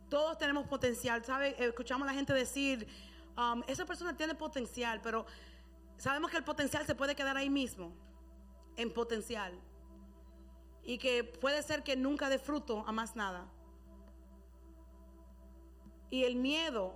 Todos 0.09 0.37
tenemos 0.37 0.67
potencial, 0.67 1.23
¿sabe? 1.23 1.55
Escuchamos 1.63 2.07
a 2.07 2.11
la 2.11 2.13
gente 2.15 2.33
decir, 2.33 2.87
um, 3.37 3.61
esa 3.67 3.85
persona 3.85 4.15
tiene 4.15 4.35
potencial, 4.35 5.01
pero 5.01 5.25
sabemos 5.99 6.31
que 6.31 6.37
el 6.37 6.43
potencial 6.43 6.85
se 6.85 6.95
puede 6.95 7.15
quedar 7.15 7.37
ahí 7.37 7.49
mismo, 7.49 7.91
en 8.75 8.91
potencial. 8.91 9.53
Y 10.83 10.97
que 10.97 11.23
puede 11.23 11.61
ser 11.61 11.83
que 11.83 11.95
nunca 11.95 12.29
dé 12.29 12.39
fruto 12.39 12.83
a 12.87 12.91
más 12.91 13.15
nada. 13.15 13.47
Y 16.09 16.23
el 16.23 16.35
miedo 16.35 16.95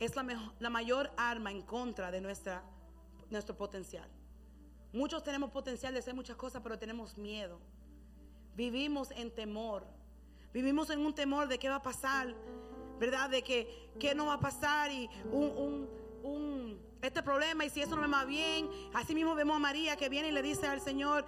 es 0.00 0.16
la, 0.16 0.52
la 0.58 0.70
mayor 0.70 1.12
arma 1.16 1.52
en 1.52 1.62
contra 1.62 2.10
de 2.10 2.20
nuestra, 2.20 2.64
nuestro 3.30 3.56
potencial. 3.56 4.10
Muchos 4.92 5.22
tenemos 5.22 5.50
potencial 5.50 5.92
de 5.92 6.00
hacer 6.00 6.14
muchas 6.14 6.36
cosas, 6.36 6.62
pero 6.62 6.78
tenemos 6.78 7.16
miedo. 7.18 7.60
Vivimos 8.56 9.10
en 9.12 9.32
temor. 9.32 9.86
Vivimos 10.52 10.90
en 10.90 11.04
un 11.04 11.14
temor 11.14 11.46
de 11.46 11.58
qué 11.58 11.68
va 11.68 11.76
a 11.76 11.82
pasar, 11.82 12.34
¿verdad? 12.98 13.28
De 13.28 13.42
que 13.42 13.90
qué 14.00 14.14
no 14.14 14.26
va 14.26 14.34
a 14.34 14.40
pasar 14.40 14.90
y 14.90 15.10
un 15.30 15.88
este 17.02 17.22
problema 17.22 17.64
y 17.64 17.70
si 17.70 17.82
eso 17.82 17.96
no 17.96 18.02
me 18.02 18.08
va 18.08 18.24
bien. 18.24 18.68
Así 18.94 19.14
mismo 19.14 19.34
vemos 19.34 19.56
a 19.56 19.58
María 19.58 19.96
que 19.96 20.08
viene 20.08 20.28
y 20.28 20.32
le 20.32 20.42
dice 20.42 20.66
al 20.66 20.80
Señor, 20.80 21.26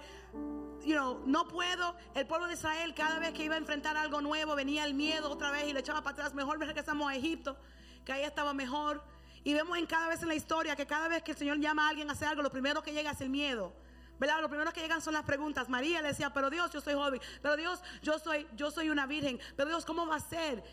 you 0.83 0.93
know, 0.93 1.21
no 1.25 1.47
puedo. 1.47 1.95
El 2.15 2.25
pueblo 2.25 2.47
de 2.47 2.55
Israel 2.55 2.93
cada 2.95 3.19
vez 3.19 3.33
que 3.33 3.43
iba 3.43 3.55
a 3.55 3.57
enfrentar 3.57 3.95
algo 3.95 4.21
nuevo 4.21 4.55
venía 4.55 4.85
el 4.85 4.93
miedo 4.93 5.29
otra 5.29 5.51
vez 5.51 5.67
y 5.67 5.73
le 5.73 5.81
echaba 5.81 6.01
para 6.01 6.13
atrás. 6.13 6.33
Mejor 6.33 6.59
regresamos 6.59 7.09
a 7.09 7.15
Egipto, 7.15 7.57
que 8.05 8.11
ahí 8.11 8.23
estaba 8.23 8.53
mejor. 8.53 9.03
Y 9.43 9.53
vemos 9.53 9.77
en 9.77 9.85
cada 9.85 10.09
vez 10.09 10.21
en 10.23 10.27
la 10.27 10.35
historia 10.35 10.75
que 10.75 10.87
cada 10.87 11.07
vez 11.07 11.21
que 11.23 11.31
el 11.31 11.37
Señor 11.37 11.59
llama 11.59 11.85
a 11.85 11.89
alguien 11.89 12.09
a 12.09 12.13
hacer 12.13 12.27
algo, 12.27 12.41
lo 12.41 12.51
primero 12.51 12.81
que 12.81 12.91
llega 12.91 13.11
es 13.11 13.21
el 13.21 13.29
miedo. 13.29 13.73
¿verdad? 14.19 14.41
Lo 14.41 14.49
primero 14.49 14.73
que 14.73 14.81
llegan 14.81 14.99
son 14.99 15.13
las 15.13 15.23
preguntas. 15.23 15.69
María 15.69 16.01
le 16.01 16.07
decía, 16.09 16.31
pero 16.33 16.49
Dios, 16.49 16.71
yo 16.71 16.81
soy 16.81 16.95
joven, 16.95 17.21
pero 17.41 17.55
Dios, 17.55 17.81
yo 18.01 18.17
soy, 18.17 18.47
yo 18.55 18.71
soy 18.71 18.89
una 18.89 19.05
virgen, 19.05 19.39
pero 19.55 19.69
Dios, 19.69 19.85
¿cómo 19.85 20.07
va 20.07 20.15
a 20.15 20.19
ser? 20.19 20.63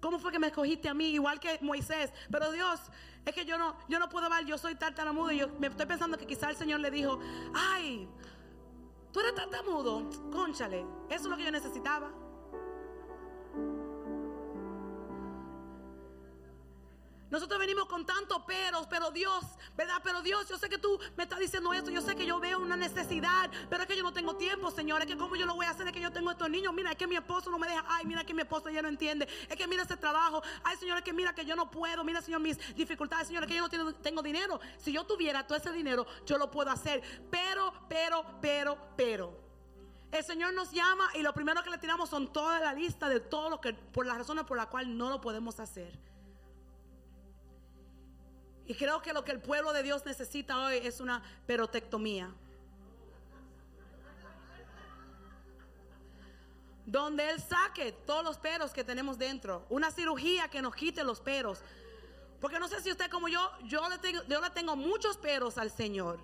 ¿Cómo 0.00 0.18
fue 0.18 0.32
que 0.32 0.38
me 0.38 0.48
escogiste 0.48 0.88
a 0.88 0.94
mí? 0.94 1.06
Igual 1.06 1.40
que 1.40 1.58
Moisés. 1.62 2.12
Pero 2.30 2.52
Dios, 2.52 2.80
es 3.24 3.34
que 3.34 3.44
yo 3.44 3.56
no, 3.56 3.76
yo 3.88 3.98
no 3.98 4.08
puedo 4.08 4.26
hablar, 4.26 4.44
yo 4.44 4.58
soy 4.58 4.74
tartamudo. 4.74 5.30
Y 5.32 5.38
yo 5.38 5.48
me 5.58 5.68
estoy 5.68 5.86
pensando 5.86 6.18
que 6.18 6.26
quizá 6.26 6.50
el 6.50 6.56
Señor 6.56 6.80
le 6.80 6.90
dijo, 6.90 7.18
ay, 7.54 8.08
tú 9.12 9.20
eres 9.20 9.34
tartamudo, 9.34 10.08
conchale, 10.30 10.86
eso 11.08 11.24
es 11.24 11.26
lo 11.26 11.36
que 11.36 11.44
yo 11.44 11.50
necesitaba. 11.50 12.23
Nosotros 17.30 17.58
venimos 17.58 17.86
con 17.86 18.04
tantos 18.04 18.42
peros, 18.42 18.86
pero 18.88 19.10
Dios, 19.10 19.44
¿verdad? 19.76 20.00
Pero 20.04 20.22
Dios, 20.22 20.48
yo 20.48 20.58
sé 20.58 20.68
que 20.68 20.78
tú 20.78 20.98
me 21.16 21.24
estás 21.24 21.38
diciendo 21.38 21.72
esto, 21.72 21.90
yo 21.90 22.00
sé 22.00 22.14
que 22.14 22.26
yo 22.26 22.38
veo 22.38 22.60
una 22.60 22.76
necesidad, 22.76 23.50
pero 23.68 23.82
es 23.82 23.88
que 23.88 23.96
yo 23.96 24.02
no 24.02 24.12
tengo 24.12 24.36
tiempo, 24.36 24.70
Señor. 24.70 25.00
Es 25.00 25.06
que 25.06 25.16
cómo 25.16 25.34
yo 25.34 25.46
lo 25.46 25.54
voy 25.54 25.66
a 25.66 25.70
hacer, 25.70 25.86
es 25.86 25.92
que 25.92 26.00
yo 26.00 26.12
tengo 26.12 26.30
estos 26.30 26.48
niños. 26.50 26.72
Mira, 26.72 26.90
es 26.90 26.96
que 26.96 27.06
mi 27.06 27.16
esposo 27.16 27.50
no 27.50 27.58
me 27.58 27.66
deja. 27.66 27.84
Ay, 27.88 28.04
mira 28.04 28.24
que 28.24 28.34
mi 28.34 28.42
esposo 28.42 28.70
ya 28.70 28.82
no 28.82 28.88
entiende. 28.88 29.26
Es 29.48 29.56
que 29.56 29.66
mira 29.66 29.82
ese 29.82 29.96
trabajo. 29.96 30.42
Ay, 30.62 30.76
Señor, 30.76 30.98
es 30.98 31.04
que 31.04 31.12
mira 31.12 31.34
que 31.34 31.44
yo 31.44 31.56
no 31.56 31.70
puedo. 31.70 32.04
Mira, 32.04 32.20
Señor, 32.22 32.40
mis 32.40 32.58
dificultades, 32.74 33.26
Señor, 33.26 33.44
es 33.44 33.48
que 33.48 33.56
yo 33.56 33.62
no 33.62 33.68
tengo, 33.68 33.94
tengo 33.94 34.22
dinero. 34.22 34.60
Si 34.78 34.92
yo 34.92 35.04
tuviera 35.04 35.46
todo 35.46 35.58
ese 35.58 35.72
dinero, 35.72 36.06
yo 36.26 36.38
lo 36.38 36.50
puedo 36.50 36.70
hacer. 36.70 37.02
Pero, 37.30 37.72
pero, 37.88 38.24
pero, 38.40 38.78
pero. 38.96 39.44
El 40.12 40.22
Señor 40.22 40.54
nos 40.54 40.70
llama 40.70 41.10
y 41.14 41.22
lo 41.22 41.32
primero 41.32 41.62
que 41.64 41.70
le 41.70 41.78
tiramos 41.78 42.08
son 42.08 42.32
toda 42.32 42.60
la 42.60 42.72
lista 42.72 43.08
de 43.08 43.18
todo 43.18 43.50
lo 43.50 43.60
que, 43.60 43.72
por 43.72 44.06
las 44.06 44.16
razones 44.16 44.44
por 44.44 44.56
las 44.56 44.68
cuales 44.68 44.88
no 44.90 45.10
lo 45.10 45.20
podemos 45.20 45.58
hacer. 45.58 45.98
Y 48.66 48.74
creo 48.74 49.02
que 49.02 49.12
lo 49.12 49.24
que 49.24 49.32
el 49.32 49.40
pueblo 49.40 49.72
de 49.72 49.82
Dios 49.82 50.06
necesita 50.06 50.64
hoy 50.64 50.76
es 50.78 51.00
una 51.00 51.22
perotectomía. 51.46 52.30
Donde 56.86 57.30
Él 57.30 57.40
saque 57.40 57.92
todos 57.92 58.24
los 58.24 58.38
peros 58.38 58.72
que 58.72 58.84
tenemos 58.84 59.18
dentro. 59.18 59.66
Una 59.68 59.90
cirugía 59.90 60.48
que 60.48 60.62
nos 60.62 60.74
quite 60.74 61.04
los 61.04 61.20
peros. 61.20 61.60
Porque 62.40 62.58
no 62.58 62.68
sé 62.68 62.80
si 62.80 62.90
usted 62.90 63.10
como 63.10 63.28
yo, 63.28 63.50
yo 63.64 63.88
le 63.88 63.98
tengo, 63.98 64.22
yo 64.24 64.40
le 64.40 64.50
tengo 64.50 64.76
muchos 64.76 65.16
peros 65.16 65.58
al 65.58 65.70
Señor. 65.70 66.18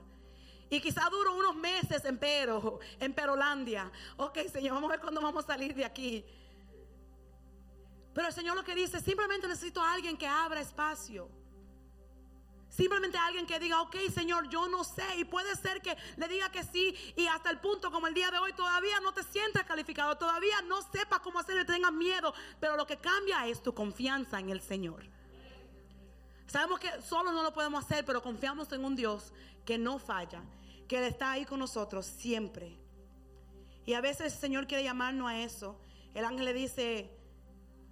Y 0.70 0.80
quizá 0.80 1.08
duro 1.10 1.34
unos 1.34 1.56
meses 1.56 2.04
en 2.04 2.18
pero, 2.18 2.78
en 3.00 3.12
Perolandia. 3.12 3.90
Ok, 4.16 4.38
Señor, 4.52 4.74
vamos 4.74 4.88
a 4.90 4.92
ver 4.92 5.00
cuándo 5.00 5.20
vamos 5.20 5.44
a 5.44 5.46
salir 5.46 5.74
de 5.74 5.84
aquí. 5.84 6.24
Pero 8.14 8.28
el 8.28 8.32
Señor 8.32 8.56
lo 8.56 8.64
que 8.64 8.74
dice, 8.74 9.00
simplemente 9.00 9.48
necesito 9.48 9.82
a 9.82 9.92
alguien 9.92 10.16
que 10.16 10.26
abra 10.26 10.60
espacio. 10.60 11.28
Simplemente 12.70 13.18
alguien 13.18 13.46
que 13.46 13.58
diga, 13.58 13.82
ok 13.82 13.96
Señor, 14.14 14.48
yo 14.48 14.68
no 14.68 14.84
sé. 14.84 15.04
Y 15.18 15.24
puede 15.24 15.54
ser 15.56 15.82
que 15.82 15.96
le 16.16 16.28
diga 16.28 16.50
que 16.50 16.62
sí 16.62 16.94
y 17.16 17.26
hasta 17.26 17.50
el 17.50 17.58
punto 17.58 17.90
como 17.90 18.06
el 18.06 18.14
día 18.14 18.30
de 18.30 18.38
hoy 18.38 18.52
todavía 18.52 19.00
no 19.00 19.12
te 19.12 19.24
sientas 19.24 19.64
calificado, 19.64 20.16
todavía 20.16 20.62
no 20.62 20.80
sepas 20.90 21.18
cómo 21.18 21.40
hacerlo 21.40 21.66
tengas 21.66 21.92
miedo. 21.92 22.32
Pero 22.60 22.76
lo 22.76 22.86
que 22.86 22.96
cambia 22.96 23.46
es 23.48 23.62
tu 23.62 23.74
confianza 23.74 24.38
en 24.38 24.50
el 24.50 24.60
Señor. 24.60 25.04
Sabemos 26.46 26.78
que 26.80 26.90
solo 27.02 27.32
no 27.32 27.42
lo 27.42 27.52
podemos 27.52 27.84
hacer, 27.84 28.04
pero 28.04 28.22
confiamos 28.22 28.72
en 28.72 28.84
un 28.84 28.96
Dios 28.96 29.32
que 29.64 29.76
no 29.76 29.98
falla, 29.98 30.42
que 30.88 31.06
está 31.06 31.32
ahí 31.32 31.44
con 31.44 31.58
nosotros 31.58 32.06
siempre. 32.06 32.76
Y 33.84 33.94
a 33.94 34.00
veces 34.00 34.32
el 34.32 34.40
Señor 34.40 34.66
quiere 34.66 34.84
llamarnos 34.84 35.28
a 35.28 35.38
eso. 35.38 35.80
El 36.14 36.24
ángel 36.24 36.44
le 36.44 36.52
dice, 36.52 37.10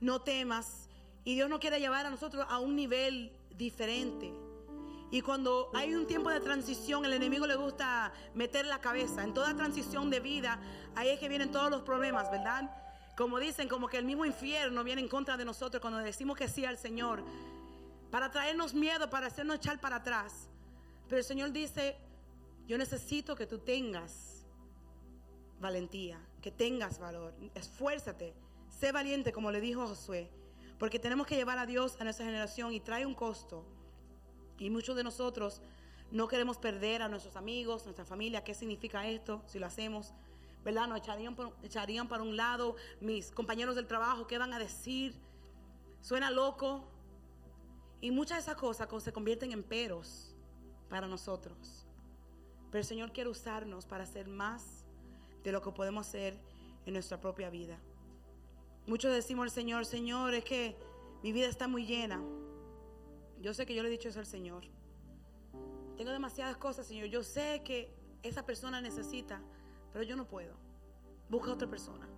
no 0.00 0.22
temas. 0.22 0.88
Y 1.24 1.34
Dios 1.34 1.48
nos 1.48 1.58
quiere 1.58 1.80
llevar 1.80 2.06
a 2.06 2.10
nosotros 2.10 2.46
a 2.48 2.58
un 2.58 2.76
nivel 2.76 3.32
diferente. 3.50 4.32
Y 5.10 5.22
cuando 5.22 5.70
hay 5.74 5.94
un 5.94 6.06
tiempo 6.06 6.30
de 6.30 6.40
transición, 6.40 7.04
el 7.04 7.14
enemigo 7.14 7.46
le 7.46 7.56
gusta 7.56 8.12
meter 8.34 8.66
la 8.66 8.80
cabeza. 8.80 9.24
En 9.24 9.32
toda 9.32 9.54
transición 9.56 10.10
de 10.10 10.20
vida, 10.20 10.60
ahí 10.94 11.08
es 11.08 11.18
que 11.18 11.28
vienen 11.28 11.50
todos 11.50 11.70
los 11.70 11.82
problemas, 11.82 12.30
¿verdad? 12.30 12.70
Como 13.16 13.38
dicen, 13.38 13.68
como 13.68 13.88
que 13.88 13.96
el 13.96 14.04
mismo 14.04 14.26
infierno 14.26 14.84
viene 14.84 15.00
en 15.00 15.08
contra 15.08 15.36
de 15.36 15.44
nosotros 15.44 15.80
cuando 15.80 15.98
decimos 15.98 16.36
que 16.36 16.46
sí 16.46 16.64
al 16.64 16.76
Señor. 16.76 17.24
Para 18.10 18.30
traernos 18.30 18.74
miedo, 18.74 19.08
para 19.08 19.28
hacernos 19.28 19.56
echar 19.56 19.80
para 19.80 19.96
atrás. 19.96 20.48
Pero 21.08 21.18
el 21.18 21.24
Señor 21.24 21.52
dice, 21.52 21.96
yo 22.66 22.76
necesito 22.76 23.34
que 23.34 23.46
tú 23.46 23.58
tengas 23.58 24.46
valentía, 25.58 26.20
que 26.42 26.50
tengas 26.50 26.98
valor. 26.98 27.34
Esfuérzate, 27.54 28.34
sé 28.68 28.92
valiente, 28.92 29.32
como 29.32 29.50
le 29.50 29.60
dijo 29.60 29.86
Josué. 29.86 30.30
Porque 30.78 30.98
tenemos 30.98 31.26
que 31.26 31.34
llevar 31.34 31.58
a 31.58 31.66
Dios 31.66 31.96
a 31.98 32.04
nuestra 32.04 32.26
generación 32.26 32.72
y 32.72 32.80
trae 32.80 33.06
un 33.06 33.14
costo. 33.14 33.64
Y 34.58 34.70
muchos 34.70 34.96
de 34.96 35.04
nosotros 35.04 35.60
no 36.10 36.26
queremos 36.26 36.58
perder 36.58 37.02
a 37.02 37.08
nuestros 37.08 37.36
amigos, 37.36 37.84
nuestra 37.84 38.04
familia. 38.04 38.42
¿Qué 38.42 38.54
significa 38.54 39.06
esto 39.06 39.42
si 39.46 39.58
lo 39.58 39.66
hacemos? 39.66 40.12
¿Verdad? 40.64 40.88
Nos 40.88 40.98
echarían, 40.98 41.36
echarían 41.62 42.08
para 42.08 42.22
un 42.22 42.36
lado 42.36 42.76
mis 43.00 43.30
compañeros 43.30 43.76
del 43.76 43.86
trabajo. 43.86 44.26
¿Qué 44.26 44.38
van 44.38 44.52
a 44.52 44.58
decir? 44.58 45.14
Suena 46.00 46.30
loco. 46.30 46.84
Y 48.00 48.10
muchas 48.10 48.38
de 48.38 48.42
esas 48.42 48.56
cosas 48.56 48.88
se 49.02 49.12
convierten 49.12 49.52
en 49.52 49.62
peros 49.62 50.34
para 50.88 51.06
nosotros. 51.06 51.86
Pero 52.70 52.80
el 52.80 52.86
Señor 52.86 53.12
quiere 53.12 53.30
usarnos 53.30 53.86
para 53.86 54.04
hacer 54.04 54.28
más 54.28 54.84
de 55.42 55.52
lo 55.52 55.62
que 55.62 55.70
podemos 55.70 56.06
hacer 56.06 56.38
en 56.86 56.92
nuestra 56.94 57.20
propia 57.20 57.50
vida. 57.50 57.78
Muchos 58.86 59.12
decimos 59.12 59.44
al 59.44 59.50
Señor, 59.50 59.84
Señor, 59.84 60.34
es 60.34 60.44
que 60.44 60.76
mi 61.22 61.32
vida 61.32 61.48
está 61.48 61.68
muy 61.68 61.84
llena. 61.84 62.22
Yo 63.40 63.54
sé 63.54 63.66
que 63.66 63.74
yo 63.74 63.82
le 63.82 63.88
he 63.88 63.92
dicho 63.92 64.08
eso 64.08 64.18
al 64.18 64.26
Señor. 64.26 64.64
Tengo 65.96 66.10
demasiadas 66.10 66.56
cosas, 66.56 66.86
Señor. 66.86 67.08
Yo 67.08 67.22
sé 67.22 67.62
que 67.64 67.94
esa 68.22 68.44
persona 68.44 68.80
necesita, 68.80 69.40
pero 69.92 70.04
yo 70.04 70.16
no 70.16 70.26
puedo. 70.26 70.54
Busca 71.28 71.52
otra 71.52 71.68
persona. 71.68 72.08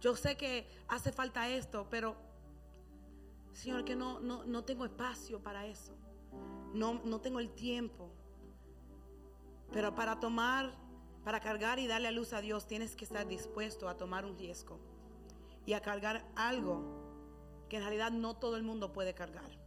Yo 0.00 0.16
sé 0.16 0.36
que 0.36 0.66
hace 0.88 1.12
falta 1.12 1.48
esto, 1.48 1.86
pero 1.90 2.16
Señor, 3.52 3.84
que 3.84 3.96
no, 3.96 4.20
no, 4.20 4.44
no 4.44 4.64
tengo 4.64 4.84
espacio 4.84 5.42
para 5.42 5.66
eso. 5.66 5.94
No, 6.72 7.00
no 7.04 7.20
tengo 7.20 7.40
el 7.40 7.50
tiempo. 7.50 8.10
Pero 9.72 9.94
para 9.94 10.18
tomar, 10.18 10.72
para 11.24 11.40
cargar 11.40 11.78
y 11.78 11.86
darle 11.86 12.08
a 12.08 12.12
luz 12.12 12.32
a 12.32 12.40
Dios, 12.40 12.66
tienes 12.66 12.96
que 12.96 13.04
estar 13.04 13.26
dispuesto 13.26 13.88
a 13.88 13.96
tomar 13.96 14.24
un 14.24 14.36
riesgo 14.36 14.78
y 15.66 15.74
a 15.74 15.80
cargar 15.80 16.24
algo 16.34 16.82
que 17.68 17.76
en 17.76 17.82
realidad 17.82 18.10
no 18.10 18.34
todo 18.36 18.56
el 18.56 18.62
mundo 18.62 18.92
puede 18.92 19.14
cargar. 19.14 19.59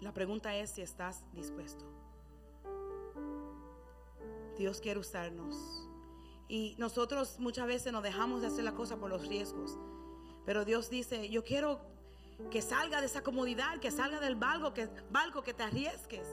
La 0.00 0.12
pregunta 0.12 0.54
es 0.56 0.70
si 0.70 0.82
estás 0.82 1.24
dispuesto. 1.32 1.84
Dios 4.56 4.80
quiere 4.80 5.00
usarnos. 5.00 5.88
Y 6.48 6.74
nosotros 6.78 7.38
muchas 7.38 7.66
veces 7.66 7.92
nos 7.92 8.02
dejamos 8.02 8.40
de 8.40 8.46
hacer 8.46 8.64
la 8.64 8.74
cosa 8.74 8.96
por 8.96 9.10
los 9.10 9.26
riesgos. 9.26 9.76
Pero 10.46 10.64
Dios 10.64 10.88
dice, 10.88 11.28
yo 11.28 11.44
quiero 11.44 11.80
que 12.50 12.62
salga 12.62 13.00
de 13.00 13.06
esa 13.06 13.22
comodidad, 13.22 13.78
que 13.80 13.90
salga 13.90 14.20
del 14.20 14.36
barco, 14.36 14.72
que, 14.72 14.88
que 15.44 15.54
te 15.54 15.62
arriesgues. 15.62 16.26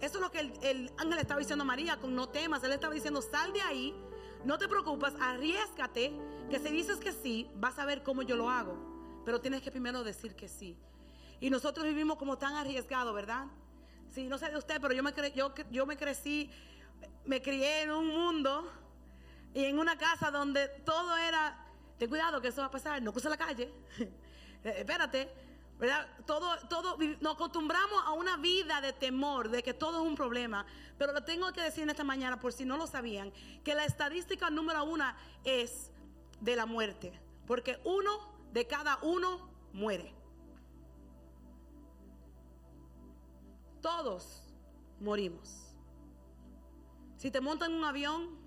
Eso 0.00 0.18
es 0.18 0.20
lo 0.20 0.30
que 0.30 0.40
el, 0.40 0.52
el 0.62 0.92
ángel 0.96 1.18
estaba 1.18 1.40
diciendo 1.40 1.62
a 1.64 1.66
María 1.66 1.98
con 1.98 2.14
no 2.14 2.28
temas. 2.28 2.62
Él 2.62 2.72
estaba 2.72 2.94
diciendo, 2.94 3.20
sal 3.20 3.52
de 3.52 3.60
ahí, 3.60 3.94
no 4.44 4.58
te 4.58 4.68
preocupes, 4.68 5.12
arriesgate, 5.20 6.12
que 6.48 6.58
si 6.58 6.68
dices 6.70 6.98
que 6.98 7.12
sí, 7.12 7.50
vas 7.56 7.78
a 7.78 7.84
ver 7.84 8.02
cómo 8.02 8.22
yo 8.22 8.36
lo 8.36 8.48
hago. 8.48 8.76
Pero 9.24 9.40
tienes 9.40 9.60
que 9.60 9.70
primero 9.70 10.04
decir 10.04 10.34
que 10.34 10.48
sí. 10.48 10.76
Y 11.40 11.50
nosotros 11.50 11.86
vivimos 11.86 12.16
como 12.16 12.36
tan 12.38 12.54
arriesgados, 12.54 13.14
¿verdad? 13.14 13.46
Sí, 14.10 14.26
no 14.26 14.38
sé 14.38 14.50
de 14.50 14.56
usted, 14.56 14.80
pero 14.80 14.94
yo 14.94 15.02
me, 15.02 15.12
yo, 15.34 15.54
yo 15.70 15.86
me 15.86 15.96
crecí, 15.96 16.50
me 17.24 17.40
crié 17.42 17.82
en 17.82 17.90
un 17.90 18.06
mundo 18.08 18.70
y 19.54 19.64
en 19.64 19.78
una 19.78 19.96
casa 19.96 20.30
donde 20.30 20.68
todo 20.84 21.16
era, 21.16 21.56
ten 21.98 22.08
cuidado 22.08 22.40
que 22.40 22.48
eso 22.48 22.60
va 22.60 22.68
a 22.68 22.70
pasar, 22.70 23.00
no 23.02 23.12
cruza 23.12 23.28
la 23.28 23.36
calle, 23.36 23.70
espérate, 24.64 25.30
¿verdad? 25.78 26.08
Todo, 26.26 26.56
todo, 26.68 26.98
nos 27.20 27.34
acostumbramos 27.34 28.02
a 28.04 28.12
una 28.12 28.36
vida 28.36 28.80
de 28.80 28.92
temor, 28.92 29.48
de 29.48 29.62
que 29.62 29.74
todo 29.74 30.02
es 30.02 30.08
un 30.08 30.16
problema. 30.16 30.66
Pero 30.98 31.12
lo 31.12 31.22
tengo 31.22 31.52
que 31.52 31.60
decir 31.60 31.84
en 31.84 31.90
esta 31.90 32.04
mañana, 32.04 32.40
por 32.40 32.52
si 32.52 32.64
no 32.64 32.76
lo 32.76 32.86
sabían, 32.86 33.32
que 33.62 33.74
la 33.74 33.84
estadística 33.84 34.50
número 34.50 34.84
una 34.84 35.16
es 35.44 35.92
de 36.40 36.56
la 36.56 36.66
muerte. 36.66 37.12
Porque 37.46 37.80
uno 37.84 38.10
de 38.52 38.66
cada 38.66 38.98
uno 39.02 39.48
muere. 39.72 40.17
Todos 43.80 44.42
morimos. 45.00 45.74
Si 47.16 47.30
te 47.30 47.40
montan 47.40 47.72
en 47.72 47.78
un 47.78 47.84
avión, 47.84 48.38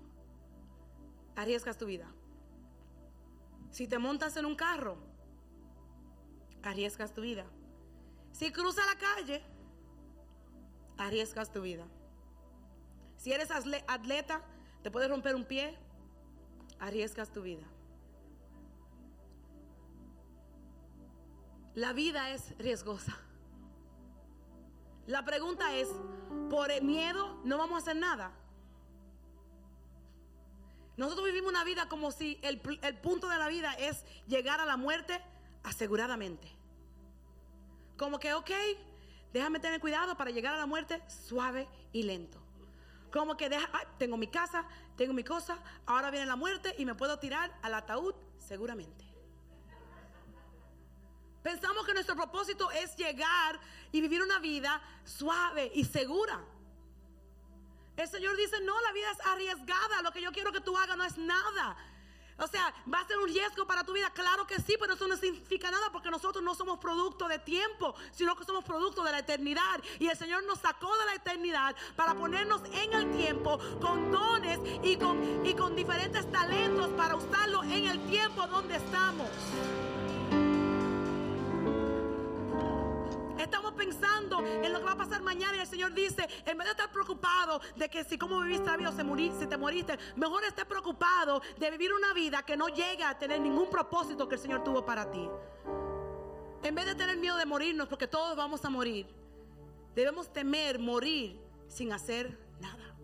arriesgas 1.36 1.78
tu 1.78 1.86
vida. 1.86 2.06
Si 3.70 3.86
te 3.86 3.98
montas 3.98 4.36
en 4.36 4.46
un 4.46 4.56
carro, 4.56 4.96
arriesgas 6.62 7.12
tu 7.12 7.22
vida. 7.22 7.46
Si 8.32 8.52
cruzas 8.52 8.84
la 8.86 8.98
calle, 8.98 9.42
arriesgas 10.98 11.50
tu 11.52 11.62
vida. 11.62 11.86
Si 13.16 13.32
eres 13.32 13.50
atleta, 13.50 14.42
te 14.82 14.90
puedes 14.90 15.08
romper 15.08 15.34
un 15.34 15.44
pie, 15.44 15.78
arriesgas 16.78 17.30
tu 17.30 17.42
vida. 17.42 17.66
La 21.74 21.92
vida 21.92 22.30
es 22.30 22.56
riesgosa. 22.58 23.16
La 25.06 25.24
pregunta 25.24 25.74
es, 25.74 25.88
por 26.50 26.70
el 26.70 26.84
miedo 26.84 27.40
no 27.44 27.58
vamos 27.58 27.76
a 27.76 27.78
hacer 27.78 27.96
nada. 27.96 28.32
Nosotros 30.96 31.26
vivimos 31.26 31.50
una 31.50 31.64
vida 31.64 31.88
como 31.88 32.12
si 32.12 32.38
el, 32.42 32.60
el 32.82 32.96
punto 32.98 33.28
de 33.28 33.38
la 33.38 33.48
vida 33.48 33.72
es 33.74 34.04
llegar 34.26 34.60
a 34.60 34.66
la 34.66 34.76
muerte 34.76 35.20
aseguradamente. 35.62 36.48
Como 37.96 38.18
que, 38.18 38.34
ok, 38.34 38.50
déjame 39.32 39.60
tener 39.60 39.80
cuidado 39.80 40.16
para 40.16 40.30
llegar 40.30 40.54
a 40.54 40.58
la 40.58 40.66
muerte 40.66 41.02
suave 41.08 41.66
y 41.92 42.02
lento. 42.02 42.38
Como 43.10 43.36
que 43.36 43.48
deja, 43.48 43.68
tengo 43.98 44.16
mi 44.16 44.26
casa, 44.26 44.64
tengo 44.96 45.12
mi 45.12 45.24
cosa, 45.24 45.58
ahora 45.86 46.10
viene 46.10 46.26
la 46.26 46.36
muerte 46.36 46.74
y 46.78 46.84
me 46.84 46.94
puedo 46.94 47.18
tirar 47.18 47.52
al 47.62 47.74
ataúd 47.74 48.14
seguramente. 48.38 49.11
Pensamos 51.42 51.84
que 51.84 51.94
nuestro 51.94 52.14
propósito 52.14 52.70
es 52.70 52.96
llegar 52.96 53.58
y 53.90 54.00
vivir 54.00 54.22
una 54.22 54.38
vida 54.38 54.80
suave 55.04 55.70
y 55.74 55.84
segura. 55.84 56.40
El 57.96 58.08
Señor 58.08 58.36
dice, 58.36 58.60
no, 58.60 58.80
la 58.80 58.92
vida 58.92 59.10
es 59.10 59.26
arriesgada, 59.26 60.02
lo 60.02 60.12
que 60.12 60.22
yo 60.22 60.32
quiero 60.32 60.52
que 60.52 60.60
tú 60.60 60.76
hagas 60.76 60.96
no 60.96 61.04
es 61.04 61.18
nada. 61.18 61.76
O 62.38 62.46
sea, 62.46 62.74
¿va 62.92 63.00
a 63.00 63.06
ser 63.06 63.18
un 63.18 63.28
riesgo 63.28 63.66
para 63.66 63.84
tu 63.84 63.92
vida? 63.92 64.10
Claro 64.10 64.46
que 64.46 64.56
sí, 64.60 64.76
pero 64.80 64.94
eso 64.94 65.06
no 65.06 65.16
significa 65.16 65.70
nada 65.70 65.90
porque 65.92 66.10
nosotros 66.10 66.42
no 66.42 66.54
somos 66.54 66.78
producto 66.78 67.28
de 67.28 67.38
tiempo, 67.38 67.94
sino 68.10 68.34
que 68.34 68.44
somos 68.44 68.64
producto 68.64 69.04
de 69.04 69.12
la 69.12 69.18
eternidad. 69.18 69.80
Y 69.98 70.08
el 70.08 70.16
Señor 70.16 70.44
nos 70.44 70.58
sacó 70.58 70.96
de 70.98 71.04
la 71.06 71.14
eternidad 71.14 71.76
para 71.94 72.14
ponernos 72.14 72.62
en 72.72 72.92
el 72.94 73.16
tiempo 73.16 73.58
con 73.80 74.10
dones 74.10 74.58
y 74.82 74.96
con, 74.96 75.46
y 75.46 75.54
con 75.54 75.76
diferentes 75.76 76.30
talentos 76.32 76.88
para 76.96 77.16
usarlo 77.16 77.62
en 77.64 77.86
el 77.86 78.00
tiempo 78.08 78.46
donde 78.46 78.76
estamos. 78.76 79.28
Pensando 83.84 84.44
en 84.46 84.72
lo 84.72 84.78
que 84.78 84.84
va 84.84 84.92
a 84.92 84.96
pasar 84.96 85.22
mañana 85.22 85.56
y 85.56 85.60
el 85.60 85.66
Señor 85.66 85.92
dice, 85.92 86.28
en 86.46 86.56
vez 86.56 86.66
de 86.66 86.70
estar 86.70 86.92
preocupado 86.92 87.60
de 87.74 87.88
que 87.88 88.04
si 88.04 88.16
como 88.16 88.40
viviste 88.40 88.66
la 88.66 88.76
vida 88.76 88.90
o 88.90 88.92
se 88.92 89.02
si 89.40 89.46
te 89.46 89.56
moriste, 89.56 89.98
mejor 90.14 90.44
esté 90.44 90.64
preocupado 90.64 91.42
de 91.58 91.70
vivir 91.70 91.92
una 91.92 92.12
vida 92.12 92.44
que 92.44 92.56
no 92.56 92.68
llegue 92.68 93.02
a 93.02 93.18
tener 93.18 93.40
ningún 93.40 93.68
propósito 93.68 94.28
que 94.28 94.36
el 94.36 94.40
Señor 94.40 94.62
tuvo 94.62 94.84
para 94.84 95.10
ti. 95.10 95.28
En 96.62 96.74
vez 96.76 96.86
de 96.86 96.94
tener 96.94 97.16
miedo 97.16 97.36
de 97.36 97.44
morirnos, 97.44 97.88
porque 97.88 98.06
todos 98.06 98.36
vamos 98.36 98.64
a 98.64 98.70
morir, 98.70 99.06
debemos 99.96 100.32
temer 100.32 100.78
morir 100.78 101.40
sin 101.66 101.92
hacer 101.92 102.38
nada. 102.60 102.94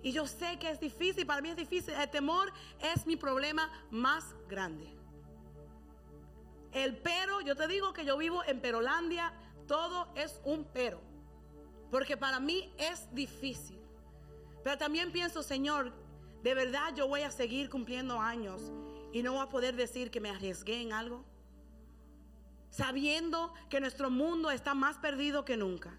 Y 0.00 0.12
yo 0.12 0.28
sé 0.28 0.60
que 0.60 0.70
es 0.70 0.78
difícil, 0.78 1.26
para 1.26 1.42
mí 1.42 1.50
es 1.50 1.56
difícil. 1.56 1.92
El 1.94 2.08
temor 2.08 2.52
es 2.80 3.04
mi 3.04 3.16
problema 3.16 3.68
más 3.90 4.24
grande. 4.48 4.97
El 6.72 6.96
pero, 6.96 7.40
yo 7.40 7.56
te 7.56 7.66
digo 7.66 7.92
que 7.92 8.04
yo 8.04 8.16
vivo 8.16 8.42
en 8.44 8.60
Perolandia, 8.60 9.32
todo 9.66 10.08
es 10.14 10.40
un 10.44 10.64
pero. 10.72 11.00
Porque 11.90 12.16
para 12.16 12.40
mí 12.40 12.72
es 12.78 13.12
difícil. 13.14 13.80
Pero 14.62 14.76
también 14.76 15.12
pienso, 15.12 15.42
Señor, 15.42 15.92
de 16.42 16.54
verdad 16.54 16.94
yo 16.94 17.08
voy 17.08 17.22
a 17.22 17.30
seguir 17.30 17.70
cumpliendo 17.70 18.20
años 18.20 18.70
y 19.12 19.22
no 19.22 19.32
voy 19.32 19.42
a 19.42 19.48
poder 19.48 19.76
decir 19.76 20.10
que 20.10 20.20
me 20.20 20.30
arriesgué 20.30 20.82
en 20.82 20.92
algo. 20.92 21.24
Sabiendo 22.70 23.54
que 23.70 23.80
nuestro 23.80 24.10
mundo 24.10 24.50
está 24.50 24.74
más 24.74 24.98
perdido 24.98 25.44
que 25.44 25.56
nunca. 25.56 25.98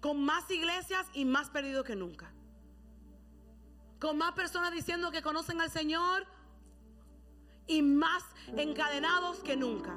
Con 0.00 0.22
más 0.22 0.50
iglesias 0.50 1.06
y 1.14 1.24
más 1.24 1.48
perdido 1.50 1.82
que 1.82 1.96
nunca. 1.96 2.30
Con 3.98 4.18
más 4.18 4.32
personas 4.32 4.72
diciendo 4.72 5.10
que 5.10 5.22
conocen 5.22 5.60
al 5.60 5.70
Señor 5.70 6.26
y 7.66 7.82
más 7.82 8.24
encadenados 8.56 9.40
que 9.40 9.56
nunca. 9.56 9.96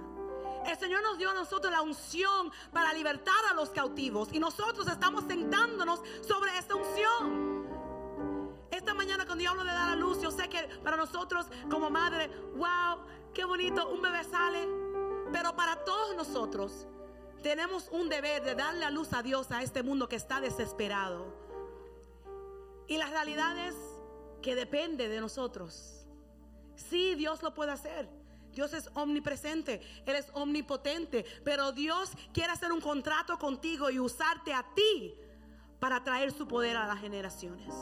El 0.66 0.78
Señor 0.78 1.04
nos 1.04 1.18
dio 1.18 1.30
a 1.30 1.34
nosotros 1.34 1.72
la 1.72 1.82
unción 1.82 2.52
para 2.72 2.94
libertar 2.94 3.36
a 3.52 3.54
los 3.54 3.70
cautivos 3.70 4.30
y 4.32 4.40
nosotros 4.40 4.88
estamos 4.88 5.26
sentándonos 5.26 6.02
sobre 6.22 6.58
esta 6.58 6.76
unción. 6.76 7.68
Esta 8.72 8.94
mañana 8.94 9.26
cuando 9.26 9.44
yo 9.44 9.52
hablo 9.52 9.64
de 9.64 9.72
dar 9.72 9.92
a 9.92 9.96
luz, 9.96 10.22
yo 10.22 10.32
sé 10.32 10.50
que 10.50 10.64
para 10.84 10.98
nosotros 10.98 11.46
como 11.70 11.90
madre, 11.90 12.30
wow, 12.56 13.06
qué 13.34 13.46
bonito, 13.46 13.90
un 13.90 14.02
bebé 14.02 14.24
sale. 14.24 14.68
Pero 15.32 15.56
para 15.56 15.84
todos 15.84 16.16
nosotros 16.16 16.88
tenemos 17.42 17.90
un 17.92 18.08
deber 18.08 18.44
de 18.44 18.56
darle 18.56 18.86
a 18.86 18.90
luz 18.90 19.14
a 19.14 19.22
Dios 19.22 19.52
a 19.52 19.62
este 19.62 19.84
mundo 19.84 20.08
que 20.08 20.16
está 20.16 20.40
desesperado. 20.40 21.26
Y 22.88 22.98
la 22.98 23.08
realidad 23.08 23.58
es 23.58 23.76
que 24.42 24.56
depende 24.56 25.08
de 25.08 25.20
nosotros. 25.20 26.06
Sí, 26.76 27.16
Dios 27.16 27.44
lo 27.44 27.54
puede 27.54 27.72
hacer. 27.72 28.23
Dios 28.54 28.74
es 28.74 28.90
omnipresente, 28.94 29.82
Él 30.06 30.16
es 30.16 30.28
omnipotente, 30.34 31.26
pero 31.44 31.72
Dios 31.72 32.12
quiere 32.34 32.52
hacer 32.52 32.72
un 32.72 32.82
contrato 32.82 33.38
contigo 33.38 33.90
y 33.90 34.00
usarte 34.00 34.54
a 34.54 34.64
ti 34.74 35.16
para 35.80 36.04
traer 36.04 36.32
su 36.32 36.48
poder 36.48 36.78
a 36.78 36.88
las 36.88 37.00
generaciones. 37.00 37.74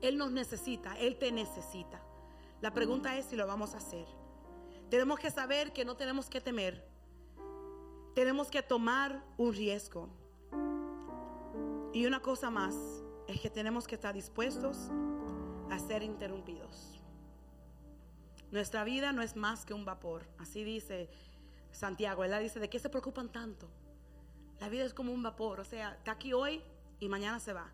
Él 0.00 0.16
nos 0.16 0.30
necesita, 0.30 0.96
Él 0.98 1.16
te 1.18 1.30
necesita. 1.30 2.00
La 2.60 2.72
pregunta 2.72 3.16
es 3.16 3.26
si 3.26 3.36
lo 3.36 3.46
vamos 3.46 3.74
a 3.74 3.78
hacer. 3.78 4.06
Tenemos 4.90 5.18
que 5.18 5.30
saber 5.30 5.72
que 5.72 5.84
no 5.84 5.96
tenemos 5.96 6.28
que 6.28 6.40
temer. 6.40 6.84
Tenemos 8.14 8.50
que 8.50 8.62
tomar 8.62 9.22
un 9.36 9.52
riesgo. 9.52 10.08
Y 11.92 12.06
una 12.06 12.20
cosa 12.20 12.50
más 12.50 12.74
es 13.26 13.40
que 13.40 13.50
tenemos 13.50 13.86
que 13.86 13.94
estar 13.94 14.14
dispuestos 14.14 14.90
a 15.70 15.78
ser 15.78 16.02
interrumpidos. 16.02 16.87
Nuestra 18.50 18.84
vida 18.84 19.12
no 19.12 19.22
es 19.22 19.36
más 19.36 19.64
que 19.64 19.74
un 19.74 19.84
vapor. 19.84 20.26
Así 20.38 20.64
dice 20.64 21.10
Santiago. 21.70 22.24
Él 22.24 22.34
dice, 22.42 22.60
¿de 22.60 22.70
qué 22.70 22.78
se 22.78 22.88
preocupan 22.88 23.30
tanto? 23.30 23.68
La 24.60 24.68
vida 24.68 24.84
es 24.84 24.94
como 24.94 25.12
un 25.12 25.22
vapor. 25.22 25.60
O 25.60 25.64
sea, 25.64 25.94
está 25.94 26.12
aquí 26.12 26.32
hoy 26.32 26.62
y 26.98 27.08
mañana 27.08 27.40
se 27.40 27.52
va. 27.52 27.70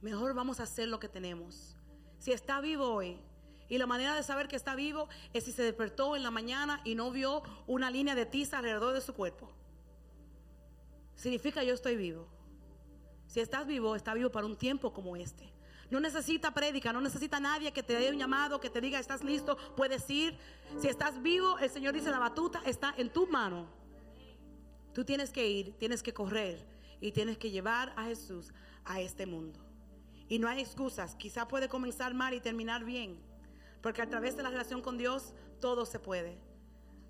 mejor 0.00 0.34
vamos 0.34 0.58
a 0.60 0.64
hacer 0.64 0.88
lo 0.88 0.98
que 0.98 1.08
tenemos. 1.08 1.76
Si 2.18 2.32
está 2.32 2.60
vivo 2.60 2.86
hoy, 2.86 3.18
y 3.68 3.78
la 3.78 3.86
manera 3.86 4.14
de 4.14 4.22
saber 4.22 4.48
que 4.48 4.56
está 4.56 4.74
vivo 4.74 5.08
es 5.32 5.44
si 5.44 5.52
se 5.52 5.62
despertó 5.62 6.14
en 6.14 6.22
la 6.22 6.30
mañana 6.30 6.82
y 6.84 6.94
no 6.94 7.10
vio 7.10 7.42
una 7.66 7.90
línea 7.90 8.14
de 8.14 8.26
tiza 8.26 8.58
alrededor 8.58 8.92
de 8.92 9.00
su 9.00 9.14
cuerpo. 9.14 9.50
Significa 11.16 11.62
yo 11.64 11.72
estoy 11.72 11.96
vivo. 11.96 12.28
Si 13.26 13.40
estás 13.40 13.66
vivo, 13.66 13.96
está 13.96 14.12
vivo 14.12 14.30
para 14.30 14.46
un 14.46 14.56
tiempo 14.56 14.92
como 14.92 15.16
este. 15.16 15.50
No 15.92 16.00
necesita 16.00 16.54
prédica, 16.54 16.90
no 16.90 17.02
necesita 17.02 17.38
nadie 17.38 17.70
que 17.70 17.82
te 17.82 17.92
dé 17.92 18.08
un 18.08 18.16
llamado, 18.16 18.58
que 18.58 18.70
te 18.70 18.80
diga, 18.80 18.98
estás 18.98 19.22
listo, 19.22 19.58
puedes 19.76 20.08
ir. 20.08 20.38
Si 20.80 20.88
estás 20.88 21.20
vivo, 21.20 21.58
el 21.58 21.68
Señor 21.68 21.92
dice, 21.92 22.10
la 22.10 22.18
batuta 22.18 22.62
está 22.64 22.94
en 22.96 23.10
tu 23.10 23.26
mano. 23.26 23.66
Tú 24.94 25.04
tienes 25.04 25.30
que 25.30 25.46
ir, 25.46 25.76
tienes 25.76 26.02
que 26.02 26.14
correr 26.14 26.66
y 26.98 27.12
tienes 27.12 27.36
que 27.36 27.50
llevar 27.50 27.92
a 27.94 28.04
Jesús 28.04 28.54
a 28.86 29.02
este 29.02 29.26
mundo. 29.26 29.60
Y 30.30 30.38
no 30.38 30.48
hay 30.48 30.60
excusas. 30.60 31.14
Quizá 31.14 31.46
puede 31.46 31.68
comenzar 31.68 32.14
mal 32.14 32.32
y 32.32 32.40
terminar 32.40 32.84
bien. 32.84 33.20
Porque 33.82 34.00
a 34.00 34.08
través 34.08 34.34
de 34.34 34.44
la 34.44 34.48
relación 34.48 34.80
con 34.80 34.96
Dios 34.96 35.34
todo 35.60 35.84
se 35.84 35.98
puede. 35.98 36.38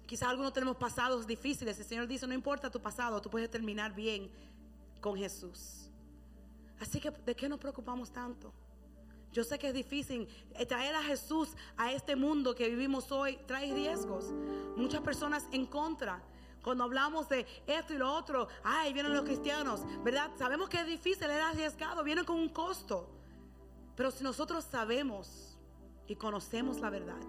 Quizá 0.06 0.28
algunos 0.28 0.52
tenemos 0.52 0.76
pasados 0.76 1.24
difíciles. 1.24 1.78
El 1.78 1.84
Señor 1.84 2.08
dice, 2.08 2.26
no 2.26 2.34
importa 2.34 2.68
tu 2.68 2.82
pasado, 2.82 3.22
tú 3.22 3.30
puedes 3.30 3.48
terminar 3.48 3.94
bien 3.94 4.28
con 5.00 5.16
Jesús. 5.16 5.88
Así 6.80 6.98
que, 6.98 7.12
¿de 7.12 7.36
qué 7.36 7.48
nos 7.48 7.60
preocupamos 7.60 8.12
tanto? 8.12 8.52
Yo 9.32 9.44
sé 9.44 9.58
que 9.58 9.68
es 9.68 9.74
difícil. 9.74 10.28
Eh, 10.54 10.66
traer 10.66 10.94
a 10.94 11.02
Jesús 11.02 11.56
a 11.76 11.90
este 11.90 12.14
mundo 12.14 12.54
que 12.54 12.68
vivimos 12.68 13.10
hoy 13.10 13.38
trae 13.46 13.72
riesgos. 13.72 14.26
Muchas 14.76 15.00
personas 15.00 15.48
en 15.52 15.66
contra. 15.66 16.22
Cuando 16.62 16.84
hablamos 16.84 17.28
de 17.28 17.46
esto 17.66 17.94
y 17.94 17.98
lo 17.98 18.12
otro, 18.12 18.46
ay, 18.62 18.92
vienen 18.92 19.12
los 19.12 19.24
cristianos, 19.24 19.80
¿verdad? 20.04 20.30
Sabemos 20.38 20.68
que 20.68 20.78
es 20.78 20.86
difícil, 20.86 21.28
es 21.28 21.42
arriesgado, 21.42 22.04
viene 22.04 22.24
con 22.24 22.38
un 22.38 22.50
costo. 22.50 23.10
Pero 23.96 24.12
si 24.12 24.22
nosotros 24.22 24.64
sabemos 24.64 25.58
y 26.06 26.14
conocemos 26.14 26.78
la 26.78 26.90
verdad, 26.90 27.20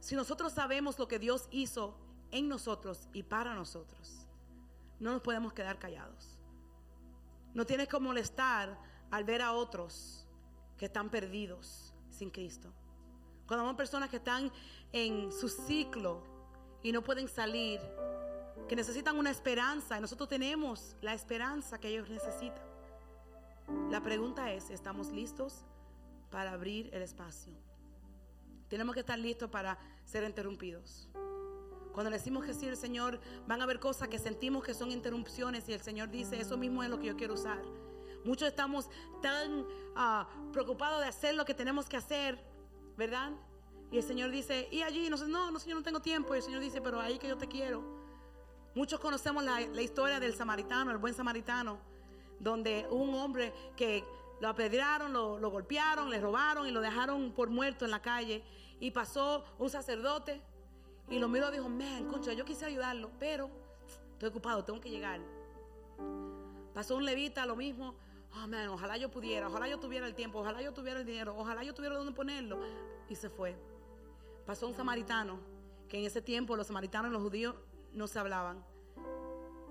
si 0.00 0.16
nosotros 0.16 0.52
sabemos 0.52 0.98
lo 0.98 1.06
que 1.06 1.20
Dios 1.20 1.48
hizo 1.52 1.96
en 2.32 2.48
nosotros 2.48 3.08
y 3.12 3.22
para 3.22 3.54
nosotros, 3.54 4.26
no 4.98 5.12
nos 5.12 5.22
podemos 5.22 5.52
quedar 5.52 5.78
callados. 5.78 6.36
No 7.54 7.64
tienes 7.64 7.86
que 7.86 7.98
molestar 8.00 8.76
al 9.12 9.22
ver 9.22 9.42
a 9.42 9.52
otros 9.52 10.23
que 10.76 10.86
están 10.86 11.10
perdidos 11.10 11.92
sin 12.10 12.30
Cristo. 12.30 12.72
Cuando 13.46 13.64
vemos 13.64 13.76
personas 13.76 14.08
que 14.08 14.16
están 14.16 14.50
en 14.92 15.30
su 15.32 15.48
ciclo 15.48 16.22
y 16.82 16.92
no 16.92 17.02
pueden 17.02 17.28
salir, 17.28 17.80
que 18.68 18.76
necesitan 18.76 19.18
una 19.18 19.30
esperanza 19.30 19.98
y 19.98 20.00
nosotros 20.00 20.28
tenemos 20.28 20.96
la 21.02 21.12
esperanza 21.12 21.78
que 21.78 21.88
ellos 21.88 22.08
necesitan. 22.08 22.64
La 23.90 24.02
pregunta 24.02 24.52
es, 24.52 24.70
¿estamos 24.70 25.10
listos 25.10 25.64
para 26.30 26.52
abrir 26.52 26.90
el 26.92 27.02
espacio? 27.02 27.52
Tenemos 28.68 28.94
que 28.94 29.00
estar 29.00 29.18
listos 29.18 29.50
para 29.50 29.78
ser 30.04 30.24
interrumpidos. 30.24 31.08
Cuando 31.92 32.10
le 32.10 32.16
decimos 32.16 32.44
que 32.44 32.54
sí 32.54 32.68
al 32.68 32.76
Señor, 32.76 33.20
van 33.46 33.60
a 33.60 33.64
haber 33.64 33.78
cosas 33.78 34.08
que 34.08 34.18
sentimos 34.18 34.64
que 34.64 34.74
son 34.74 34.90
interrupciones 34.90 35.68
y 35.68 35.72
el 35.72 35.80
Señor 35.80 36.10
dice, 36.10 36.40
eso 36.40 36.56
mismo 36.56 36.82
es 36.82 36.90
lo 36.90 36.98
que 36.98 37.06
yo 37.06 37.16
quiero 37.16 37.34
usar. 37.34 37.62
Muchos 38.24 38.48
estamos 38.48 38.88
tan 39.20 39.66
ah, 39.94 40.26
preocupados 40.52 41.00
de 41.00 41.08
hacer 41.08 41.34
lo 41.34 41.44
que 41.44 41.54
tenemos 41.54 41.88
que 41.88 41.96
hacer, 41.98 42.38
¿verdad? 42.96 43.32
Y 43.90 43.98
el 43.98 44.02
Señor 44.02 44.30
dice, 44.30 44.66
y 44.72 44.82
allí, 44.82 45.08
no, 45.08 45.16
no, 45.16 45.50
no, 45.50 45.58
Señor, 45.58 45.78
no 45.78 45.84
tengo 45.84 46.00
tiempo. 46.00 46.34
Y 46.34 46.38
el 46.38 46.42
Señor 46.42 46.60
dice, 46.60 46.80
pero 46.80 47.00
ahí 47.00 47.18
que 47.18 47.28
yo 47.28 47.36
te 47.36 47.46
quiero. 47.46 47.82
Muchos 48.74 48.98
conocemos 48.98 49.44
la, 49.44 49.60
historia 49.80 50.18
del 50.18 50.34
samaritano, 50.34 50.90
el 50.90 50.98
buen 50.98 51.14
samaritano, 51.14 51.78
donde 52.40 52.88
un 52.90 53.14
hombre 53.14 53.52
que 53.76 54.04
lo 54.40 54.48
apedrearon, 54.48 55.12
lo, 55.12 55.38
golpearon, 55.50 56.10
le 56.10 56.20
robaron 56.20 56.66
y 56.66 56.72
lo 56.72 56.80
dejaron 56.80 57.30
por 57.32 57.50
muerto 57.50 57.84
en 57.84 57.92
la 57.92 58.02
calle. 58.02 58.42
Y 58.80 58.90
pasó 58.90 59.44
un 59.58 59.70
sacerdote 59.70 60.42
y 61.08 61.20
lo 61.20 61.28
miró 61.28 61.50
y 61.50 61.52
dijo, 61.52 61.68
man, 61.68 62.08
concha, 62.10 62.32
yo 62.32 62.44
quise 62.44 62.64
ayudarlo, 62.64 63.12
pero 63.20 63.48
estoy 64.14 64.30
ocupado, 64.30 64.64
tengo 64.64 64.80
que 64.80 64.90
llegar. 64.90 65.20
Pasó 66.74 66.96
un 66.96 67.04
levita, 67.04 67.46
lo 67.46 67.54
mismo. 67.54 67.94
Oh, 68.36 68.72
ojalá 68.72 68.96
yo 68.96 69.10
pudiera, 69.10 69.46
ojalá 69.46 69.68
yo 69.68 69.78
tuviera 69.78 70.06
el 70.06 70.14
tiempo, 70.14 70.40
ojalá 70.40 70.60
yo 70.60 70.72
tuviera 70.72 71.00
el 71.00 71.06
dinero, 71.06 71.34
ojalá 71.36 71.62
yo 71.62 71.72
tuviera 71.72 71.96
dónde 71.96 72.12
ponerlo. 72.12 72.58
Y 73.08 73.14
se 73.14 73.30
fue. 73.30 73.56
Pasó 74.44 74.66
un 74.66 74.74
samaritano, 74.74 75.38
que 75.88 75.98
en 75.98 76.04
ese 76.04 76.20
tiempo 76.20 76.56
los 76.56 76.66
samaritanos 76.66 77.10
y 77.10 77.12
los 77.12 77.22
judíos 77.22 77.54
no 77.92 78.08
se 78.08 78.18
hablaban. 78.18 78.64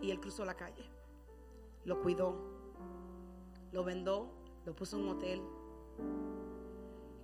Y 0.01 0.11
él 0.11 0.19
cruzó 0.19 0.45
la 0.45 0.55
calle. 0.55 0.83
Lo 1.83 2.01
cuidó. 2.01 2.35
Lo 3.71 3.83
vendó. 3.83 4.31
Lo 4.65 4.73
puso 4.73 4.97
en 4.97 5.03
un 5.03 5.09
hotel. 5.09 5.41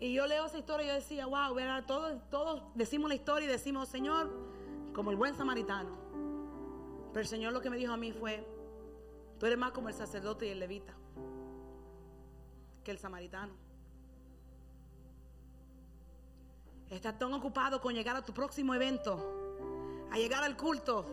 Y 0.02 0.13
yo 0.13 0.28
leo 0.28 0.45
esa 0.45 0.58
historia 0.58 0.86
y 0.86 0.88
yo 0.89 0.93
decía, 0.95 1.25
wow, 1.25 1.54
¿verdad? 1.54 1.86
Todos, 1.86 2.21
todos 2.30 2.63
decimos 2.75 3.10
la 3.10 3.15
historia 3.15 3.47
y 3.47 3.52
decimos, 3.52 3.88
Señor, 3.88 4.30
como 4.93 5.12
el 5.12 5.17
buen 5.17 5.36
samaritano. 5.36 5.97
Pero 7.13 7.21
el 7.21 7.28
Señor 7.28 7.54
lo 7.54 7.62
que 7.62 7.69
me 7.69 7.78
dijo 7.78 7.93
a 7.93 7.97
mí 7.97 8.12
fue, 8.12 8.45
tú 9.39 9.45
eres 9.45 9.58
más 9.58 9.71
como 9.71 9.88
el 9.88 9.93
sacerdote 9.93 10.47
y 10.47 10.49
el 10.49 10.60
levita 10.60 10.99
el 12.91 12.99
samaritano. 12.99 13.54
Estás 16.89 17.19
tan 17.19 17.34
ocupado 17.34 17.80
con 17.82 17.93
llegar 17.93 18.15
a 18.15 18.25
tu 18.25 18.34
próximo 18.34 18.73
evento, 18.73 20.08
a 20.12 20.17
llegar 20.17 20.43
al 20.43 20.58
culto, 20.58 21.06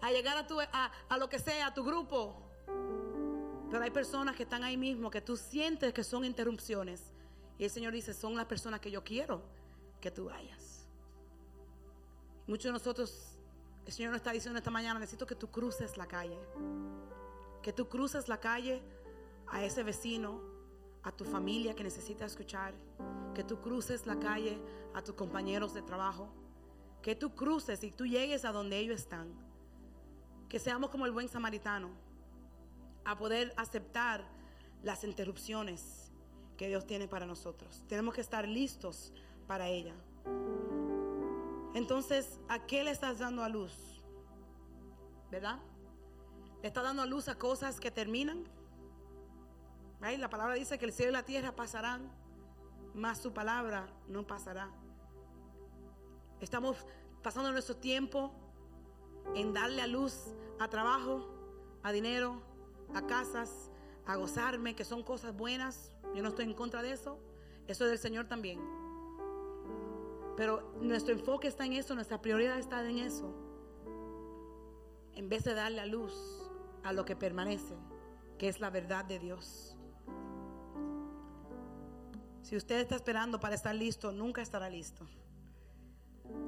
a 0.00 0.10
llegar 0.10 0.36
a, 0.36 0.46
tu, 0.46 0.60
a, 0.60 0.92
a 1.08 1.18
lo 1.18 1.28
que 1.28 1.38
sea, 1.38 1.66
a 1.66 1.74
tu 1.74 1.84
grupo. 1.84 2.42
Pero 3.70 3.82
hay 3.82 3.90
personas 3.90 4.36
que 4.36 4.42
están 4.44 4.64
ahí 4.64 4.76
mismo 4.76 5.10
que 5.10 5.20
tú 5.20 5.36
sientes 5.36 5.92
que 5.92 6.04
son 6.04 6.24
interrupciones 6.24 7.12
y 7.58 7.64
el 7.64 7.70
Señor 7.70 7.92
dice, 7.92 8.12
son 8.12 8.34
las 8.34 8.46
personas 8.46 8.80
que 8.80 8.90
yo 8.90 9.04
quiero 9.04 9.42
que 10.00 10.10
tú 10.10 10.26
vayas. 10.26 10.86
Muchos 12.46 12.64
de 12.64 12.72
nosotros, 12.72 13.38
el 13.86 13.92
Señor 13.92 14.10
nos 14.10 14.18
está 14.18 14.32
diciendo 14.32 14.58
esta 14.58 14.70
mañana, 14.70 14.98
necesito 14.98 15.26
que 15.26 15.34
tú 15.34 15.50
cruces 15.50 15.96
la 15.96 16.06
calle. 16.06 16.38
Que 17.62 17.72
tú 17.72 17.88
cruces 17.88 18.28
la 18.28 18.40
calle 18.40 18.82
a 19.46 19.64
ese 19.64 19.82
vecino, 19.82 20.40
a 21.02 21.12
tu 21.12 21.24
familia 21.24 21.74
que 21.74 21.84
necesita 21.84 22.24
escuchar. 22.24 22.74
Que 23.34 23.44
tú 23.44 23.60
cruces 23.60 24.06
la 24.06 24.18
calle 24.18 24.58
a 24.94 25.02
tus 25.02 25.14
compañeros 25.14 25.74
de 25.74 25.82
trabajo. 25.82 26.28
Que 27.02 27.14
tú 27.14 27.34
cruces 27.34 27.82
y 27.82 27.90
tú 27.90 28.06
llegues 28.06 28.44
a 28.44 28.52
donde 28.52 28.78
ellos 28.78 29.00
están. 29.00 29.32
Que 30.48 30.58
seamos 30.58 30.90
como 30.90 31.06
el 31.06 31.12
buen 31.12 31.28
samaritano. 31.28 31.90
A 33.04 33.16
poder 33.16 33.52
aceptar 33.56 34.24
las 34.82 35.04
interrupciones 35.04 36.12
que 36.56 36.68
Dios 36.68 36.86
tiene 36.86 37.08
para 37.08 37.26
nosotros. 37.26 37.84
Tenemos 37.88 38.14
que 38.14 38.20
estar 38.20 38.46
listos 38.46 39.12
para 39.46 39.68
ella. 39.68 39.94
Entonces, 41.74 42.38
¿a 42.48 42.66
qué 42.66 42.84
le 42.84 42.90
estás 42.90 43.18
dando 43.18 43.42
a 43.42 43.48
luz? 43.48 44.02
¿Verdad? 45.30 45.58
¿Le 46.60 46.68
estás 46.68 46.84
dando 46.84 47.02
a 47.02 47.06
luz 47.06 47.28
a 47.28 47.38
cosas 47.38 47.80
que 47.80 47.90
terminan? 47.90 48.44
La 50.02 50.28
palabra 50.28 50.54
dice 50.54 50.78
que 50.78 50.84
el 50.84 50.92
cielo 50.92 51.10
y 51.10 51.12
la 51.14 51.22
tierra 51.22 51.54
pasarán, 51.54 52.10
mas 52.92 53.18
su 53.18 53.32
palabra 53.32 53.86
no 54.08 54.26
pasará. 54.26 54.68
Estamos 56.40 56.76
pasando 57.22 57.52
nuestro 57.52 57.76
tiempo 57.76 58.32
en 59.36 59.54
darle 59.54 59.80
a 59.80 59.86
luz 59.86 60.34
a 60.58 60.68
trabajo, 60.68 61.28
a 61.84 61.92
dinero, 61.92 62.42
a 62.94 63.06
casas, 63.06 63.70
a 64.04 64.16
gozarme, 64.16 64.74
que 64.74 64.84
son 64.84 65.04
cosas 65.04 65.36
buenas, 65.36 65.92
yo 66.14 66.22
no 66.22 66.30
estoy 66.30 66.46
en 66.46 66.54
contra 66.54 66.82
de 66.82 66.92
eso. 66.92 67.18
Eso 67.68 67.84
es 67.84 67.90
del 67.90 67.98
Señor 67.98 68.26
también. 68.26 68.60
Pero 70.36 70.74
nuestro 70.80 71.14
enfoque 71.14 71.46
está 71.46 71.64
en 71.64 71.74
eso, 71.74 71.94
nuestra 71.94 72.20
prioridad 72.20 72.58
está 72.58 72.84
en 72.88 72.98
eso. 72.98 73.32
En 75.14 75.28
vez 75.28 75.44
de 75.44 75.54
darle 75.54 75.80
a 75.80 75.86
luz 75.86 76.12
a 76.82 76.92
lo 76.92 77.04
que 77.04 77.14
permanece, 77.14 77.76
que 78.36 78.48
es 78.48 78.60
la 78.60 78.70
verdad 78.70 79.04
de 79.04 79.20
Dios. 79.20 79.71
Si 82.42 82.56
usted 82.56 82.80
está 82.80 82.96
esperando 82.96 83.38
para 83.38 83.54
estar 83.54 83.74
listo, 83.74 84.10
nunca 84.10 84.42
estará 84.42 84.68
listo. 84.68 85.06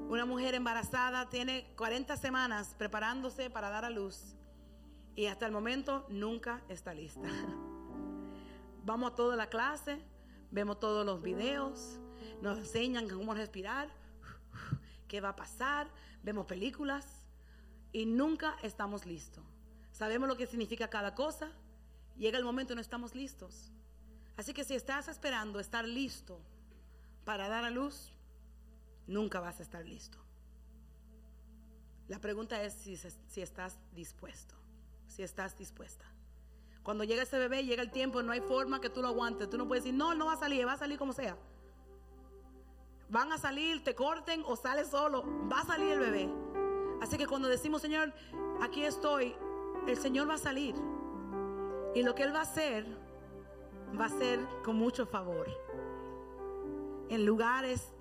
Una 0.08 0.26
mujer 0.26 0.54
embarazada 0.54 1.28
tiene 1.30 1.72
40 1.76 2.16
semanas 2.16 2.74
preparándose 2.76 3.48
para 3.48 3.70
dar 3.70 3.84
a 3.84 3.90
luz 3.90 4.34
y 5.14 5.26
hasta 5.26 5.46
el 5.46 5.52
momento 5.52 6.04
nunca 6.08 6.62
está 6.68 6.92
lista. 6.92 7.28
Vamos 8.84 9.12
a 9.12 9.14
toda 9.14 9.36
la 9.36 9.48
clase, 9.48 10.02
vemos 10.50 10.80
todos 10.80 11.06
los 11.06 11.22
videos, 11.22 12.00
nos 12.42 12.58
enseñan 12.58 13.08
cómo 13.08 13.32
respirar, 13.32 13.88
qué 15.08 15.20
va 15.20 15.30
a 15.30 15.36
pasar, 15.36 15.88
vemos 16.22 16.46
películas 16.46 17.24
y 17.92 18.04
nunca 18.04 18.56
estamos 18.62 19.06
listos. 19.06 19.44
Sabemos 19.92 20.28
lo 20.28 20.36
que 20.36 20.46
significa 20.46 20.88
cada 20.88 21.14
cosa, 21.14 21.50
llega 22.18 22.36
el 22.36 22.44
momento 22.44 22.72
y 22.72 22.76
no 22.76 22.82
estamos 22.82 23.14
listos. 23.14 23.70
Así 24.36 24.52
que 24.52 24.64
si 24.64 24.74
estás 24.74 25.08
esperando 25.08 25.60
estar 25.60 25.84
listo 25.86 26.40
para 27.24 27.48
dar 27.48 27.64
a 27.64 27.70
luz, 27.70 28.12
nunca 29.06 29.40
vas 29.40 29.60
a 29.60 29.62
estar 29.62 29.84
listo. 29.84 30.18
La 32.08 32.18
pregunta 32.18 32.62
es 32.62 32.74
si, 32.74 33.40
estás 33.40 33.78
dispuesto, 33.94 34.54
si 35.06 35.22
estás 35.22 35.56
dispuesta. 35.56 36.04
Cuando 36.82 37.04
llega 37.04 37.22
ese 37.22 37.38
bebé, 37.38 37.64
llega 37.64 37.82
el 37.82 37.90
tiempo, 37.90 38.22
no 38.22 38.32
hay 38.32 38.42
forma 38.42 38.80
que 38.80 38.90
tú 38.90 39.00
lo 39.00 39.08
aguantes. 39.08 39.48
Tú 39.48 39.56
no 39.56 39.66
puedes 39.66 39.84
decir, 39.84 39.96
no, 39.96 40.14
no 40.14 40.26
va 40.26 40.34
a 40.34 40.36
salir, 40.36 40.66
va 40.66 40.74
a 40.74 40.78
salir 40.78 40.98
como 40.98 41.14
sea. 41.14 41.38
Van 43.08 43.32
a 43.32 43.38
salir, 43.38 43.82
te 43.82 43.94
corten 43.94 44.42
o 44.46 44.56
sale 44.56 44.84
solo, 44.84 45.24
va 45.50 45.60
a 45.60 45.64
salir 45.64 45.92
el 45.92 46.00
bebé. 46.00 46.28
Así 47.00 47.16
que 47.16 47.26
cuando 47.26 47.48
decimos, 47.48 47.80
Señor, 47.80 48.12
aquí 48.60 48.84
estoy, 48.84 49.34
el 49.86 49.96
Señor 49.96 50.28
va 50.28 50.34
a 50.34 50.38
salir. 50.38 50.74
Y 51.94 52.02
lo 52.02 52.14
que 52.14 52.24
Él 52.24 52.34
va 52.34 52.40
a 52.40 52.42
hacer, 52.42 52.86
va 53.98 54.06
a 54.06 54.08
ser 54.08 54.40
con 54.64 54.76
mucho 54.76 55.06
favor. 55.06 55.46
En 57.08 57.24
lugares, 57.24 57.92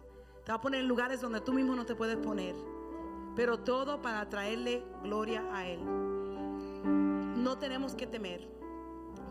te 0.46 0.52
va 0.52 0.58
a 0.58 0.62
poner 0.62 0.82
en 0.82 0.88
lugares 0.88 1.22
donde 1.22 1.42
tú 1.42 1.54
mismo 1.54 1.76
no 1.76 1.86
te 1.86 1.96
puedes 1.96 2.18
poner. 2.18 2.56
Pero 3.36 3.60
todo 3.60 4.02
para 4.02 4.30
traerle 4.30 4.84
gloria 5.04 5.44
a 5.52 5.68
Él. 5.68 5.80
No 7.44 7.58
tenemos 7.58 7.96
que 7.96 8.08
temer. 8.08 8.48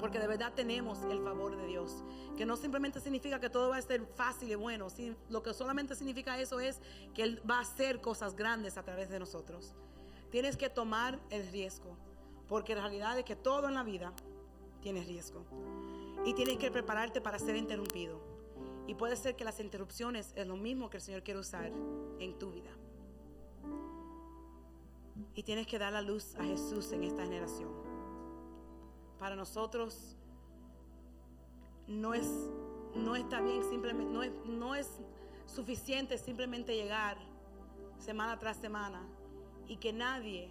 Porque 0.00 0.18
de 0.18 0.26
verdad 0.26 0.52
tenemos 0.54 1.02
el 1.04 1.22
favor 1.22 1.56
de 1.56 1.66
Dios. 1.66 2.04
Que 2.36 2.44
no 2.44 2.56
simplemente 2.56 3.00
significa 3.00 3.38
que 3.38 3.48
todo 3.48 3.70
va 3.70 3.76
a 3.76 3.82
ser 3.82 4.04
fácil 4.16 4.50
y 4.50 4.54
bueno. 4.54 4.88
Lo 5.28 5.42
que 5.42 5.54
solamente 5.54 5.94
significa 5.94 6.38
eso 6.40 6.58
es 6.60 6.80
que 7.14 7.22
Él 7.22 7.42
va 7.48 7.58
a 7.58 7.60
hacer 7.60 8.00
cosas 8.00 8.34
grandes 8.34 8.76
a 8.76 8.82
través 8.82 9.08
de 9.08 9.18
nosotros. 9.20 9.74
Tienes 10.30 10.56
que 10.56 10.68
tomar 10.68 11.20
el 11.30 11.46
riesgo. 11.52 11.96
Porque 12.48 12.74
la 12.74 12.82
realidad 12.82 13.18
es 13.18 13.24
que 13.24 13.36
todo 13.36 13.68
en 13.68 13.74
la 13.74 13.84
vida 13.84 14.12
tiene 14.80 15.04
riesgo. 15.04 15.44
Y 16.24 16.34
tienes 16.34 16.58
que 16.58 16.70
prepararte 16.70 17.20
para 17.20 17.38
ser 17.38 17.56
interrumpido. 17.56 18.20
Y 18.86 18.94
puede 18.94 19.16
ser 19.16 19.36
que 19.36 19.44
las 19.44 19.60
interrupciones 19.60 20.32
es 20.36 20.46
lo 20.46 20.56
mismo 20.56 20.90
que 20.90 20.98
el 20.98 21.02
Señor 21.02 21.22
quiere 21.22 21.40
usar 21.40 21.72
en 22.18 22.38
tu 22.38 22.50
vida. 22.50 22.70
Y 25.34 25.42
tienes 25.42 25.66
que 25.66 25.78
dar 25.78 25.92
la 25.92 26.02
luz 26.02 26.34
a 26.36 26.44
Jesús 26.44 26.92
en 26.92 27.04
esta 27.04 27.22
generación 27.22 27.92
para 29.22 29.36
nosotros 29.36 30.16
no 31.86 32.12
es 32.12 32.26
no 32.96 33.14
está 33.14 33.40
bien 33.40 33.62
simplemente 33.62 34.12
no 34.12 34.24
es, 34.24 34.32
no 34.46 34.74
es 34.74 34.98
suficiente 35.46 36.18
simplemente 36.18 36.74
llegar 36.74 37.16
semana 37.98 38.36
tras 38.40 38.56
semana 38.56 39.00
y 39.68 39.76
que 39.76 39.92
nadie 39.92 40.50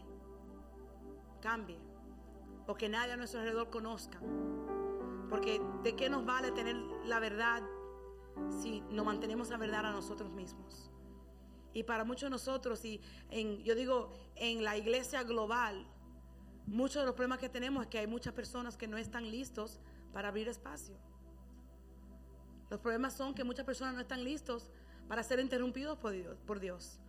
cambie 1.42 1.78
o 2.66 2.76
que 2.76 2.88
nadie 2.88 3.12
a 3.12 3.18
nuestro 3.18 3.42
alrededor 3.42 3.70
conozca. 3.70 4.22
Porque 5.32 5.60
de 5.82 5.96
qué 5.96 6.12
nos 6.12 6.24
vale 6.24 6.52
tener 6.52 6.76
la 7.06 7.20
verdad 7.20 7.64
si 8.62 8.82
no 8.92 9.04
mantenemos 9.04 9.50
la 9.50 9.58
verdad 9.58 9.88
a 9.88 9.92
nosotros 9.92 10.30
mismos. 10.30 10.92
Y 11.74 11.82
para 11.84 12.04
muchos 12.04 12.28
de 12.28 12.30
nosotros, 12.30 12.86
y 12.86 13.02
en, 13.32 13.64
yo 13.64 13.74
digo, 13.74 14.14
en 14.36 14.64
la 14.64 14.78
iglesia 14.78 15.24
global, 15.24 15.88
Muchos 16.68 17.02
de 17.02 17.06
los 17.06 17.16
problemas 17.16 17.40
que 17.40 17.50
tenemos 17.50 17.84
es 17.84 17.90
que 17.90 18.00
hay 18.00 18.08
muchas 18.08 18.34
personas 18.34 18.78
que 18.78 18.88
no 18.88 18.98
están 18.98 19.30
listos 19.30 19.80
para 20.14 20.30
abrir 20.30 20.48
espacio. 20.48 20.96
Los 22.70 22.80
problemas 22.80 23.14
son 23.14 23.34
que 23.34 23.44
muchas 23.44 23.66
personas 23.66 23.94
no 23.94 24.00
están 24.00 24.24
listos 24.24 24.70
para 25.08 25.24
ser 25.24 25.40
interrumpidos 25.40 25.98
por 25.98 26.12
Dios. 26.12 26.38
Por 26.46 26.60
Dios. 26.60 27.00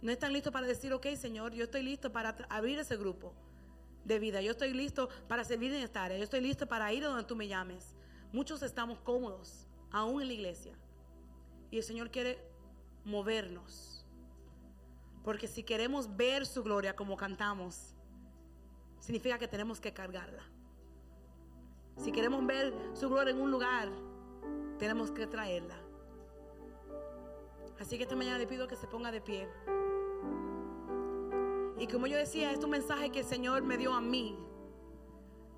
No 0.00 0.10
están 0.10 0.32
listos 0.32 0.52
para 0.52 0.66
decir, 0.66 0.92
ok, 0.92 1.06
Señor, 1.14 1.52
yo 1.52 1.64
estoy 1.64 1.82
listo 1.84 2.10
para 2.12 2.30
abrir 2.48 2.78
ese 2.78 2.96
grupo 2.96 3.34
de 4.04 4.18
vida. 4.18 4.40
Yo 4.40 4.52
estoy 4.52 4.72
listo 4.72 5.08
para 5.28 5.44
servir 5.44 5.72
en 5.72 5.82
esta 5.82 6.04
área. 6.04 6.16
Yo 6.16 6.24
estoy 6.24 6.40
listo 6.40 6.66
para 6.66 6.92
ir 6.92 7.04
a 7.04 7.08
donde 7.08 7.24
tú 7.24 7.36
me 7.36 7.48
llames. 7.48 7.94
Muchos 8.32 8.62
estamos 8.62 8.98
cómodos, 9.00 9.66
aún 9.90 10.22
en 10.22 10.28
la 10.28 10.34
iglesia. 10.34 10.74
Y 11.70 11.78
el 11.78 11.82
Señor 11.82 12.10
quiere 12.10 12.38
movernos. 13.04 14.06
Porque 15.24 15.46
si 15.46 15.62
queremos 15.62 16.16
ver 16.16 16.46
su 16.46 16.62
gloria 16.62 16.96
como 16.96 17.16
cantamos, 17.16 17.94
significa 18.98 19.38
que 19.38 19.48
tenemos 19.48 19.80
que 19.80 19.92
cargarla. 19.92 20.42
Si 21.96 22.10
queremos 22.10 22.44
ver 22.46 22.74
su 22.94 23.08
gloria 23.08 23.32
en 23.32 23.40
un 23.40 23.50
lugar, 23.50 23.90
tenemos 24.78 25.10
que 25.10 25.26
traerla. 25.26 25.78
Así 27.78 27.96
que 27.96 28.04
esta 28.04 28.16
mañana 28.16 28.38
le 28.38 28.46
pido 28.46 28.66
que 28.66 28.76
se 28.76 28.86
ponga 28.86 29.10
de 29.10 29.20
pie. 29.20 29.48
Y 31.82 31.88
como 31.88 32.06
yo 32.06 32.16
decía, 32.16 32.52
es 32.52 32.62
un 32.62 32.70
mensaje 32.70 33.10
que 33.10 33.18
el 33.18 33.24
Señor 33.24 33.62
me 33.62 33.76
dio 33.76 33.92
a 33.92 34.00
mí 34.00 34.38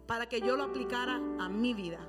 para 0.07 0.27
que 0.27 0.41
yo 0.41 0.57
lo 0.57 0.65
aplicara 0.65 1.17
a 1.39 1.51
mi 1.51 1.75
vida. 1.75 2.01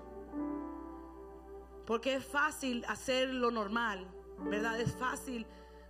Porque 1.85 2.15
es 2.15 2.25
fácil 2.25 2.85
hacer 2.87 3.27
lo 3.27 3.51
normal, 3.51 4.07
¿verdad? 4.49 4.79
Es 4.79 4.95
fácil 4.95 5.45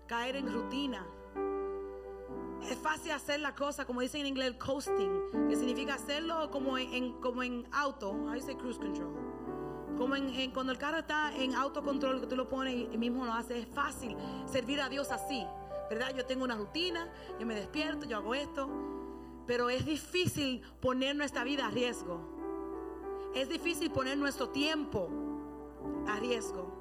caer 0.07 0.38
en 0.38 0.51
rutina. 0.51 1.05
Es 2.63 2.80
fácil 2.80 3.11
hacer 3.11 3.41
la 3.41 3.53
cosa, 3.53 3.86
como 3.86 4.01
dicen 4.01 4.21
en 4.21 4.28
inglés, 4.28 4.55
coasting, 4.55 5.47
que 5.47 5.55
significa 5.55 5.93
hacerlo 5.93 6.49
como 6.49 6.80
en, 6.80 7.21
como 7.21 7.43
en 7.43 7.67
auto. 7.73 8.28
Ahí 8.28 8.39
dice 8.39 8.57
cruise 8.57 8.80
control. 8.80 9.13
Como 9.99 10.15
en, 10.15 10.49
cuando 10.49 10.71
el 10.71 10.80
carro 10.80 10.97
está 10.97 11.32
en 11.36 11.53
autocontrol, 11.53 12.21
que 12.21 12.26
tú 12.26 12.36
lo 12.36 12.49
pones 12.49 12.91
y 12.91 12.97
mismo 12.97 13.23
lo 13.23 13.34
haces. 13.34 13.67
Es 13.67 13.76
fácil 13.76 14.17
servir 14.47 14.82
a 14.82 14.89
Dios 14.89 15.11
así, 15.11 15.45
¿verdad? 15.89 16.15
Yo 16.15 16.25
tengo 16.25 16.43
una 16.43 16.55
rutina, 16.55 17.11
yo 17.39 17.45
me 17.45 17.55
despierto, 17.55 18.05
yo 18.05 18.17
hago 18.17 18.36
esto. 18.36 18.69
Pero 19.45 19.69
es 19.69 19.86
difícil 19.86 20.61
poner 20.81 21.15
nuestra 21.15 21.43
vida 21.43 21.67
a 21.67 21.71
riesgo. 21.71 22.36
Es 23.36 23.49
difícil 23.49 23.91
poner 23.91 24.17
nuestro 24.17 24.49
tiempo 24.49 25.09
a 26.07 26.19
riesgo. 26.19 26.73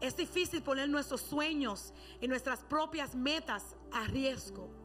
Es 0.00 0.16
difícil 0.16 0.62
poner 0.62 0.88
nuestros 0.88 1.20
sueños 1.20 1.94
y 2.20 2.26
nuestras 2.26 2.60
propias 2.64 3.14
metas 3.14 3.76
a 3.92 4.04
riesgo. 4.08 4.81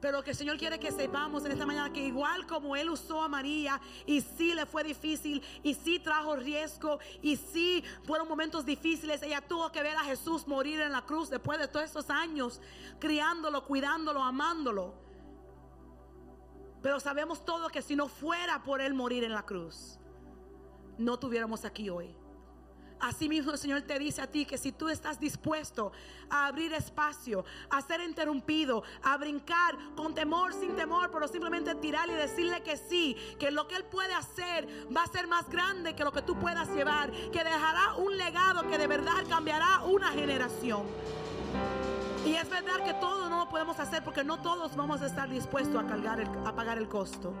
Pero 0.00 0.22
que 0.22 0.30
el 0.30 0.36
Señor 0.36 0.58
quiere 0.58 0.78
que 0.78 0.92
sepamos 0.92 1.44
en 1.44 1.52
esta 1.52 1.66
mañana 1.66 1.92
que 1.92 2.06
igual 2.06 2.46
como 2.46 2.76
Él 2.76 2.88
usó 2.90 3.20
a 3.20 3.28
María 3.28 3.80
y 4.06 4.20
sí 4.20 4.54
le 4.54 4.64
fue 4.64 4.84
difícil 4.84 5.42
y 5.62 5.74
sí 5.74 5.98
trajo 5.98 6.36
riesgo 6.36 7.00
y 7.20 7.36
sí 7.36 7.82
fueron 8.04 8.28
momentos 8.28 8.64
difíciles, 8.64 9.22
ella 9.22 9.40
tuvo 9.40 9.72
que 9.72 9.82
ver 9.82 9.96
a 9.96 10.04
Jesús 10.04 10.46
morir 10.46 10.80
en 10.80 10.92
la 10.92 11.02
cruz 11.02 11.30
después 11.30 11.58
de 11.58 11.66
todos 11.66 11.86
estos 11.86 12.10
años, 12.10 12.60
criándolo, 13.00 13.64
cuidándolo, 13.64 14.22
amándolo. 14.22 14.94
Pero 16.80 17.00
sabemos 17.00 17.44
todos 17.44 17.72
que 17.72 17.82
si 17.82 17.96
no 17.96 18.06
fuera 18.06 18.62
por 18.62 18.80
Él 18.80 18.94
morir 18.94 19.24
en 19.24 19.32
la 19.32 19.44
cruz, 19.44 19.98
no 20.96 21.18
tuviéramos 21.18 21.64
aquí 21.64 21.90
hoy. 21.90 22.14
Asimismo 23.00 23.52
el 23.52 23.58
Señor 23.58 23.82
te 23.82 23.98
dice 23.98 24.22
a 24.22 24.26
ti 24.26 24.44
que 24.44 24.58
si 24.58 24.72
tú 24.72 24.88
estás 24.88 25.20
dispuesto 25.20 25.92
a 26.30 26.46
abrir 26.46 26.72
espacio, 26.72 27.44
a 27.70 27.80
ser 27.80 28.00
interrumpido, 28.00 28.82
a 29.02 29.16
brincar 29.16 29.76
con 29.94 30.14
temor, 30.14 30.52
sin 30.52 30.74
temor, 30.74 31.10
pero 31.10 31.28
simplemente 31.28 31.74
tirar 31.76 32.08
y 32.08 32.14
decirle 32.14 32.62
que 32.62 32.76
sí, 32.76 33.16
que 33.38 33.50
lo 33.50 33.68
que 33.68 33.76
Él 33.76 33.84
puede 33.84 34.14
hacer 34.14 34.68
va 34.94 35.04
a 35.04 35.06
ser 35.06 35.26
más 35.28 35.48
grande 35.48 35.94
que 35.94 36.04
lo 36.04 36.12
que 36.12 36.22
tú 36.22 36.38
puedas 36.38 36.68
llevar, 36.70 37.10
que 37.10 37.44
dejará 37.44 37.94
un 37.94 38.16
legado 38.16 38.66
que 38.68 38.78
de 38.78 38.86
verdad 38.86 39.24
cambiará 39.28 39.82
una 39.84 40.10
generación. 40.10 40.82
Y 42.26 42.34
es 42.34 42.50
verdad 42.50 42.84
que 42.84 42.94
todo 42.94 43.30
no 43.30 43.38
lo 43.44 43.48
podemos 43.48 43.78
hacer 43.78 44.02
porque 44.02 44.24
no 44.24 44.40
todos 44.42 44.76
vamos 44.76 45.00
a 45.02 45.06
estar 45.06 45.30
dispuestos 45.30 45.82
a, 45.82 45.86
cargar 45.86 46.20
a 46.44 46.54
pagar 46.54 46.78
el 46.78 46.88
costo. 46.88 47.32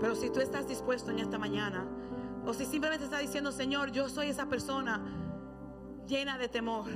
Pero 0.00 0.14
si 0.16 0.30
tú 0.30 0.40
estás 0.40 0.66
dispuesto 0.66 1.10
en 1.10 1.18
esta 1.18 1.38
mañana, 1.38 1.84
o 2.46 2.52
si 2.52 2.64
simplemente 2.64 3.04
está 3.04 3.18
diciendo, 3.18 3.52
Señor, 3.52 3.92
yo 3.92 4.08
soy 4.08 4.28
esa 4.28 4.46
persona 4.46 5.00
llena 6.06 6.38
de 6.38 6.48
temor, 6.48 6.86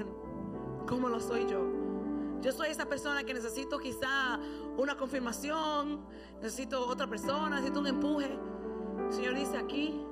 como 0.88 1.08
lo 1.08 1.20
soy 1.20 1.46
yo. 1.46 1.86
Yo 2.40 2.52
soy 2.52 2.68
esa 2.68 2.86
persona 2.86 3.24
que 3.24 3.32
necesito 3.32 3.78
quizá 3.78 4.38
una 4.76 4.96
confirmación, 4.96 6.06
necesito 6.40 6.86
otra 6.86 7.06
persona, 7.06 7.56
necesito 7.56 7.80
un 7.80 7.86
empuje. 7.86 8.38
Señor 9.10 9.34
dice 9.34 9.56
aquí, 9.56 10.04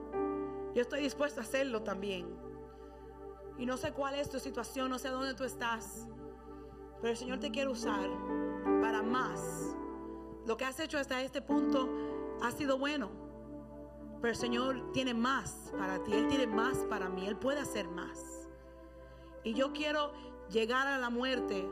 yo 0.74 0.82
estoy 0.82 1.02
dispuesto 1.02 1.40
a 1.40 1.44
hacerlo 1.44 1.82
también. 1.82 2.26
Y 3.58 3.66
no 3.66 3.76
sé 3.76 3.92
cuál 3.92 4.14
es 4.14 4.30
tu 4.30 4.38
situación, 4.38 4.90
no 4.90 4.98
sé 4.98 5.10
dónde 5.10 5.34
tú 5.34 5.44
estás, 5.44 6.08
pero 7.00 7.10
el 7.10 7.16
Señor 7.16 7.38
te 7.38 7.50
quiere 7.50 7.70
usar 7.70 8.08
para 8.80 9.02
más. 9.02 9.76
Lo 10.46 10.56
que 10.56 10.64
has 10.64 10.80
hecho 10.80 10.98
hasta 10.98 11.22
este 11.22 11.40
punto 11.42 11.88
ha 12.42 12.50
sido 12.50 12.78
bueno. 12.78 13.23
Pero 14.24 14.32
el 14.32 14.40
Señor 14.40 14.92
tiene 14.94 15.12
más 15.12 15.70
para 15.76 16.02
ti, 16.02 16.14
Él 16.14 16.28
tiene 16.28 16.46
más 16.46 16.78
para 16.88 17.10
mí, 17.10 17.26
Él 17.26 17.36
puede 17.36 17.60
hacer 17.60 17.86
más. 17.88 18.48
Y 19.42 19.52
yo 19.52 19.74
quiero 19.74 20.14
llegar 20.48 20.86
a 20.86 20.96
la 20.96 21.10
muerte, 21.10 21.68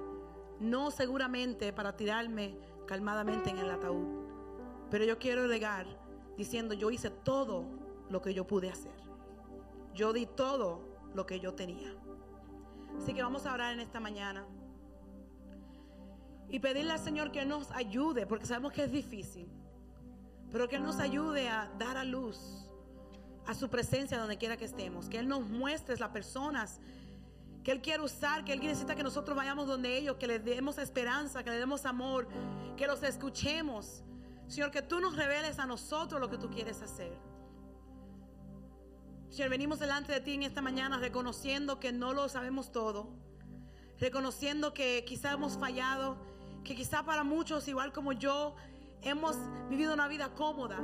no 0.60 0.90
seguramente 0.90 1.72
para 1.72 1.96
tirarme 1.96 2.58
calmadamente 2.86 3.48
en 3.48 3.56
el 3.56 3.70
ataúd, 3.70 4.06
pero 4.90 5.02
yo 5.06 5.18
quiero 5.18 5.46
llegar 5.46 5.86
diciendo, 6.36 6.74
yo 6.74 6.90
hice 6.90 7.08
todo 7.08 7.64
lo 8.10 8.20
que 8.20 8.34
yo 8.34 8.46
pude 8.46 8.68
hacer. 8.68 9.00
Yo 9.94 10.12
di 10.12 10.26
todo 10.26 10.82
lo 11.14 11.24
que 11.24 11.40
yo 11.40 11.54
tenía. 11.54 11.96
Así 12.98 13.14
que 13.14 13.22
vamos 13.22 13.46
a 13.46 13.54
orar 13.54 13.72
en 13.72 13.80
esta 13.80 13.98
mañana 13.98 14.44
y 16.50 16.58
pedirle 16.58 16.92
al 16.92 16.98
Señor 16.98 17.32
que 17.32 17.46
nos 17.46 17.70
ayude, 17.70 18.26
porque 18.26 18.44
sabemos 18.44 18.72
que 18.72 18.84
es 18.84 18.92
difícil. 18.92 19.48
Pero 20.52 20.68
que 20.68 20.76
Él 20.76 20.82
nos 20.82 21.00
ayude 21.00 21.48
a 21.48 21.70
dar 21.78 21.96
a 21.96 22.04
luz 22.04 22.68
a 23.46 23.54
su 23.54 23.68
presencia 23.68 24.18
donde 24.18 24.38
quiera 24.38 24.56
que 24.56 24.66
estemos. 24.66 25.08
Que 25.08 25.18
Él 25.18 25.28
nos 25.28 25.48
muestre 25.48 25.96
las 25.96 26.10
personas 26.10 26.80
que 27.62 27.70
Él 27.70 27.80
quiere 27.80 28.02
usar, 28.02 28.44
que 28.44 28.52
Él 28.52 28.60
necesita 28.60 28.94
que 28.94 29.02
nosotros 29.02 29.36
vayamos 29.36 29.66
donde 29.66 29.96
ellos, 29.96 30.16
que 30.16 30.26
les 30.26 30.44
demos 30.44 30.78
esperanza, 30.78 31.42
que 31.44 31.50
le 31.50 31.58
demos 31.58 31.86
amor, 31.86 32.28
que 32.76 32.86
los 32.86 33.02
escuchemos. 33.02 34.02
Señor, 34.48 34.70
que 34.70 34.82
tú 34.82 35.00
nos 35.00 35.16
reveles 35.16 35.58
a 35.58 35.66
nosotros 35.66 36.20
lo 36.20 36.28
que 36.28 36.38
tú 36.38 36.50
quieres 36.50 36.82
hacer. 36.82 37.16
Señor, 39.30 39.48
venimos 39.48 39.78
delante 39.78 40.12
de 40.12 40.20
ti 40.20 40.34
en 40.34 40.42
esta 40.42 40.60
mañana 40.60 40.98
reconociendo 40.98 41.78
que 41.78 41.92
no 41.92 42.12
lo 42.12 42.28
sabemos 42.28 42.70
todo, 42.70 43.14
reconociendo 43.98 44.74
que 44.74 45.04
quizá 45.06 45.32
hemos 45.32 45.56
fallado, 45.56 46.16
que 46.64 46.74
quizá 46.74 47.04
para 47.04 47.24
muchos, 47.24 47.66
igual 47.68 47.92
como 47.92 48.12
yo, 48.12 48.56
hemos 49.02 49.36
vivido 49.68 49.94
una 49.94 50.08
vida 50.08 50.34
cómoda, 50.34 50.78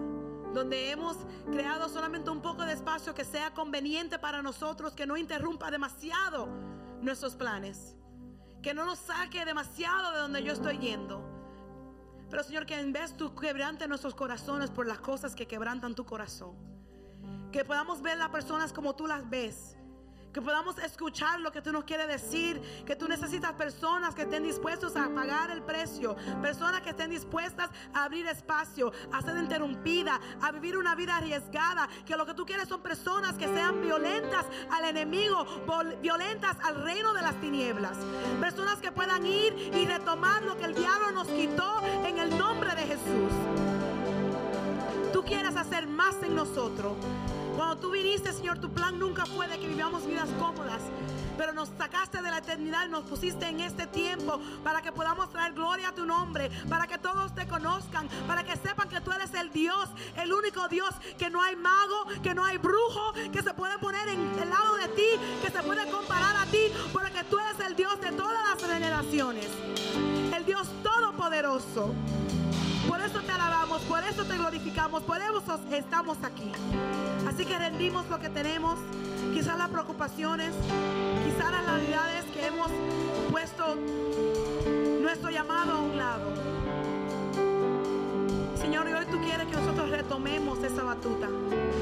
donde 0.53 0.91
hemos 0.91 1.17
creado 1.51 1.89
solamente 1.89 2.31
un 2.31 2.43
poco 2.43 2.65
de 2.65 2.73
espacio 2.73 3.15
que 3.15 3.25
sea 3.25 3.53
conveniente 3.55 4.19
para 4.19 4.43
nosotros, 4.43 4.95
que 4.95 5.07
no 5.07 5.17
interrumpa 5.17 5.71
demasiado 5.71 6.49
nuestros 7.01 7.35
planes, 7.37 7.97
que 8.63 8.75
no 8.75 8.85
nos 8.85 8.99
saque 8.99 9.45
demasiado 9.45 10.13
de 10.13 10.19
donde 10.19 10.43
yo 10.43 10.53
estoy 10.53 10.79
yendo. 10.79 11.23
Pero 12.31 12.43
Señor, 12.43 12.67
que 12.67 12.79
en 12.79 12.93
vez 12.93 13.17
tú 13.17 13.35
quebrante 13.35 13.89
nuestros 13.89 14.15
corazones 14.15 14.71
por 14.71 14.87
las 14.87 14.99
cosas 14.99 15.35
que 15.35 15.47
quebrantan 15.47 15.95
tu 15.95 16.05
corazón. 16.05 16.57
Que 17.53 17.65
podamos 17.65 18.03
ver 18.03 18.19
las 18.19 18.29
personas 18.29 18.73
como 18.73 18.95
tú 18.95 19.07
las 19.07 19.29
ves. 19.31 19.78
Que 20.33 20.43
podamos 20.43 20.79
escuchar 20.79 21.41
lo 21.41 21.51
que 21.51 21.63
tú 21.63 21.73
nos 21.73 21.85
quieres 21.85 22.09
decir. 22.09 22.61
Que 22.85 22.97
tú 22.97 23.09
necesitas 23.09 23.53
personas 23.53 24.15
que 24.15 24.23
estén 24.23 24.43
dispuestos 24.43 24.97
a 24.97 25.09
pagar 25.09 25.51
el 25.51 25.63
precio. 25.63 26.17
Personas 26.43 26.83
que 26.83 26.91
estén 26.91 27.11
dispuestas 27.11 27.71
a 27.95 28.05
abrir 28.05 28.27
espacio, 28.27 28.93
a 29.13 29.23
ser 29.23 29.37
interrumpida, 29.39 30.21
a 30.43 30.53
vivir 30.53 30.77
una 30.77 30.95
vida 30.95 31.17
arriesgada. 31.17 31.89
Que 32.07 32.17
lo 32.17 32.27
que 32.27 32.35
tú 32.35 32.45
quieres 32.45 32.69
son 32.69 32.83
personas 32.83 33.35
que 33.35 33.47
sean 33.47 33.81
violentas 33.81 34.45
al 34.71 34.85
enemigo, 34.85 35.47
violentas 36.03 36.57
al 36.63 36.83
reino 36.83 37.15
de 37.15 37.23
las 37.23 37.41
tinieblas. 37.41 37.97
Personas 38.41 38.79
que 38.79 38.93
puedan 38.93 39.25
ir 39.27 39.55
y 39.75 39.87
retomar 39.87 40.43
lo 40.43 40.57
que 40.57 40.65
el 40.65 40.75
diablo 40.75 41.11
nos 41.13 41.29
quitó 41.29 41.83
en 42.05 42.19
el 42.19 42.37
nombre 42.37 42.75
de 42.75 42.83
Jesús. 42.83 43.33
Tú 45.13 45.25
quieres 45.25 45.57
hacer 45.57 45.87
más 45.87 46.15
en 46.23 46.35
nosotros. 46.35 46.97
Cuando 47.59 47.77
tú 47.79 47.91
viniste, 47.91 48.33
Señor, 48.33 48.61
tu 48.61 48.71
plan 48.71 49.01
nunca 49.01 49.27
fue 49.27 49.49
de 49.49 49.59
que 49.59 49.67
vivamos 49.67 50.07
vidas 50.07 50.29
cómodas, 50.39 50.81
pero 51.37 51.53
nos 51.53 51.69
sacaste 51.77 52.23
de 52.23 52.31
la 52.31 52.39
eternidad 52.39 52.87
y 52.87 52.89
nos 52.89 53.03
pusiste 53.03 53.49
en 53.49 53.59
este 53.59 53.89
tiempo 53.89 54.39
para 54.63 54.81
que 54.81 54.93
podamos 54.93 55.29
traer 55.31 55.55
gloria 55.55 55.89
a 55.89 55.93
tu 55.93 56.07
nombre, 56.07 56.53
para 56.69 56.87
que 56.87 56.99
todos 56.99 57.35
te 57.35 57.49
conozcan, 57.49 58.07
para 58.29 58.45
que 58.45 58.57
sepan 58.59 58.89
que 58.89 59.01
tú 59.01 59.11
eres 59.11 59.35
el 59.35 59.51
Dios, 59.51 59.89
el 60.23 60.33
único 60.33 60.69
Dios, 60.69 60.89
que 61.19 61.31
no 61.31 61.43
hay 61.43 61.57
mago, 61.57 62.07
que 62.23 62.33
no 62.33 62.45
hay 62.45 62.59
brujo, 62.59 63.13
que 63.33 63.43
se 63.43 63.53
puede 63.55 63.77
poner 63.79 64.09
en 64.09 64.21
el 64.41 64.51
lado 64.51 64.77
de 64.77 64.87
ti, 64.91 65.09
que 65.43 65.51
se 65.51 65.61
puede 65.65 65.85
comparar 65.91 66.37
a 66.37 66.47
ti, 66.53 66.71
porque 66.93 67.25
tú 67.25 67.41
eres 67.41 67.59
el 67.67 67.75
Dios 67.75 68.01
de 68.01 68.13
todas 68.13 68.39
las 68.51 68.71
generaciones, 68.71 69.49
el 70.33 70.45
Dios 70.45 70.69
todopoderoso. 70.85 71.93
Por 72.89 73.01
eso 73.03 73.21
te 73.21 73.31
alabamos, 73.31 73.83
por 73.83 74.03
eso 74.03 74.25
te 74.25 74.37
glorificamos, 74.37 75.03
por 75.03 75.19
eso 75.21 75.43
estamos 75.71 76.17
aquí. 76.25 76.51
Así 77.29 77.45
que 77.45 77.59
rendimos 77.59 78.09
lo 78.09 78.19
que 78.19 78.31
tenemos, 78.31 78.79
quizás 79.35 79.59
las 79.59 79.69
preocupaciones, 79.69 80.55
quizás 81.25 81.53
las 81.53 81.67
realidades 81.67 82.25
que 82.33 82.47
hemos 82.47 82.71
puesto 83.31 83.77
nuestro 85.03 85.31
llamado 85.31 85.73
a 85.73 85.79
un 85.79 85.97
lado. 85.99 86.33
Señor, 88.59 88.89
y 88.89 88.93
hoy 88.95 89.07
tú 89.11 89.21
quieres 89.21 89.47
que 89.47 89.57
nosotros 89.57 89.91
retomemos 89.91 90.59
esa 90.65 90.83
batuta. 90.83 91.29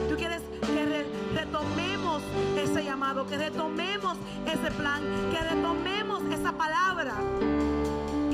Tú 0.09 0.17
quieres 0.17 0.43
que 0.61 1.07
retomemos 1.35 2.23
ese 2.57 2.85
llamado, 2.85 3.27
que 3.27 3.39
retomemos 3.39 4.17
ese 4.45 4.71
plan, 4.73 5.03
que 5.31 5.39
retomemos 5.39 6.23
esa 6.33 6.53
palabra 6.53 7.15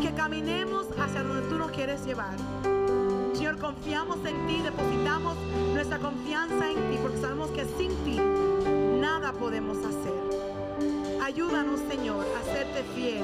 que 0.00 0.12
caminemos 0.14 0.86
hacia 0.98 1.22
donde 1.22 1.48
tú 1.48 1.56
nos 1.56 1.70
quieres 1.70 2.04
llevar. 2.04 2.36
Confiamos 3.60 4.18
en 4.26 4.46
ti, 4.46 4.60
depositamos 4.62 5.36
nuestra 5.72 5.98
confianza 5.98 6.70
en 6.70 6.90
ti, 6.90 6.98
porque 7.00 7.18
sabemos 7.18 7.50
que 7.50 7.64
sin 7.64 7.94
ti 8.04 8.18
nada 9.00 9.32
podemos 9.32 9.78
hacer. 9.78 10.12
Ayúdanos, 11.22 11.80
Señor, 11.88 12.26
a 12.38 12.44
serte 12.44 12.82
fiel, 12.94 13.22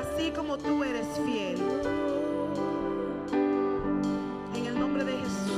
así 0.00 0.30
como 0.30 0.58
tú 0.58 0.84
eres 0.84 1.06
fiel. 1.24 1.58
En 4.54 4.66
el 4.66 4.78
nombre 4.78 5.04
de 5.04 5.12
Jesús. 5.12 5.49